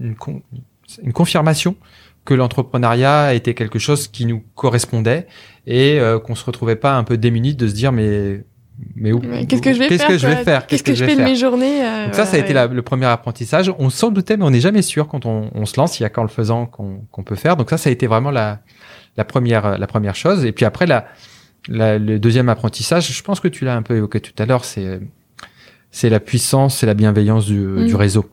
une, 0.00 0.14
con- 0.16 0.42
une 1.02 1.12
confirmation 1.12 1.76
que 2.24 2.34
l'entrepreneuriat 2.34 3.34
était 3.34 3.54
quelque 3.54 3.78
chose 3.78 4.06
qui 4.08 4.26
nous 4.26 4.42
correspondait 4.54 5.26
et 5.66 5.98
euh, 5.98 6.18
qu'on 6.20 6.34
se 6.36 6.44
retrouvait 6.44 6.76
pas 6.76 6.96
un 6.96 7.02
peu 7.04 7.16
démunis 7.16 7.54
de 7.56 7.66
se 7.66 7.72
dire 7.74 7.90
mais 7.92 8.44
mais 8.96 9.12
où 9.12 9.18
Ouais, 9.20 9.46
Qu'est-ce 9.46 9.62
que 9.62 9.72
je 9.72 9.78
vais 9.78 9.88
qu'est-ce 9.88 10.02
faire 10.04 10.08
que 10.12 10.18
je 10.18 10.26
vais 10.26 10.44
faire 10.44 10.66
Qu'est-ce 10.66 10.82
que, 10.82 10.94
je 10.94 11.04
fais 11.04 11.16
de 11.16 11.22
mes 11.22 11.36
journées 11.36 11.84
euh, 11.84 12.04
donc 12.06 12.14
ça, 12.14 12.24
ça 12.24 12.32
a 12.36 12.38
ouais, 12.38 12.44
été 12.44 12.52
la- 12.52 12.66
le 12.66 12.82
premier 12.82 13.06
apprentissage. 13.06 13.72
On 13.78 13.90
s'en 13.90 14.10
doutait, 14.10 14.36
mais 14.36 14.44
on 14.44 14.50
n'est 14.50 14.60
jamais 14.60 14.82
sûr 14.82 15.08
quand 15.08 15.26
on, 15.26 15.50
on 15.54 15.66
se 15.66 15.78
lance. 15.78 15.98
Il 16.00 16.02
y 16.02 16.06
a 16.06 16.08
qu'en 16.08 16.22
le 16.22 16.28
faisant 16.28 16.66
qu'on 16.66 17.04
qu'on 17.10 17.22
peut 17.22 17.36
faire. 17.36 17.56
Donc 17.56 17.70
ça, 17.70 17.78
ça 17.78 17.88
a 17.88 17.92
été 17.92 18.06
vraiment 18.06 18.30
la, 18.30 18.60
la 19.16 19.24
première 19.24 19.78
la 19.78 19.86
première 19.86 20.14
chose. 20.14 20.44
Et 20.44 20.52
puis 20.52 20.64
après, 20.64 20.86
la, 20.86 21.06
la- 21.68 21.98
le 21.98 22.18
deuxième 22.18 22.48
apprentissage, 22.48 23.10
je 23.12 23.22
pense 23.22 23.40
que 23.40 23.48
tu 23.48 23.64
l'as 23.64 23.74
un 23.76 23.82
peu 23.82 23.96
évoqué 23.96 24.20
tout 24.20 24.34
à 24.42 24.46
l'heure, 24.46 24.64
c'est 24.64 25.00
c'est 25.90 26.08
la 26.08 26.20
puissance, 26.20 26.78
c'est 26.78 26.86
la 26.86 26.94
bienveillance 26.94 27.44
du, 27.46 27.58
Mm. 27.58 27.86
du 27.86 27.96
réseau. 27.96 28.24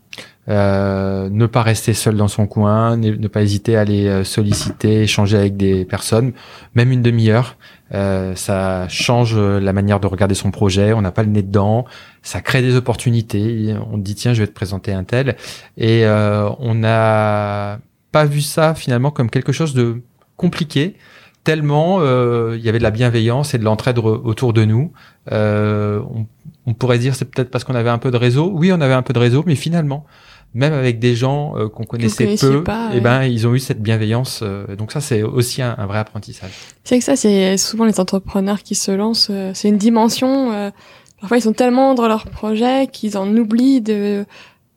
Euh, 0.50 1.30
ne 1.30 1.46
pas 1.46 1.62
rester 1.62 1.94
seul 1.94 2.16
dans 2.16 2.28
son 2.28 2.48
coin, 2.48 2.98
ne, 2.98 3.28
pas 3.28 3.42
hésiter 3.42 3.78
à 3.78 3.82
aller 3.82 4.08
euh, 4.08 4.24
solliciter, 4.24 5.04
échanger 5.04 5.38
avec 5.38 5.58
des 5.58 5.86
personnes, 5.86 6.34
même 6.76 6.92
une 6.92 7.02
demi-heure. 7.02 7.58
Euh, 7.94 8.36
ça 8.36 8.88
change 8.88 9.38
la 9.38 9.74
manière 9.74 10.00
de 10.00 10.08
regarder 10.08 10.36
son 10.36 10.52
projet. 10.52 10.94
On 10.94 11.02
n'a 11.02 11.12
pas 11.12 11.24
le 11.24 11.30
nez 11.30 11.44
dedans. 11.44 11.86
Ça 12.22 12.42
crée 12.42 12.62
des 12.62 12.76
opportunités. 12.76 13.76
On 13.92 13.98
dit 13.98 14.16
tiens, 14.16 14.34
je 14.34 14.42
vais 14.42 14.48
te 14.48 14.54
présenter 14.54 14.92
un 14.94 15.04
tel. 15.04 15.36
Et 15.78 16.06
euh, 16.06 16.50
on 16.60 16.76
n'a 16.76 17.80
pas 18.12 18.26
vu 18.26 18.42
ça 18.42 18.74
finalement 18.74 19.12
comme 19.12 19.30
quelque 19.30 19.52
chose 19.52 19.74
de 19.74 20.02
compliqué 20.36 20.96
tellement 21.44 21.98
euh, 22.00 22.56
il 22.58 22.64
y 22.64 22.70
avait 22.70 22.78
de 22.78 22.84
la 22.84 22.92
bienveillance 22.92 23.54
et 23.54 23.58
de 23.58 23.64
l'entraide 23.64 23.98
autour 23.98 24.54
de 24.54 24.66
nous. 24.66 24.92
Euh, 25.32 26.02
on, 26.66 26.74
pourrait 26.74 27.00
dire 27.00 27.16
c'est 27.16 27.26
peut-être 27.26 27.50
parce 27.50 27.64
qu'on 27.64 27.76
avait 27.76 27.90
un 27.90 27.98
peu 27.98 28.12
de 28.12 28.18
réseau. 28.18 28.52
Oui, 28.54 28.72
on 28.72 28.82
avait 28.82 28.94
un 28.94 29.02
peu 29.02 29.14
de 29.14 29.20
réseau, 29.20 29.44
mais 29.46 29.56
finalement, 29.56 30.06
même 30.54 30.74
avec 30.74 31.00
des 31.00 31.16
gens 31.16 31.56
euh, 31.56 31.70
qu'on 31.70 31.84
connaissait 31.84 32.36
peu, 32.40 32.64
pas, 32.64 32.90
eh 32.94 33.00
ben 33.02 33.24
ils 33.24 33.48
ont 33.48 33.54
eu 33.54 33.60
cette 33.60 33.82
bienveillance. 33.82 34.40
Euh, 34.42 34.76
donc 34.76 34.92
ça, 34.92 35.02
c'est 35.02 35.22
aussi 35.22 35.62
un, 35.62 35.76
un, 35.78 35.86
vrai 35.86 36.00
apprentissage. 36.00 36.52
C'est 36.84 36.98
que 36.98 37.06
ça, 37.06 37.16
c'est 37.16 37.58
souvent 37.58 37.86
les 37.86 38.00
entrepreneurs 38.00 38.64
qui 38.64 38.76
se 38.76 38.92
lancent. 38.92 39.30
Euh, 39.30 39.52
c'est 39.54 39.70
une 39.70 39.78
dimension. 39.78 40.72
parfois, 41.20 41.38
ils 41.38 41.44
sont 41.44 41.54
tellement 41.54 41.94
dans 41.94 42.08
leur 42.08 42.26
projet 42.26 42.88
qu'ils 42.88 43.18
en 43.18 43.28
oublient 43.36 43.82
de 43.82 44.26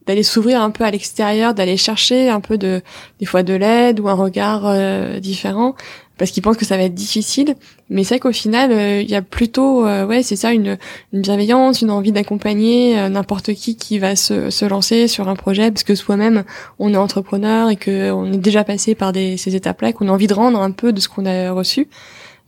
d'aller 0.06 0.24
s'ouvrir 0.24 0.60
un 0.60 0.70
peu 0.70 0.82
à 0.82 0.90
l'extérieur, 0.90 1.54
d'aller 1.54 1.76
chercher 1.76 2.28
un 2.28 2.40
peu 2.40 2.58
de 2.58 2.82
des 3.20 3.26
fois 3.26 3.44
de 3.44 3.54
l'aide 3.54 4.00
ou 4.00 4.08
un 4.08 4.14
regard 4.14 5.20
différent 5.20 5.76
parce 6.22 6.30
qu'ils 6.30 6.44
pensent 6.44 6.56
que 6.56 6.64
ça 6.64 6.76
va 6.76 6.84
être 6.84 6.94
difficile. 6.94 7.56
Mais 7.90 8.04
c'est 8.04 8.20
qu'au 8.20 8.30
final, 8.30 8.70
euh, 8.70 9.02
il 9.02 9.10
y 9.10 9.16
a 9.16 9.22
plutôt, 9.22 9.84
euh, 9.84 10.06
ouais, 10.06 10.22
c'est 10.22 10.36
ça, 10.36 10.52
une, 10.52 10.78
une, 11.12 11.20
bienveillance, 11.20 11.82
une 11.82 11.90
envie 11.90 12.12
d'accompagner 12.12 12.96
euh, 12.96 13.08
n'importe 13.08 13.54
qui 13.54 13.74
qui 13.74 13.98
va 13.98 14.14
se, 14.14 14.48
se 14.48 14.64
lancer 14.64 15.08
sur 15.08 15.28
un 15.28 15.34
projet, 15.34 15.72
parce 15.72 15.82
que 15.82 15.96
soi-même, 15.96 16.44
on 16.78 16.94
est 16.94 16.96
entrepreneur 16.96 17.70
et 17.70 17.74
que 17.74 18.12
on 18.12 18.32
est 18.32 18.38
déjà 18.38 18.62
passé 18.62 18.94
par 18.94 19.12
des, 19.12 19.36
ces 19.36 19.56
étapes-là, 19.56 19.92
qu'on 19.92 20.08
a 20.08 20.12
envie 20.12 20.28
de 20.28 20.34
rendre 20.34 20.60
un 20.60 20.70
peu 20.70 20.92
de 20.92 21.00
ce 21.00 21.08
qu'on 21.08 21.26
a 21.26 21.50
reçu. 21.50 21.88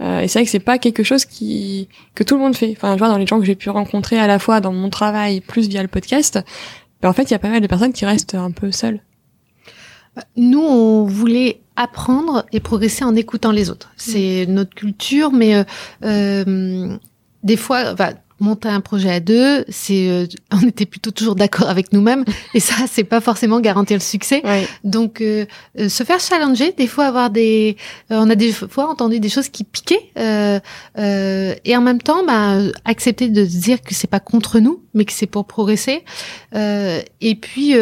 et 0.01 0.29
c'est 0.29 0.39
vrai 0.39 0.45
que 0.45 0.51
c'est 0.53 0.61
pas 0.61 0.79
quelque 0.79 1.03
chose 1.03 1.25
qui 1.25 1.89
que 2.15 2.23
tout 2.23 2.37
le 2.37 2.43
monde 2.43 2.55
fait. 2.55 2.75
Enfin, 2.77 2.93
je 2.93 2.99
vois 3.01 3.09
dans 3.09 3.19
les 3.19 3.27
gens 3.27 3.41
que 3.41 3.45
j'ai 3.45 3.57
pu 3.57 3.71
rencontrer 3.71 4.21
à 4.21 4.29
la 4.29 4.39
fois 4.39 4.61
dans 4.61 4.73
mon 4.73 4.89
travail 4.89 5.41
plus 5.41 5.67
via 5.67 5.83
le 5.83 5.89
podcast, 5.89 6.39
ben, 7.03 7.09
en 7.09 7.13
fait, 7.13 7.25
il 7.25 7.33
y 7.33 7.35
a 7.35 7.41
pas 7.41 7.51
mal 7.51 7.61
de 7.61 7.67
personnes 7.67 7.93
qui 7.93 8.07
restent 8.07 8.37
un 8.37 8.53
peu 8.53 8.71
seules. 8.71 9.01
Nous, 10.37 10.63
on 10.63 11.07
voulait 11.07 11.64
apprendre 11.77 12.47
et 12.53 12.61
progresser 12.61 13.05
en 13.05 13.17
écoutant 13.17 13.51
les 13.51 13.71
autres. 13.71 13.91
C'est 13.97 14.47
notre 14.49 14.75
culture, 14.75 15.33
mais 15.33 15.57
euh, 15.57 15.65
euh, 16.05 16.97
des 17.43 17.57
fois, 17.57 17.93
enfin, 17.93 18.13
monter 18.41 18.69
un 18.69 18.81
projet 18.81 19.11
à 19.11 19.21
deux, 19.21 19.65
c'est 19.69 20.09
euh, 20.09 20.27
on 20.53 20.67
était 20.67 20.87
plutôt 20.87 21.11
toujours 21.11 21.35
d'accord 21.35 21.69
avec 21.69 21.93
nous-mêmes 21.93 22.25
et 22.53 22.61
ça 22.61 22.75
c'est 22.91 23.05
pas 23.05 23.21
forcément 23.21 23.61
garantir 23.61 23.97
le 23.97 24.03
succès. 24.03 24.43
Donc 24.83 25.21
euh, 25.21 25.47
euh, 25.79 25.89
se 25.89 26.05
faire 26.05 26.21
challenger, 26.21 26.73
des 26.73 26.87
fois 26.87 27.07
avoir 27.07 27.31
des 27.31 27.77
on 28.11 28.29
a 28.31 28.35
des 28.35 28.53
fois 28.53 28.89
entendu 28.89 29.21
des 29.21 29.29
choses 29.29 29.49
qui 29.49 29.65
piquaient 29.65 30.11
et 30.17 31.77
en 31.77 31.81
même 31.81 32.03
temps 32.03 32.25
bah, 32.25 32.59
accepter 32.85 33.29
de 33.29 33.45
dire 33.45 33.81
que 33.83 33.95
c'est 33.95 34.11
pas 34.11 34.21
contre 34.21 34.59
nous 34.59 34.83
mais 34.95 35.05
que 35.05 35.13
c'est 35.13 35.27
pour 35.27 35.47
progresser. 35.47 36.05
et 36.53 37.35
puis 37.41 37.75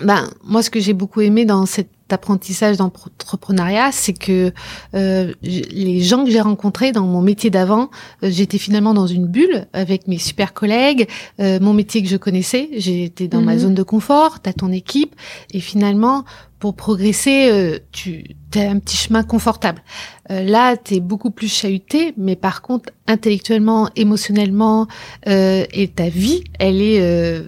ben 0.00 0.30
moi 0.44 0.62
ce 0.62 0.70
que 0.70 0.80
j'ai 0.80 0.92
beaucoup 0.92 1.20
aimé 1.20 1.44
dans 1.44 1.66
cet 1.66 1.88
apprentissage 2.12 2.76
d'entrepreneuriat, 2.76 3.92
c'est 3.92 4.12
que 4.12 4.52
euh, 4.94 5.32
les 5.42 6.00
gens 6.00 6.24
que 6.24 6.30
j'ai 6.30 6.40
rencontrés 6.40 6.92
dans 6.92 7.06
mon 7.06 7.22
métier 7.22 7.50
d'avant, 7.50 7.90
euh, 8.22 8.30
j'étais 8.30 8.58
finalement 8.58 8.94
dans 8.94 9.06
une 9.06 9.26
bulle 9.26 9.66
avec 9.72 10.08
mes 10.08 10.18
super 10.18 10.52
collègues, 10.52 11.08
euh, 11.40 11.58
mon 11.60 11.74
métier 11.74 12.02
que 12.02 12.08
je 12.08 12.16
connaissais, 12.16 12.70
j'étais 12.76 13.28
dans 13.28 13.40
ma 13.40 13.54
mhm. 13.54 13.58
zone 13.58 13.74
de 13.74 13.82
confort, 13.82 14.40
t'as 14.40 14.52
ton 14.52 14.70
équipe, 14.70 15.14
et 15.52 15.60
finalement 15.60 16.24
pour 16.58 16.76
progresser, 16.76 17.50
euh, 17.50 17.78
tu 17.90 18.24
as 18.54 18.70
un 18.70 18.78
petit 18.78 18.96
chemin 18.96 19.24
confortable. 19.24 19.82
Euh, 20.30 20.44
là, 20.44 20.76
tu 20.76 20.94
es 20.94 21.00
beaucoup 21.00 21.32
plus 21.32 21.52
chahuté, 21.52 22.14
mais 22.16 22.36
par 22.36 22.62
contre, 22.62 22.90
intellectuellement, 23.08 23.90
émotionnellement, 23.96 24.86
et 25.26 25.90
ta 25.94 26.08
vie, 26.08 26.44
elle 26.60 26.80
est 26.80 27.42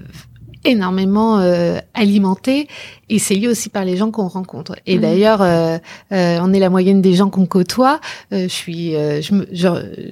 énormément 0.65 1.39
euh, 1.39 1.79
alimenté 1.95 2.69
et 3.09 3.19
c'est 3.19 3.35
lié 3.35 3.49
aussi 3.49 3.69
par 3.69 3.85
les 3.85 3.97
gens 3.97 4.11
qu'on 4.11 4.29
rencontre. 4.29 4.77
Et 4.87 4.97
mmh. 4.97 5.01
d'ailleurs, 5.01 5.43
euh, 5.43 5.79
euh, 6.13 6.39
on 6.41 6.53
est 6.53 6.59
la 6.59 6.71
moyenne 6.71 7.03
des 7.03 7.15
gens 7.15 7.29
qu'on 7.29 7.47
côtoie. 7.47 8.01
je 8.33 8.49
suis, 8.49 8.95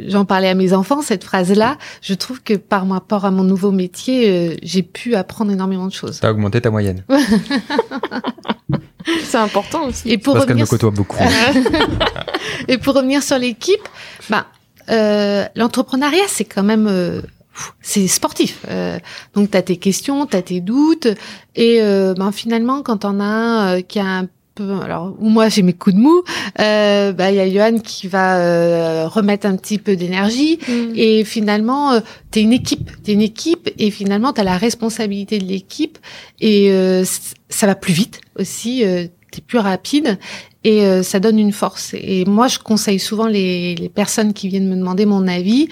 j'en 0.09 0.25
parlais 0.25 0.49
à 0.49 0.55
mes 0.55 0.73
enfants 0.73 1.03
cette 1.03 1.25
phrase-là. 1.25 1.79
Je 2.03 2.15
trouve 2.15 2.43
que 2.43 2.55
par 2.55 2.89
rapport 2.89 3.25
à 3.25 3.31
mon 3.31 3.45
nouveau 3.45 3.71
métier, 3.71 4.59
j'ai 4.63 4.83
pu 4.83 5.15
apprendre 5.15 5.53
énormément 5.53 5.87
de 5.87 5.93
choses. 5.93 6.21
T'as 6.21 6.31
augmenté 6.31 6.61
ta 6.61 6.71
moyenne. 6.71 7.05
c'est 9.25 9.39
important 9.39 9.89
aussi. 9.89 10.11
Et 10.11 10.19
pour 10.19 10.35
Parce 10.35 10.47
qu'elle 10.47 10.57
me 10.57 10.67
côtoie 10.67 10.91
beaucoup. 10.91 11.17
et 12.69 12.79
pour 12.79 12.95
revenir 12.95 13.23
sur 13.23 13.39
l'équipe, 13.39 13.89
bah, 14.29 14.47
l'entrepreneuriat, 15.57 16.25
c'est 16.29 16.45
quand 16.45 16.63
même 16.63 17.23
c'est 17.81 18.07
sportif. 18.07 18.65
Euh, 18.69 18.99
donc 19.35 19.51
tu 19.51 19.57
as 19.57 19.63
tes 19.63 19.77
questions, 19.77 20.27
tu 20.27 20.37
as 20.37 20.43
tes 20.43 20.61
doutes 20.61 21.09
et 21.55 21.81
euh, 21.81 22.15
ben 22.15 22.33
finalement 22.33 22.83
quand 22.83 23.05
on 23.05 23.21
a 23.21 23.25
un 23.25 23.77
euh, 23.77 23.81
qui 23.81 23.99
a 23.99 24.07
un 24.07 24.29
peu 24.55 24.81
alors 24.83 25.15
ou 25.19 25.29
moi 25.29 25.49
j'ai 25.49 25.63
mes 25.63 25.73
coups 25.73 25.97
de 25.97 26.01
mou, 26.01 26.23
euh, 26.61 27.13
bah 27.13 27.31
il 27.31 27.37
y 27.37 27.41
a 27.41 27.49
Johan 27.49 27.79
qui 27.79 28.07
va 28.07 28.39
euh, 28.39 29.09
remettre 29.09 29.47
un 29.47 29.57
petit 29.57 29.79
peu 29.79 29.97
d'énergie 29.97 30.59
mm. 30.69 30.93
et 30.95 31.25
finalement 31.25 32.01
tu 32.31 32.41
es 32.41 32.43
une 32.43 32.53
équipe, 32.53 32.91
tu 33.03 33.11
es 33.11 33.15
une 33.15 33.23
équipe 33.23 33.71
et 33.79 33.91
finalement 33.91 34.33
tu 34.33 34.41
as 34.41 34.45
la 34.45 34.59
responsabilité 34.59 35.39
de 35.39 35.45
l'équipe 35.45 35.99
et 36.41 36.71
ça 37.49 37.67
va 37.67 37.75
plus 37.75 37.95
vite 37.95 38.21
aussi 38.39 38.85
tu 39.31 39.39
es 39.39 39.43
plus 39.47 39.59
rapide 39.59 40.19
et 40.65 41.03
ça 41.03 41.19
donne 41.19 41.39
une 41.39 41.53
force. 41.53 41.95
Et 41.95 42.25
moi, 42.25 42.47
je 42.47 42.59
conseille 42.59 43.01
souvent 43.01 43.27
les, 43.27 43.75
les 43.75 43.89
personnes 43.89 44.33
qui 44.33 44.47
viennent 44.49 44.69
me 44.69 44.77
demander 44.77 45.07
mon 45.07 45.27
avis 45.27 45.69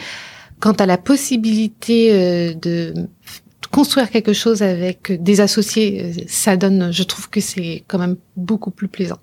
quant 0.61 0.73
à 0.73 0.87
la 0.87 0.99
possibilité 0.99 2.13
euh, 2.13 2.55
de 2.55 2.95
construire 3.71 4.11
quelque 4.11 4.33
chose 4.33 4.63
avec 4.63 5.23
des 5.23 5.41
associés, 5.41 6.03
euh, 6.05 6.23
ça 6.29 6.57
donne, 6.57 6.93
je 6.93 7.03
trouve 7.03 7.29
que 7.31 7.41
c'est 7.41 7.83
quand 7.89 7.99
même 7.99 8.17
beaucoup 8.37 8.71
plus 8.71 8.89
plaisant. 8.89 9.19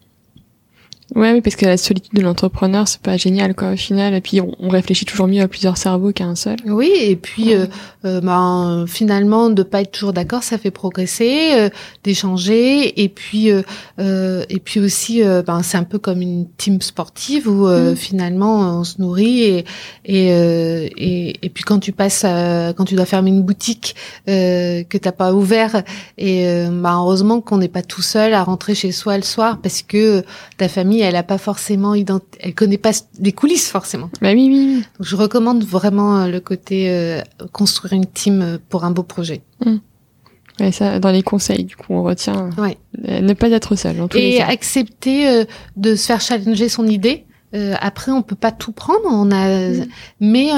Ouais, 1.16 1.32
oui, 1.32 1.42
parce 1.42 1.56
que 1.56 1.66
la 1.66 1.78
solitude 1.78 2.14
de 2.14 2.22
l'entrepreneur, 2.22 2.88
c'est 2.88 3.02
pas 3.02 3.16
génial, 3.16 3.56
quoi, 3.56 3.72
au 3.72 3.76
final. 3.78 4.14
Et 4.14 4.20
puis, 4.20 4.42
on, 4.42 4.70
réfléchit 4.70 5.06
toujours 5.06 5.28
mieux 5.28 5.42
à 5.42 5.48
plusieurs 5.48 5.78
cerveaux 5.78 6.12
qu'à 6.12 6.26
un 6.26 6.36
seul. 6.36 6.58
Oui, 6.66 6.92
et 7.00 7.16
puis, 7.16 7.54
euh, 7.54 7.66
euh, 8.08 8.22
ben, 8.22 8.86
finalement, 8.88 9.50
de 9.50 9.64
pas 9.64 9.82
être 9.82 9.92
toujours 9.92 10.14
d'accord, 10.14 10.44
ça 10.44 10.58
fait 10.58 10.72
progresser, 10.72 11.52
euh, 11.54 11.70
d'échanger, 12.04 13.02
et 13.02 13.10
puis, 13.10 13.52
euh, 13.52 14.44
et 14.50 14.60
puis 14.60 14.80
aussi, 14.80 15.22
ben, 15.24 15.64
c'est 15.64 15.78
un 15.78 15.84
peu 15.84 15.98
comme 15.98 16.22
une 16.22 16.48
team 16.58 16.82
sportive 16.82 17.48
où 17.48 17.68
mm. 17.68 17.96
finalement, 17.96 18.80
on 18.80 18.84
se 18.84 19.02
nourrit, 19.02 19.44
et, 19.44 19.66
et, 20.06 20.28
et, 20.28 21.46
et, 21.46 21.50
puis 21.50 21.64
quand 21.64 21.80
tu 21.80 21.92
passes, 21.92 22.24
quand 22.24 22.86
tu 22.86 22.96
dois 22.96 23.06
fermer 23.06 23.30
une 23.30 23.44
boutique 23.44 23.96
que 24.26 24.98
t'as 24.98 25.12
pas 25.12 25.34
ouvert, 25.34 25.84
et 26.18 26.46
ben, 26.72 26.98
heureusement 26.98 27.42
qu'on 27.42 27.58
n'est 27.58 27.68
pas 27.68 27.82
tout 27.82 28.02
seul 28.02 28.34
à 28.34 28.44
rentrer 28.44 28.76
chez 28.76 28.92
soi 28.92 29.18
le 29.18 29.24
soir, 29.24 29.60
parce 29.62 29.82
que 29.82 30.24
ta 30.58 30.68
famille 30.68 30.97
elle 31.00 31.16
a 31.16 31.24
pas 31.24 31.38
forcément 31.38 31.94
elle 31.94 32.56
connaît 32.56 32.78
pas 32.78 32.92
les 33.20 33.32
coulisses 33.32 33.70
forcément. 33.70 34.10
Bah 34.22 34.32
oui, 34.34 34.48
oui. 34.50 34.76
Donc 34.76 35.08
je 35.08 35.16
recommande 35.16 35.64
vraiment 35.64 36.22
euh, 36.22 36.28
le 36.28 36.40
côté 36.40 36.90
euh, 36.90 37.22
construire 37.52 37.94
une 37.94 38.06
team 38.06 38.42
euh, 38.42 38.58
pour 38.70 38.84
un 38.84 38.92
beau 38.92 39.04
projet. 39.04 39.42
Mmh. 39.66 40.72
ça, 40.72 41.00
dans 41.00 41.12
les 41.12 41.24
conseils, 41.24 41.64
du 41.64 41.76
coup, 41.76 41.94
on 41.94 42.04
retient 42.04 42.50
ouais. 42.58 42.78
ne 43.22 43.34
pas 43.34 43.50
être 43.50 43.76
seul. 43.76 43.96
Tous 44.10 44.18
Et 44.18 44.32
les 44.32 44.38
cas. 44.38 44.48
accepter 44.48 45.46
de 45.76 45.96
se 45.96 46.06
faire 46.06 46.22
challenger 46.22 46.70
son 46.70 46.88
idée. 46.88 47.26
Après, 47.54 48.12
on 48.12 48.22
peut 48.22 48.36
pas 48.36 48.52
tout 48.52 48.72
prendre, 48.72 49.06
on 49.06 49.32
a, 49.32 49.70
mmh. 49.70 49.86
mais 50.20 50.50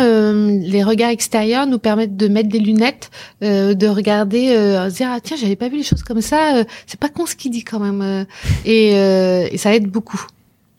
les 0.62 0.84
regards 0.84 1.12
extérieurs 1.12 1.68
nous 1.68 1.80
permettent 1.80 2.18
de 2.18 2.28
mettre 2.28 2.50
des 2.50 2.60
lunettes, 2.60 3.12
de 3.42 3.88
regarder, 3.88 4.48
se 4.90 4.96
dire 4.96 5.10
ah 5.12 5.20
tiens 5.22 5.38
j'avais 5.38 5.56
pas 5.56 5.70
vu 5.70 5.78
les 5.78 5.84
choses 5.84 6.04
comme 6.04 6.22
ça, 6.22 6.64
c'est 6.88 7.00
pas 7.00 7.10
con 7.10 7.26
ce 7.26 7.36
qu'il 7.36 7.52
dit 7.52 7.64
quand 7.64 7.80
même, 7.80 8.26
et, 8.66 8.90
et 8.92 9.58
ça 9.58 9.74
aide 9.74 9.88
beaucoup. 9.88 10.26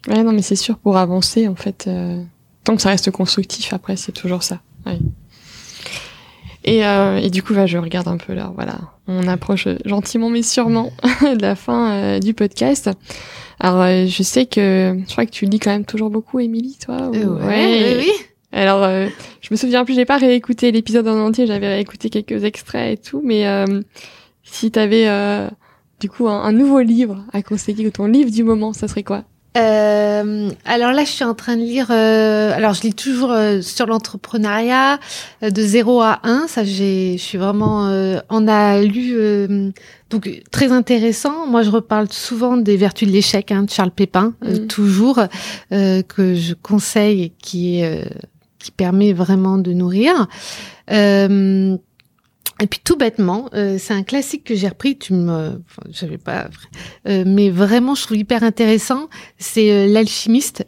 Ouais, 0.08 0.22
non, 0.22 0.32
mais 0.32 0.42
c'est 0.42 0.56
sûr, 0.56 0.78
pour 0.78 0.96
avancer, 0.96 1.46
en 1.48 1.54
fait, 1.54 1.84
euh, 1.86 2.22
tant 2.64 2.74
que 2.74 2.82
ça 2.82 2.88
reste 2.88 3.10
constructif, 3.10 3.72
après, 3.72 3.96
c'est 3.96 4.12
toujours 4.12 4.42
ça. 4.42 4.60
Ouais. 4.86 4.98
Et, 6.64 6.84
euh, 6.84 7.18
et 7.18 7.30
du 7.30 7.42
coup, 7.42 7.54
bah, 7.54 7.66
je 7.66 7.78
regarde 7.78 8.08
un 8.08 8.16
peu 8.16 8.34
là, 8.34 8.52
voilà. 8.54 8.78
On 9.06 9.26
approche 9.28 9.66
gentiment 9.84 10.28
mais 10.28 10.42
sûrement 10.42 10.92
de 11.22 11.40
la 11.40 11.54
fin 11.54 11.92
euh, 11.92 12.18
du 12.18 12.34
podcast. 12.34 12.90
Alors, 13.58 13.82
euh, 13.82 14.06
je 14.06 14.22
sais 14.22 14.46
que 14.46 14.96
je 15.06 15.12
crois 15.12 15.26
que 15.26 15.30
tu 15.30 15.46
lis 15.46 15.58
quand 15.58 15.70
même 15.70 15.84
toujours 15.84 16.10
beaucoup, 16.10 16.38
Émilie, 16.40 16.78
toi. 16.84 17.10
Ou... 17.10 17.46
ouais, 17.46 17.98
oui. 17.98 18.10
Alors, 18.52 18.84
je 19.40 19.48
me 19.52 19.56
souviens 19.56 19.84
plus, 19.84 19.94
j'ai 19.94 20.04
pas 20.04 20.16
réécouté 20.16 20.72
l'épisode 20.72 21.06
en 21.06 21.18
entier, 21.24 21.46
j'avais 21.46 21.68
réécouté 21.68 22.10
quelques 22.10 22.42
extraits 22.42 22.98
et 22.98 23.00
tout, 23.00 23.22
mais 23.24 23.46
si 24.42 24.72
t'avais 24.72 25.06
du 26.00 26.10
coup 26.10 26.26
un, 26.26 26.42
un, 26.42 26.50
nouveau 26.50 26.80
livre 26.80 27.24
à 27.32 27.42
conseiller 27.42 27.86
ou 27.86 27.90
ton 27.90 28.06
livre 28.06 28.32
du 28.32 28.42
moment, 28.42 28.72
ça 28.72 28.88
serait 28.88 29.04
quoi? 29.04 29.22
Euh, 29.56 30.50
alors 30.64 30.92
là, 30.92 31.04
je 31.04 31.10
suis 31.10 31.24
en 31.24 31.34
train 31.34 31.56
de 31.56 31.62
lire. 31.62 31.88
Euh, 31.90 32.52
alors, 32.54 32.72
je 32.74 32.82
lis 32.82 32.94
toujours 32.94 33.32
euh, 33.32 33.60
sur 33.62 33.86
l'entrepreneuriat 33.86 35.00
euh, 35.42 35.50
de 35.50 35.60
0 35.62 36.00
à 36.02 36.20
1. 36.22 36.46
Ça, 36.46 36.62
j'ai, 36.64 37.16
je 37.18 37.22
suis 37.22 37.38
vraiment. 37.38 37.88
euh, 37.88 38.20
on 38.28 38.46
a 38.46 38.80
lu 38.80 39.16
donc 40.08 40.30
très 40.52 40.70
intéressant. 40.70 41.46
Moi, 41.46 41.62
je 41.62 41.70
reparle 41.70 42.06
souvent 42.10 42.56
des 42.56 42.76
vertus 42.76 43.08
de 43.08 43.12
l'échec 43.12 43.50
hein, 43.50 43.64
de 43.64 43.70
Charles 43.70 43.90
Pépin, 43.90 44.34
euh, 44.44 44.60
Mhm. 44.60 44.66
toujours 44.68 45.20
que 45.70 46.34
je 46.34 46.54
conseille 46.54 47.22
et 47.24 47.32
qui 47.42 47.82
qui 48.58 48.70
permet 48.72 49.12
vraiment 49.14 49.56
de 49.56 49.72
nourrir. 49.72 50.26
Euh, 50.92 51.76
et 52.62 52.66
puis 52.66 52.80
tout 52.84 52.96
bêtement, 52.96 53.48
euh, 53.54 53.76
c'est 53.78 53.94
un 53.94 54.02
classique 54.02 54.44
que 54.44 54.54
j'ai 54.54 54.68
repris. 54.68 54.98
Tu 54.98 55.14
me, 55.14 55.60
enfin, 55.66 55.82
je 55.90 56.16
pas, 56.16 56.48
euh, 57.08 57.24
mais 57.26 57.48
vraiment, 57.48 57.94
je 57.94 58.02
trouve 58.02 58.18
hyper 58.18 58.42
intéressant. 58.42 59.08
C'est 59.38 59.72
euh, 59.72 59.86
l'alchimiste. 59.86 60.64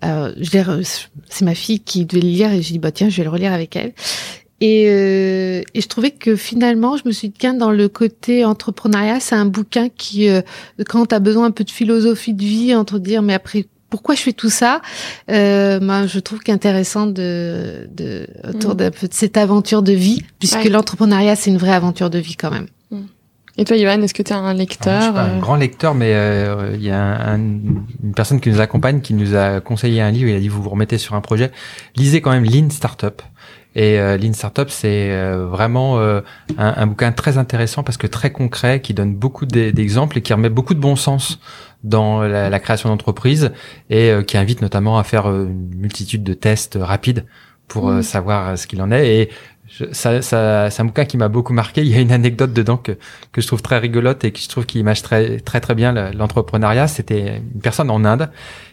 C'est 1.28 1.44
ma 1.44 1.54
fille 1.54 1.80
qui 1.80 2.06
devait 2.06 2.22
le 2.22 2.28
lire 2.28 2.52
et 2.52 2.62
j'ai 2.62 2.72
dit 2.72 2.78
bah 2.78 2.92
tiens, 2.92 3.08
je 3.08 3.16
vais 3.18 3.24
le 3.24 3.30
relire 3.30 3.52
avec 3.52 3.76
elle. 3.76 3.92
Et, 4.62 4.86
euh, 4.86 5.60
et 5.74 5.80
je 5.80 5.88
trouvais 5.88 6.12
que 6.12 6.36
finalement, 6.36 6.96
je 6.96 7.02
me 7.04 7.10
suis 7.10 7.30
dit 7.30 7.34
tiens, 7.36 7.52
dans 7.52 7.72
le 7.72 7.88
côté 7.88 8.44
entrepreneuriat, 8.44 9.18
c'est 9.18 9.34
un 9.34 9.44
bouquin 9.44 9.88
qui, 9.88 10.28
euh, 10.28 10.40
quand 10.88 11.04
tu 11.06 11.14
as 11.16 11.18
besoin 11.18 11.46
un 11.46 11.50
peu 11.50 11.64
de 11.64 11.70
philosophie 11.70 12.32
de 12.32 12.44
vie, 12.44 12.72
entre 12.72 13.00
dire 13.00 13.22
mais 13.22 13.34
après 13.34 13.66
pourquoi 13.92 14.14
je 14.16 14.22
fais 14.22 14.32
tout 14.32 14.50
ça 14.50 14.80
euh, 15.30 15.78
ben, 15.78 16.06
je 16.08 16.18
trouve 16.18 16.40
qu'intéressant 16.40 17.06
de, 17.06 17.88
de 17.94 18.26
autour 18.48 18.72
Mm. 18.72 18.76
d'un 18.78 18.90
peu 18.90 19.06
de 19.06 19.14
cette 19.14 19.36
aventure 19.36 19.82
de 19.82 19.92
vie 19.92 20.22
puisque 20.40 20.56
Ouais. 20.64 20.68
l'entrepreneuriat 20.68 21.36
c'est 21.36 21.50
une 21.50 21.58
vraie 21.58 21.74
aventure 21.82 22.10
de 22.10 22.18
vie 22.18 22.34
quand 22.36 22.50
même 22.50 22.66
Et 23.58 23.64
toi, 23.66 23.76
Yoann, 23.76 24.02
est-ce 24.02 24.14
que 24.14 24.22
tu 24.22 24.32
es 24.32 24.34
un 24.34 24.38
Alors, 24.38 24.54
moi, 24.54 24.54
je 24.54 24.58
lecteur 24.60 25.02
suis 25.02 25.12
pas 25.12 25.24
un 25.24 25.36
euh, 25.36 25.40
grand 25.40 25.56
lecteur, 25.56 25.94
mais 25.94 26.14
euh, 26.14 26.72
il 26.74 26.82
y 26.82 26.90
a 26.90 26.98
un- 26.98 27.34
un- 27.34 27.38
une 28.02 28.14
personne 28.16 28.40
qui 28.40 28.48
nous 28.48 28.60
accompagne 28.60 29.02
qui 29.02 29.12
nous 29.12 29.34
a 29.36 29.60
conseillé 29.60 30.00
un 30.00 30.10
livre. 30.10 30.30
Il 30.30 30.36
a 30.36 30.40
dit 30.40 30.48
vous 30.48 30.62
vous 30.62 30.70
remettez 30.70 30.96
sur 30.96 31.14
un 31.16 31.20
projet, 31.20 31.50
lisez 31.94 32.22
quand 32.22 32.30
même 32.30 32.44
Lean 32.46 32.70
Startup. 32.70 33.20
Et 33.74 33.98
euh, 34.00 34.16
Lean 34.16 34.32
Startup, 34.32 34.70
c'est 34.70 35.10
euh, 35.12 35.46
vraiment 35.46 35.98
euh, 35.98 36.22
un, 36.56 36.72
un 36.82 36.86
bouquin 36.86 37.12
très 37.12 37.36
intéressant 37.36 37.82
parce 37.82 37.98
que 37.98 38.06
très 38.06 38.30
concret, 38.32 38.80
qui 38.80 38.94
donne 38.94 39.14
beaucoup 39.14 39.44
d'e- 39.44 39.70
d'exemples 39.70 40.16
et 40.16 40.22
qui 40.22 40.32
remet 40.32 40.48
beaucoup 40.50 40.72
de 40.74 40.80
bon 40.80 40.96
sens 40.96 41.38
dans 41.84 42.22
la, 42.22 42.50
la 42.50 42.60
création 42.60 42.88
d'entreprise 42.88 43.52
et 43.90 44.10
euh, 44.10 44.22
qui 44.22 44.36
invite 44.38 44.62
notamment 44.62 44.98
à 44.98 45.04
faire 45.04 45.28
euh, 45.28 45.46
une 45.46 45.74
multitude 45.76 46.22
de 46.24 46.34
tests 46.34 46.78
rapides 46.80 47.24
pour 47.68 47.88
euh, 47.88 47.96
Mhm. 47.96 48.02
savoir 48.02 48.58
ce 48.58 48.66
qu'il 48.66 48.80
en 48.82 48.90
est. 48.90 49.08
Et 49.22 49.30
je- 49.68 49.86
ça, 49.92 50.20
ça, 50.22 50.68
c'est 50.70 50.82
un 50.82 50.84
bouquin 50.84 51.04
qui 51.06 51.16
m'a 51.16 51.28
beaucoup 51.28 51.52
marqué. 51.54 51.80
Il 51.82 51.88
y 51.88 51.94
a 51.94 52.00
une 52.00 52.12
anecdote 52.12 52.52
dedans 52.52 52.76
que, 52.76 52.92
que 53.32 53.40
je 53.40 53.46
trouve 53.46 53.62
très 53.62 53.78
rigolote 53.78 54.24
et 54.24 54.32
que 54.32 54.38
je 54.38 54.48
trouve 54.48 54.66
qui 54.66 54.78
image 54.80 55.02
très 55.02 55.38
très 55.40 55.60
très 55.60 55.74
bien 55.74 55.92
le- 55.92 56.10
l'entrepreneuriat. 56.16 56.86
C'était 56.88 57.38
une 57.38 57.60
personne 57.60 57.90
en 57.90 58.04
Inde 58.04 58.30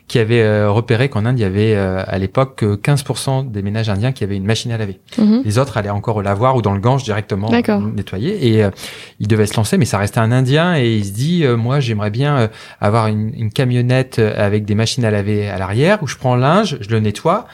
qui 0.10 0.20
avait 0.20 0.42
euh, 0.42 0.70
repéré 0.70 1.08
qu'en 1.08 1.24
Inde 1.24 1.40
il 1.40 1.44
y 1.44 1.46
avait 1.46 1.76
euh, 1.76 2.04
à 2.06 2.18
l'époque 2.18 2.58
que 2.58 2.76
15% 2.76 3.50
des 3.50 3.62
ménages 3.62 3.90
indiens 3.90 4.12
qui 4.12 4.24
avaient 4.26 4.36
une 4.36 4.46
machine 4.46 4.72
à 4.72 4.78
laver. 4.78 5.00
mhm. 5.18 5.44
Les 5.46 5.58
autres 5.60 5.78
allaient 5.78 5.90
encore 5.90 6.18
au 6.18 6.22
lavoir 6.22 6.56
ou 6.58 6.62
dans 6.62 6.74
le 6.74 6.82
gange 6.82 7.04
directement 7.04 7.48
nettoyer. 7.96 8.48
Et 8.50 8.64
euh, 8.64 8.72
il 9.20 9.28
devait 9.28 9.46
se 9.46 9.56
lancer, 9.56 9.78
mais 9.78 9.86
ça 9.86 9.98
restait 10.00 10.20
un 10.20 10.32
Indien 10.32 10.76
et 10.76 10.96
il 10.98 11.06
se 11.06 11.12
dit, 11.12 11.46
euh, 11.46 11.56
moi 11.56 11.80
j'aimerais 11.80 12.10
bien 12.10 12.38
euh, 12.38 12.48
avoir 12.82 13.08
une, 13.08 13.32
une 13.36 13.52
camionnette 13.52 14.18
euh, 14.20 14.34
avec 14.36 14.66
des 14.66 14.76
machines 14.76 15.06
à 15.06 15.12
laver 15.12 15.48
à 15.48 15.60
l'arrière 15.60 16.02
où 16.02 16.08
je 16.08 16.18
prends 16.18 16.36
le 16.36 16.42
linge, 16.42 16.78
je 16.82 16.90
le 16.90 17.00
nettoie. 17.00 17.48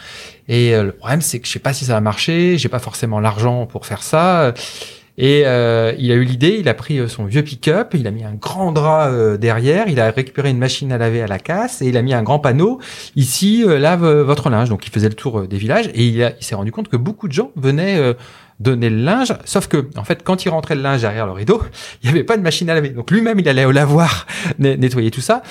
Et 0.47 0.73
euh, 0.73 0.83
le 0.83 0.91
problème 0.93 1.21
c'est 1.21 1.39
que 1.39 1.47
je 1.47 1.51
sais 1.51 1.59
pas 1.59 1.73
si 1.73 1.83
ça 1.85 1.93
va 1.93 2.01
marcher, 2.01 2.57
j'ai 2.57 2.69
pas 2.69 2.79
forcément 2.79 3.19
l'argent 3.19 3.65
pour 3.65 3.85
faire 3.85 4.01
ça. 4.01 4.53
Et 5.17 5.43
euh, 5.45 5.93
il 5.97 6.11
a 6.11 6.15
eu 6.15 6.23
l'idée, 6.23 6.57
il 6.59 6.67
a 6.67 6.73
pris 6.73 6.99
euh, 6.99 7.07
son 7.07 7.23
vieux 7.23 7.41
pick-up, 7.41 7.93
il 7.93 8.05
a 8.05 8.11
mis 8.11 8.25
un 8.25 8.33
grand 8.33 8.73
drap 8.73 9.07
euh, 9.07 9.37
derrière, 9.37 9.87
il 9.87 9.99
a 10.01 10.11
récupéré 10.11 10.49
une 10.49 10.57
machine 10.57 10.91
à 10.91 10.97
laver 10.97 11.21
à 11.21 11.27
la 11.27 11.39
casse 11.39 11.81
et 11.81 11.87
il 11.87 11.95
a 11.95 12.01
mis 12.01 12.13
un 12.13 12.21
grand 12.21 12.39
panneau 12.39 12.79
ici 13.15 13.63
lave 13.65 14.05
votre 14.05 14.49
linge. 14.49 14.69
Donc 14.69 14.85
il 14.85 14.91
faisait 14.91 15.07
le 15.07 15.15
tour 15.15 15.47
des 15.47 15.57
villages 15.57 15.87
et 15.93 16.05
il, 16.05 16.35
il 16.39 16.43
s'est 16.43 16.55
rendu 16.55 16.71
compte 16.71 16.89
que 16.89 16.97
beaucoup 16.97 17.29
de 17.29 17.33
gens 17.33 17.51
venaient 17.55 18.13
donner 18.59 18.89
le 18.89 18.97
linge, 19.03 19.33
sauf 19.43 19.67
que 19.67 19.89
en 19.97 20.03
fait 20.05 20.23
quand 20.23 20.45
il 20.45 20.49
rentrait 20.49 20.75
le 20.75 20.81
linge 20.81 21.01
derrière 21.01 21.25
le 21.25 21.33
rideau, 21.33 21.61
il 22.03 22.07
n'y 22.07 22.15
avait 22.15 22.23
pas 22.23 22.37
de 22.37 22.41
machine 22.41 22.69
à 22.69 22.73
laver. 22.75 22.89
Donc 22.89 23.11
lui-même 23.11 23.39
il 23.39 23.49
allait 23.49 23.65
au 23.65 23.71
lavoir 23.71 24.25
net- 24.59 24.79
nettoyer 24.79 25.11
tout 25.11 25.21
ça. 25.21 25.43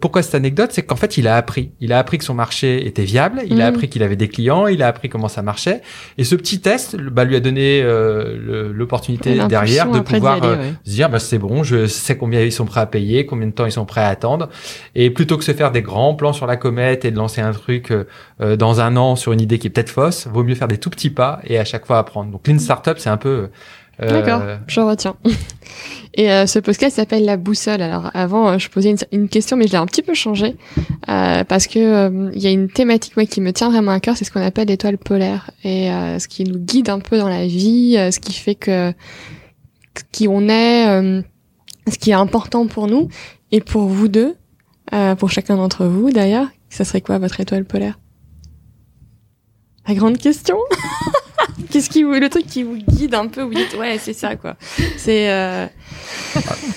Pourquoi 0.00 0.22
cette 0.22 0.34
anecdote, 0.34 0.70
c'est 0.72 0.82
qu'en 0.82 0.96
fait 0.96 1.16
il 1.16 1.26
a 1.28 1.36
appris, 1.36 1.72
il 1.80 1.92
a 1.92 1.98
appris 1.98 2.18
que 2.18 2.24
son 2.24 2.34
marché 2.34 2.86
était 2.86 3.04
viable, 3.04 3.40
il 3.46 3.60
a 3.62 3.70
Mhm. 3.70 3.74
appris 3.74 3.88
qu'il 3.88 4.02
avait 4.02 4.16
des 4.16 4.28
clients, 4.28 4.66
il 4.66 4.82
a 4.82 4.88
appris 4.88 5.08
comment 5.08 5.28
ça 5.28 5.42
marchait 5.42 5.80
et 6.18 6.24
ce 6.24 6.34
petit 6.34 6.60
test 6.60 6.96
bah, 6.96 7.24
lui 7.24 7.36
a 7.36 7.40
donné 7.40 7.80
euh, 7.82 8.72
l'opportunité 8.74 9.38
derrière 9.48 9.90
de 9.90 10.00
pouvoir 10.00 10.34
aller, 10.34 10.46
euh, 10.46 10.56
ouais. 10.56 10.74
se 10.84 10.90
dire 10.90 11.08
bah, 11.08 11.18
c'est 11.18 11.38
bon, 11.38 11.62
je 11.62 11.86
sais 11.86 12.16
combien 12.16 12.40
ils 12.42 12.52
sont 12.52 12.66
prêts 12.66 12.80
à 12.80 12.86
payer, 12.86 13.24
combien 13.26 13.46
de 13.46 13.52
temps 13.52 13.66
ils 13.66 13.72
sont 13.72 13.84
prêts 13.86 14.02
à 14.02 14.08
attendre. 14.08 14.48
Et 14.94 15.10
plutôt 15.10 15.38
que 15.38 15.44
se 15.44 15.52
faire 15.52 15.70
des 15.72 15.82
grands 15.82 16.14
plans 16.14 16.32
sur 16.32 16.46
la 16.46 16.56
comète 16.56 17.04
et 17.04 17.10
de 17.10 17.16
lancer 17.16 17.40
un 17.40 17.52
truc 17.52 17.90
euh, 17.90 18.56
dans 18.56 18.80
un 18.80 18.96
an 18.96 19.16
sur 19.16 19.32
une 19.32 19.40
idée 19.40 19.58
qui 19.58 19.68
est 19.68 19.70
peut-être 19.70 19.90
fausse, 19.90 20.26
vaut 20.26 20.44
mieux 20.44 20.54
faire 20.54 20.68
des 20.68 20.78
tout 20.78 20.90
petits 20.90 21.10
pas 21.10 21.40
et 21.44 21.58
à 21.58 21.64
chaque 21.64 21.86
fois 21.86 21.98
apprendre. 21.98 22.33
Donc 22.34 22.48
Lean 22.48 22.58
Startup, 22.58 22.98
c'est 22.98 23.10
un 23.10 23.16
peu... 23.16 23.48
euh, 24.02 24.10
D'accord, 24.10 24.42
je 24.66 24.80
retiens. 24.80 25.14
Et 26.14 26.32
euh, 26.32 26.46
ce 26.46 26.58
podcast 26.58 26.96
s'appelle 26.96 27.24
La 27.24 27.36
Boussole. 27.36 27.80
Alors 27.80 28.10
avant, 28.12 28.48
euh, 28.48 28.58
je 28.58 28.68
posais 28.68 28.90
une, 28.90 28.96
une 29.12 29.28
question, 29.28 29.56
mais 29.56 29.68
je 29.68 29.72
l'ai 29.72 29.78
un 29.78 29.86
petit 29.86 30.02
peu 30.02 30.14
changé 30.14 30.56
euh, 31.08 31.44
parce 31.44 31.68
que 31.68 31.78
euh, 31.78 32.30
il 32.34 32.42
y 32.42 32.48
a 32.48 32.50
une 32.50 32.68
thématique 32.68 33.16
moi, 33.16 33.24
qui 33.24 33.40
me 33.40 33.52
tient 33.52 33.70
vraiment 33.70 33.92
à 33.92 34.00
cœur, 34.00 34.16
c'est 34.16 34.24
ce 34.24 34.32
qu'on 34.32 34.42
appelle 34.42 34.66
l'étoile 34.66 34.98
polaire 34.98 35.52
et 35.62 35.90
ce 36.18 36.26
qui 36.26 36.42
nous 36.42 36.58
guide 36.58 36.88
un 36.88 36.98
peu 36.98 37.18
dans 37.18 37.28
la 37.28 37.46
vie, 37.46 37.94
ce 38.10 38.18
qui 38.18 38.32
fait 38.32 38.56
que 38.56 38.92
qui 40.10 40.26
on 40.26 40.48
est, 40.48 41.22
ce 41.88 41.98
qui 42.00 42.10
est 42.10 42.14
important 42.14 42.66
pour 42.66 42.88
nous 42.88 43.08
et 43.52 43.60
pour 43.60 43.82
vous 43.82 44.08
deux, 44.08 44.34
pour 45.18 45.30
chacun 45.30 45.54
d'entre 45.54 45.86
vous 45.86 46.10
d'ailleurs. 46.10 46.48
Ça 46.68 46.84
serait 46.84 47.00
quoi 47.00 47.18
votre 47.18 47.38
étoile 47.38 47.64
polaire? 47.64 47.96
La 49.86 49.94
grande 49.94 50.18
question? 50.18 50.56
Qu'est-ce 51.74 51.90
qui 51.90 52.04
vous, 52.04 52.12
le 52.12 52.28
truc 52.28 52.46
qui 52.46 52.62
vous 52.62 52.76
guide 52.76 53.16
un 53.16 53.26
peu, 53.26 53.42
vous 53.42 53.52
dites 53.52 53.74
ouais 53.76 53.98
c'est 53.98 54.12
ça 54.12 54.36
quoi. 54.36 54.54
C'est 54.96 55.28
euh, 55.28 55.66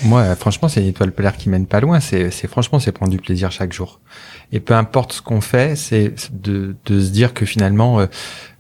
Moi, 0.02 0.36
franchement, 0.36 0.68
c'est 0.70 0.82
l'étoile 0.82 1.12
polaire 1.12 1.38
qui 1.38 1.50
mène 1.50 1.68
pas 1.68 1.82
loin. 1.82 2.00
C'est 2.00 2.32
franchement, 2.48 2.80
c'est 2.80 2.92
prendre 2.92 3.12
du 3.12 3.20
plaisir 3.20 3.52
chaque 3.52 3.74
jour. 3.74 4.00
Et 4.54 4.62
peu 4.62 4.74
importe 4.74 5.12
ce 5.12 5.22
qu'on 5.22 5.42
fait, 5.42 5.76
c'est 5.76 6.14
de, 6.32 6.76
de 6.86 7.00
se 7.02 7.10
dire 7.12 7.34
que 7.34 7.46
finalement, 7.46 8.00
euh, 8.00 8.06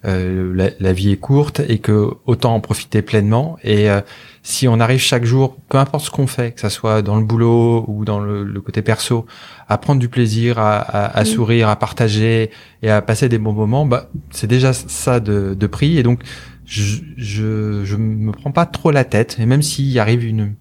euh, 0.05 0.53
la, 0.53 0.69
la 0.79 0.93
vie 0.93 1.11
est 1.11 1.17
courte 1.17 1.61
et 1.61 1.79
que 1.79 2.11
autant 2.25 2.55
en 2.55 2.59
profiter 2.59 3.01
pleinement. 3.01 3.57
Et 3.63 3.89
euh, 3.89 4.01
si 4.43 4.67
on 4.67 4.81
arrive 4.81 4.99
chaque 4.99 5.23
jour, 5.23 5.55
peu 5.69 5.77
importe 5.77 6.05
ce 6.05 6.11
qu'on 6.11 6.27
fait, 6.27 6.51
que 6.51 6.59
ça 6.59 6.69
soit 6.69 7.01
dans 7.01 7.15
le 7.15 7.23
boulot 7.23 7.85
ou 7.87 8.03
dans 8.03 8.19
le, 8.19 8.43
le 8.43 8.61
côté 8.61 8.81
perso, 8.81 9.25
à 9.69 9.77
prendre 9.77 10.01
du 10.01 10.09
plaisir, 10.09 10.59
à, 10.59 10.77
à, 10.77 11.17
à 11.17 11.23
sourire, 11.23 11.69
à 11.69 11.77
partager 11.77 12.51
et 12.81 12.89
à 12.89 13.01
passer 13.01 13.29
des 13.29 13.37
bons 13.37 13.53
moments, 13.53 13.85
bah, 13.85 14.09
c'est 14.29 14.47
déjà 14.47 14.73
ça 14.73 15.21
de, 15.21 15.55
de 15.57 15.67
prix. 15.67 15.97
Et 15.97 16.03
donc, 16.03 16.21
je, 16.65 16.97
je, 17.15 17.85
je 17.85 17.95
me 17.95 18.33
prends 18.33 18.51
pas 18.51 18.65
trop 18.65 18.91
la 18.91 19.05
tête. 19.05 19.37
Et 19.39 19.45
même 19.45 19.61
s'il 19.61 19.97
arrive 19.99 20.25
une, 20.25 20.55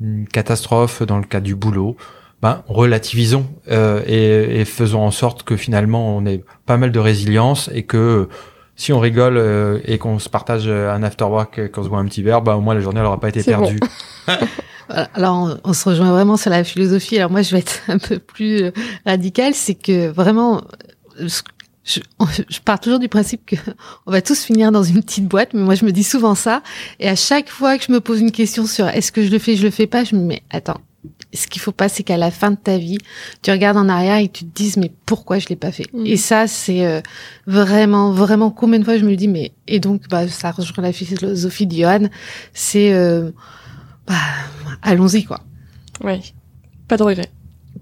une 0.00 0.26
catastrophe 0.26 1.02
dans 1.02 1.18
le 1.18 1.24
cas 1.24 1.40
du 1.40 1.54
boulot, 1.54 1.96
ben 2.42 2.62
relativisons 2.66 3.46
euh, 3.70 4.02
et, 4.06 4.60
et 4.60 4.64
faisons 4.64 5.00
en 5.00 5.10
sorte 5.10 5.44
que 5.44 5.56
finalement 5.56 6.16
on 6.16 6.26
ait 6.26 6.44
pas 6.66 6.76
mal 6.76 6.92
de 6.92 6.98
résilience 6.98 7.70
et 7.72 7.84
que 7.84 8.28
si 8.74 8.92
on 8.92 8.98
rigole 8.98 9.36
euh, 9.36 9.78
et 9.84 9.98
qu'on 9.98 10.18
se 10.18 10.28
partage 10.28 10.64
euh, 10.66 10.92
un 10.92 11.02
after 11.02 11.24
work, 11.24 11.58
euh, 11.58 11.68
qu'on 11.68 11.84
se 11.84 11.88
voit 11.88 11.98
un 11.98 12.06
petit 12.06 12.22
verre, 12.22 12.42
bah 12.42 12.56
au 12.56 12.60
moins 12.60 12.74
la 12.74 12.80
journée 12.80 13.00
elle 13.00 13.06
aura 13.06 13.20
pas 13.20 13.28
été 13.28 13.42
bon. 13.42 13.46
perdue. 13.46 13.78
Alors, 15.14 15.36
on, 15.36 15.70
on 15.70 15.72
se 15.72 15.88
rejoint 15.88 16.10
vraiment 16.10 16.36
sur 16.36 16.50
la 16.50 16.64
philosophie. 16.64 17.18
Alors, 17.18 17.30
moi, 17.30 17.42
je 17.42 17.52
vais 17.52 17.60
être 17.60 17.82
un 17.88 17.98
peu 17.98 18.18
plus 18.18 18.62
euh, 18.62 18.70
radicale. 19.06 19.54
C'est 19.54 19.74
que 19.74 20.08
vraiment, 20.08 20.62
je, 21.18 21.40
je 21.84 22.60
pars 22.64 22.80
toujours 22.80 22.98
du 22.98 23.08
principe 23.08 23.46
que 23.46 23.56
on 24.06 24.12
va 24.12 24.22
tous 24.22 24.42
finir 24.42 24.72
dans 24.72 24.82
une 24.82 25.02
petite 25.02 25.26
boîte. 25.26 25.54
Mais 25.54 25.62
moi, 25.62 25.74
je 25.74 25.84
me 25.84 25.92
dis 25.92 26.04
souvent 26.04 26.34
ça. 26.34 26.62
Et 27.00 27.08
à 27.08 27.16
chaque 27.16 27.48
fois 27.48 27.78
que 27.78 27.84
je 27.84 27.92
me 27.92 28.00
pose 28.00 28.20
une 28.20 28.32
question 28.32 28.66
sur 28.66 28.88
est-ce 28.88 29.12
que 29.12 29.22
je 29.22 29.30
le 29.30 29.38
fais, 29.38 29.56
je 29.56 29.62
le 29.62 29.70
fais 29.70 29.86
pas, 29.86 30.04
je 30.04 30.14
me 30.14 30.20
dis, 30.20 30.26
mais 30.26 30.42
attends. 30.50 30.80
Ce 31.34 31.46
qu'il 31.46 31.62
faut 31.62 31.72
pas, 31.72 31.88
c'est 31.88 32.02
qu'à 32.02 32.16
la 32.16 32.30
fin 32.30 32.50
de 32.50 32.56
ta 32.56 32.76
vie, 32.78 32.98
tu 33.40 33.50
regardes 33.50 33.78
en 33.78 33.88
arrière 33.88 34.18
et 34.18 34.28
tu 34.28 34.44
te 34.44 34.54
dises, 34.54 34.76
mais 34.76 34.92
pourquoi 35.06 35.38
je 35.38 35.48
l'ai 35.48 35.56
pas 35.56 35.72
fait? 35.72 35.86
Mhm. 35.92 36.06
Et 36.06 36.16
ça, 36.16 36.46
c'est 36.46 36.84
euh, 36.84 37.00
vraiment, 37.46 38.12
vraiment 38.12 38.50
combien 38.50 38.78
de 38.78 38.84
fois 38.84 38.98
je 38.98 39.04
me 39.04 39.10
le 39.10 39.16
dis, 39.16 39.28
mais, 39.28 39.52
et 39.66 39.80
donc, 39.80 40.08
bah, 40.08 40.28
ça 40.28 40.50
rejoint 40.50 40.82
la 40.82 40.92
philosophie 40.92 41.66
de 41.66 41.76
Johan. 41.76 42.08
C'est, 42.52 42.92
euh, 42.92 43.30
bah, 44.06 44.14
allons-y, 44.82 45.24
quoi. 45.24 45.40
ouais, 46.04 46.20
pas 46.88 46.96
de 46.96 47.02
regret. 47.02 47.30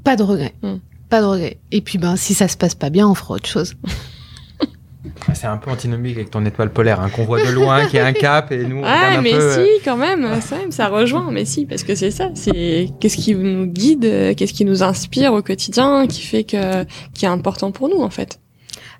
Pas 0.05 0.17
de 0.17 0.23
regret. 0.23 0.55
Hmm. 0.63 0.77
Pas 1.09 1.21
de 1.21 1.27
regret. 1.27 1.59
Et 1.73 1.81
puis, 1.81 1.99
ben, 1.99 2.17
si 2.17 2.35
ça 2.35 2.47
se 2.47 2.57
passe 2.57 2.75
pas 2.77 2.91
bien, 2.91 3.09
on 3.09 3.15
fera 3.15 3.35
autre 3.35 3.49
chose. 3.49 3.75
Ah, 5.29 5.35
C'est 5.35 5.47
un 5.47 5.57
peu 5.57 5.71
antinomique 5.71 6.17
avec 6.17 6.31
ton 6.31 6.45
étoile 6.45 6.71
polaire, 6.71 7.01
hein, 7.01 7.09
qu'on 7.09 7.25
voit 7.25 7.43
de 7.45 7.51
loin, 7.51 7.87
qui 7.87 7.99
a 7.99 8.07
un 8.07 8.13
cap 8.13 8.53
et 8.53 8.65
nous 8.65 8.79
on 8.79 8.85
Ah 8.85 9.19
un 9.19 9.23
mais 9.23 9.31
peu. 9.33 9.37
euh, 9.41 9.65
si 9.65 9.83
quand 9.85 9.97
même, 9.97 10.41
ça, 10.41 10.57
ça 10.71 10.89
rejoint, 10.89 11.31
mais 11.31 11.45
si 11.45 11.65
parce 11.67 11.83
que 11.85 11.95
c'est 11.95 12.11
ça, 12.11 12.31
c'est 12.35 12.89
qu'est-ce 13.01 13.17
qui 13.17 13.35
nous 13.35 13.67
guide, 13.67 14.05
euh, 14.05 14.35
qu'est-ce 14.35 14.53
qui 14.53 14.65
nous 14.65 14.83
inspire 14.83 15.33
au 15.33 15.43
quotidien, 15.43 16.07
qui 16.07 16.21
fait 16.23 16.45
que 16.45 16.85
qui 17.15 17.25
est 17.25 17.29
important 17.29 17.73
pour 17.73 17.89
nous 17.89 18.01
en 18.03 18.11
fait. 18.11 18.39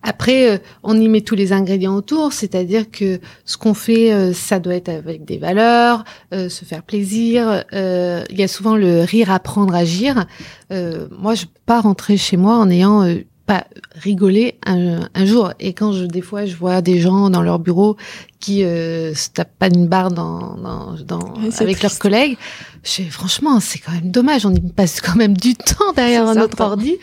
Après, 0.03 0.51
euh, 0.51 0.59
on 0.83 0.99
y 0.99 1.09
met 1.09 1.21
tous 1.21 1.35
les 1.35 1.53
ingrédients 1.53 1.95
autour, 1.95 2.33
c'est-à-dire 2.33 2.91
que 2.91 3.21
ce 3.45 3.59
qu'on 3.59 3.75
fait, 3.75 4.13
euh, 4.15 4.33
ça 4.33 4.59
doit 4.59 4.75
être 4.75 4.89
avec 4.89 5.27
des 5.27 5.37
valeurs, 5.37 6.05
euh, 6.33 6.49
se 6.49 6.65
faire 6.65 6.83
plaisir. 6.83 7.65
Il 7.73 8.39
y 8.39 8.43
a 8.43 8.49
souvent 8.49 8.77
le 8.77 9.03
rire, 9.03 9.31
apprendre, 9.31 9.75
agir. 9.75 10.25
moi, 10.71 11.35
je 11.35 11.45
peux 11.45 11.61
pas 11.67 11.81
rentrer 11.83 12.17
chez 12.17 12.39
moi 12.39 12.57
en 12.57 12.71
ayant 12.71 13.05
pas 13.51 13.67
rigolé 13.95 14.59
un, 14.65 15.09
un, 15.13 15.25
jour. 15.25 15.53
Et 15.59 15.73
quand 15.73 15.91
je, 15.93 16.05
des 16.05 16.21
fois, 16.21 16.47
je 16.47 16.55
vois 16.55 16.83
des 16.83 17.01
gens 17.01 17.31
dans 17.31 17.43
leur 17.43 17.59
bureau 17.59 17.97
qui 18.39 18.63
euh, 18.63 19.13
se 19.13 19.29
tapent 19.31 19.59
pas 19.59 19.67
une 19.67 19.89
barre 19.89 20.13
dans, 20.13 20.55
dans, 20.57 20.95
dans 21.05 21.35
avec 21.59 21.83
leurs 21.83 21.99
collègues, 21.99 22.39
je, 22.85 23.03
franchement, 23.11 23.59
c'est 23.59 23.81
quand 23.81 23.91
même 23.91 24.13
dommage. 24.13 24.47
On 24.47 24.55
y 24.55 24.61
passe 24.61 25.01
quand 25.01 25.17
même 25.17 25.37
du 25.37 25.57
temps 25.57 25.93
derrière 25.97 26.33
notre 26.33 26.61
ordi. 26.61 26.95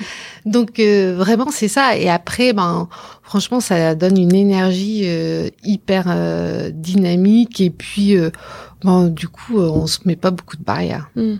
Donc 0.45 0.79
euh, 0.79 1.15
vraiment, 1.17 1.51
c'est 1.51 1.67
ça. 1.67 1.97
Et 1.97 2.09
après, 2.09 2.53
ben, 2.53 2.87
franchement, 3.23 3.59
ça 3.59 3.93
donne 3.93 4.17
une 4.17 4.33
énergie 4.33 5.01
euh, 5.03 5.49
hyper 5.65 6.05
euh, 6.07 6.69
dynamique. 6.71 7.59
Et 7.59 7.71
puis, 7.71 8.15
bon, 8.83 9.07
du 9.07 9.27
coup, 9.27 9.59
on 9.59 9.85
se 9.85 9.99
met 10.05 10.15
pas 10.15 10.31
beaucoup 10.31 10.55
de 10.55 10.63
barrières. 10.63 11.09
Hmm. 11.17 11.35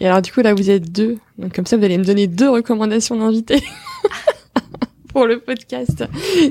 Et 0.00 0.06
alors, 0.06 0.22
du 0.22 0.32
coup, 0.32 0.40
là, 0.40 0.54
vous 0.54 0.70
êtes 0.70 0.90
deux. 0.90 1.18
Donc, 1.38 1.54
comme 1.54 1.66
ça, 1.66 1.76
vous 1.76 1.84
allez 1.84 1.98
me 1.98 2.04
donner 2.04 2.26
deux 2.26 2.48
recommandations 2.48 3.16
d'invités. 3.16 3.62
pour 5.12 5.26
le 5.26 5.40
podcast. 5.40 6.04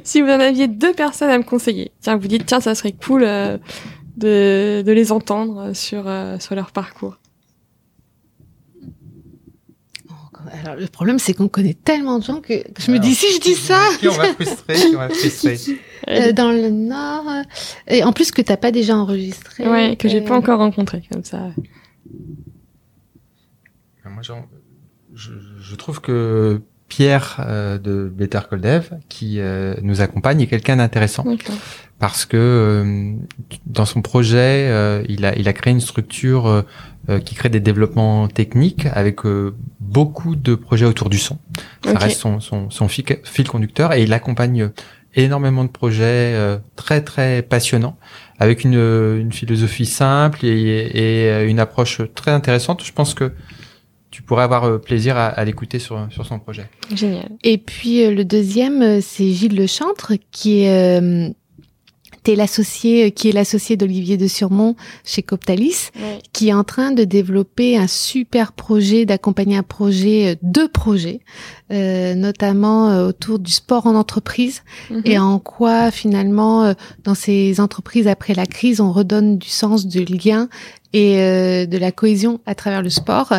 Si 0.04 0.22
vous 0.22 0.28
en 0.28 0.40
aviez 0.40 0.68
deux 0.68 0.94
personnes 0.94 1.30
à 1.30 1.38
me 1.38 1.44
conseiller, 1.44 1.92
tiens, 2.00 2.16
vous 2.16 2.28
dites, 2.28 2.46
tiens, 2.46 2.62
ça 2.62 2.76
serait 2.76 2.94
cool 2.94 3.24
euh, 3.24 3.58
de, 4.18 4.84
de 4.86 4.92
les 4.92 5.12
entendre 5.12 5.74
sur, 5.74 6.04
euh, 6.08 6.38
sur 6.40 6.56
leur 6.56 6.72
parcours. 6.72 7.18
Alors, 10.64 10.76
le 10.76 10.88
problème, 10.88 11.20
c'est 11.20 11.34
qu'on 11.34 11.48
connaît 11.48 11.76
tellement 11.76 12.20
de 12.20 12.24
gens 12.24 12.42
que 12.42 12.54
je 12.78 12.92
me 12.92 12.98
dis, 12.98 13.16
si 13.16 13.34
je 13.36 13.40
dis 13.40 13.54
ça. 13.54 13.80
Qui 14.00 14.08
on 14.08 14.14
va 14.14 14.34
frustrer, 14.34 14.76
on 14.94 14.98
va 14.98 15.10
frustrer. 15.10 15.58
Euh, 16.10 16.32
dans 16.32 16.52
le 16.52 16.72
Nord. 16.72 17.28
Et 17.88 18.04
en 18.04 18.12
plus, 18.12 18.32
que 18.32 18.42
t'as 18.42 18.58
pas 18.58 18.72
déjà 18.72 18.98
enregistré. 18.98 19.70
Ouais, 19.70 19.96
que 19.96 20.10
j'ai 20.10 20.22
pas 20.22 20.36
encore 20.36 20.58
rencontré, 20.58 21.04
comme 21.12 21.24
ça. 21.24 21.52
Moi, 24.30 24.48
je, 25.14 25.32
je 25.60 25.76
trouve 25.76 26.02
que 26.02 26.62
Pierre 26.92 27.38
euh, 27.40 27.78
de 27.78 28.12
Better 28.14 28.42
Call 28.50 28.60
Dev 28.60 28.90
qui 29.08 29.40
euh, 29.40 29.76
nous 29.82 30.02
accompagne 30.02 30.42
est 30.42 30.48
quelqu'un 30.48 30.76
d'intéressant 30.76 31.24
parce 32.00 32.26
que 32.26 32.36
euh, 32.36 33.14
dans 33.66 33.86
son 33.86 34.02
projet 34.02 35.04
il 35.08 35.24
a 35.24 35.34
il 35.38 35.48
a 35.48 35.54
créé 35.54 35.72
une 35.72 35.80
structure 35.80 36.66
qui 37.24 37.34
crée 37.34 37.48
des 37.48 37.62
développements 37.62 38.28
techniques 38.28 38.88
avec 38.92 39.20
beaucoup 39.80 40.36
de 40.36 40.54
projets 40.54 40.86
autour 40.86 41.10
du 41.10 41.18
son. 41.18 41.38
Ça 41.86 41.98
reste 41.98 42.20
son 42.20 42.42
son, 42.42 42.70
son 42.70 42.90
fil, 42.90 43.06
fil, 43.24 43.48
conducteur 43.48 43.94
et 43.94 44.04
il 44.04 44.12
accompagne 44.12 44.72
énormément 45.16 45.64
de 45.64 45.70
projets 45.70 46.36
très 46.76 47.02
très 47.02 47.42
passionnants 47.42 47.98
avec 48.38 48.66
une, 48.66 48.74
une 48.74 49.32
philosophie 49.32 49.86
simple 49.86 50.46
et, 50.46 50.50
et 50.50 51.46
une 51.46 51.60
approche 51.60 52.02
très 52.16 52.32
intéressante. 52.32 52.84
Je 52.84 52.92
pense 52.92 53.14
que 53.14 53.32
tu 54.12 54.22
pourrais 54.22 54.44
avoir 54.44 54.66
euh, 54.66 54.78
plaisir 54.78 55.18
à, 55.18 55.28
à 55.28 55.46
l'écouter 55.46 55.80
sur, 55.80 56.08
sur 56.12 56.26
son 56.26 56.38
projet. 56.38 56.70
Génial. 56.94 57.30
Et 57.44 57.58
puis 57.58 58.04
euh, 58.04 58.12
le 58.12 58.26
deuxième, 58.26 58.82
euh, 58.82 59.00
c'est 59.02 59.32
Gilles 59.32 59.56
Lechantre, 59.56 60.14
qui 60.32 60.64
est 60.64 61.34
T'es 62.24 62.36
l'associé, 62.36 63.10
qui 63.10 63.30
est 63.30 63.32
l'associé 63.32 63.78
d'Olivier 63.78 64.16
de 64.16 64.28
Surmont 64.28 64.76
chez 65.04 65.24
Coptalis, 65.24 65.90
qui 66.34 66.50
est 66.50 66.54
en 66.54 66.64
train 66.64 66.92
de 66.92 67.04
développer 67.04 67.78
un 67.78 67.88
super 67.88 68.52
projet, 68.52 69.08
d'accompagner 69.08 69.58
un 69.58 69.64
projet, 69.64 70.38
deux 70.44 70.68
projets, 70.68 71.22
euh, 71.72 72.14
notamment 72.14 73.08
autour 73.08 73.40
du 73.40 73.52
sport 73.52 73.88
en 73.88 73.96
entreprise 73.96 74.62
mhm. 74.92 75.02
et 75.06 75.18
en 75.18 75.40
quoi 75.40 75.90
finalement 75.90 76.76
dans 77.04 77.16
ces 77.16 77.60
entreprises 77.60 78.08
après 78.08 78.36
la 78.36 78.46
crise, 78.46 78.82
on 78.82 78.92
redonne 78.92 79.40
du 79.40 79.50
sens, 79.50 79.88
du 79.88 80.06
lien 80.06 80.48
et 80.94 81.16
de 81.66 81.78
la 81.80 81.92
cohésion 81.92 82.40
à 82.46 82.54
travers 82.54 82.84
le 82.84 82.92
sport 82.92 83.34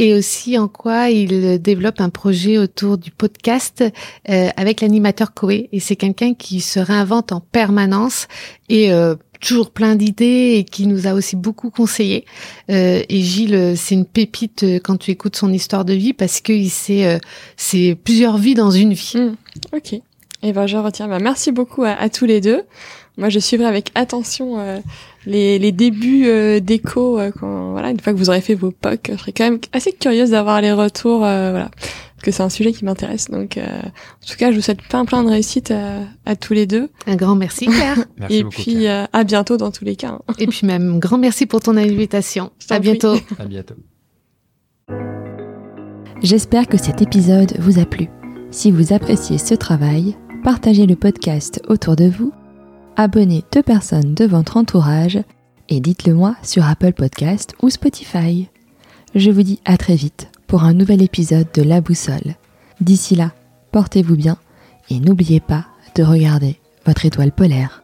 et 0.00 0.14
aussi 0.14 0.56
en 0.56 0.66
quoi 0.66 1.10
il 1.10 1.60
développe 1.60 2.00
un 2.00 2.08
projet 2.08 2.56
autour 2.56 2.96
du 2.96 3.10
podcast 3.10 3.84
euh, 4.30 4.48
avec 4.56 4.80
l'animateur 4.80 5.34
Koé. 5.34 5.68
Et 5.72 5.78
c'est 5.78 5.94
quelqu'un 5.94 6.32
qui 6.32 6.62
se 6.62 6.80
réinvente 6.80 7.32
en 7.32 7.40
permanence 7.40 8.26
et 8.70 8.94
euh, 8.94 9.14
toujours 9.42 9.70
plein 9.70 9.96
d'idées 9.96 10.54
et 10.56 10.64
qui 10.64 10.86
nous 10.86 11.06
a 11.06 11.12
aussi 11.12 11.36
beaucoup 11.36 11.68
conseillé. 11.68 12.24
Euh, 12.70 13.02
et 13.10 13.20
Gilles, 13.20 13.74
c'est 13.76 13.94
une 13.94 14.06
pépite 14.06 14.64
quand 14.82 14.96
tu 14.96 15.10
écoutes 15.10 15.36
son 15.36 15.52
histoire 15.52 15.84
de 15.84 15.92
vie 15.92 16.14
parce 16.14 16.40
que 16.40 16.64
sait, 16.64 17.20
c'est 17.58 17.94
plusieurs 18.02 18.38
vies 18.38 18.54
dans 18.54 18.70
une 18.70 18.94
vie. 18.94 19.12
Mmh. 19.16 19.76
ok. 19.76 19.92
Et 19.92 20.02
eh 20.48 20.52
ben 20.54 20.66
je 20.66 20.78
retiens. 20.78 21.08
Bah, 21.08 21.18
merci 21.18 21.52
beaucoup 21.52 21.84
à, 21.84 21.90
à, 21.90 22.08
tous 22.08 22.24
les 22.24 22.40
deux. 22.40 22.62
Moi, 23.18 23.28
je 23.28 23.38
suivrai 23.38 23.66
avec 23.66 23.90
attention 23.94 24.80
les, 25.26 25.58
les 25.58 25.72
débuts 25.72 26.26
euh, 26.26 26.60
d'écho, 26.60 27.18
euh, 27.18 27.30
quand, 27.38 27.72
voilà, 27.72 27.90
une 27.90 28.00
fois 28.00 28.12
que 28.12 28.18
vous 28.18 28.30
aurez 28.30 28.40
fait 28.40 28.54
vos 28.54 28.70
POC, 28.70 29.10
je 29.12 29.16
serais 29.16 29.32
quand 29.32 29.44
même 29.44 29.58
assez 29.72 29.92
curieuse 29.92 30.30
d'avoir 30.30 30.60
les 30.60 30.72
retours, 30.72 31.24
euh, 31.24 31.50
voilà, 31.50 31.70
parce 31.70 32.24
que 32.24 32.30
c'est 32.30 32.42
un 32.42 32.48
sujet 32.48 32.72
qui 32.72 32.84
m'intéresse. 32.84 33.30
Donc, 33.30 33.58
en 33.58 34.26
tout 34.26 34.36
cas, 34.36 34.50
je 34.50 34.56
vous 34.56 34.62
souhaite 34.62 34.82
plein 34.82 35.04
plein 35.04 35.22
de 35.24 35.30
réussite 35.30 35.72
à, 36.26 36.36
tous 36.36 36.52
les 36.52 36.66
deux. 36.66 36.90
Un 37.06 37.16
grand 37.16 37.34
merci, 37.34 37.66
Claire. 37.66 38.04
merci 38.18 38.36
Et 38.36 38.44
puis 38.44 38.86
à 38.86 39.24
bientôt 39.24 39.56
dans 39.56 39.70
tous 39.70 39.84
les 39.84 39.96
cas. 39.96 40.18
Hein. 40.28 40.34
Et 40.38 40.46
puis 40.46 40.66
même 40.66 40.98
grand 40.98 41.18
merci 41.18 41.46
pour 41.46 41.60
ton 41.60 41.76
invitation. 41.76 42.50
À 42.68 42.78
bientôt. 42.78 43.14
à 43.38 43.44
bientôt. 43.46 43.74
J'espère 46.22 46.66
que 46.66 46.76
cet 46.76 47.00
épisode 47.00 47.54
vous 47.58 47.78
a 47.78 47.86
plu. 47.86 48.08
Si 48.50 48.70
vous 48.70 48.92
appréciez 48.92 49.38
ce 49.38 49.54
travail, 49.54 50.16
partagez 50.44 50.84
le 50.84 50.96
podcast 50.96 51.62
autour 51.68 51.96
de 51.96 52.04
vous 52.04 52.32
abonnez 52.96 53.44
deux 53.52 53.62
personnes 53.62 54.14
de 54.14 54.24
votre 54.24 54.56
entourage 54.56 55.18
et 55.68 55.80
dites-le 55.80 56.14
moi 56.14 56.36
sur 56.42 56.64
Apple 56.64 56.92
Podcast 56.92 57.54
ou 57.62 57.70
Spotify. 57.70 58.48
Je 59.14 59.30
vous 59.30 59.42
dis 59.42 59.60
à 59.64 59.76
très 59.76 59.96
vite 59.96 60.28
pour 60.46 60.64
un 60.64 60.72
nouvel 60.72 61.02
épisode 61.02 61.48
de 61.54 61.62
La 61.62 61.80
Boussole. 61.80 62.36
D'ici 62.80 63.14
là, 63.14 63.32
portez-vous 63.72 64.16
bien 64.16 64.36
et 64.88 64.98
n'oubliez 65.00 65.40
pas 65.40 65.66
de 65.94 66.02
regarder 66.02 66.60
votre 66.86 67.04
étoile 67.06 67.32
polaire. 67.32 67.82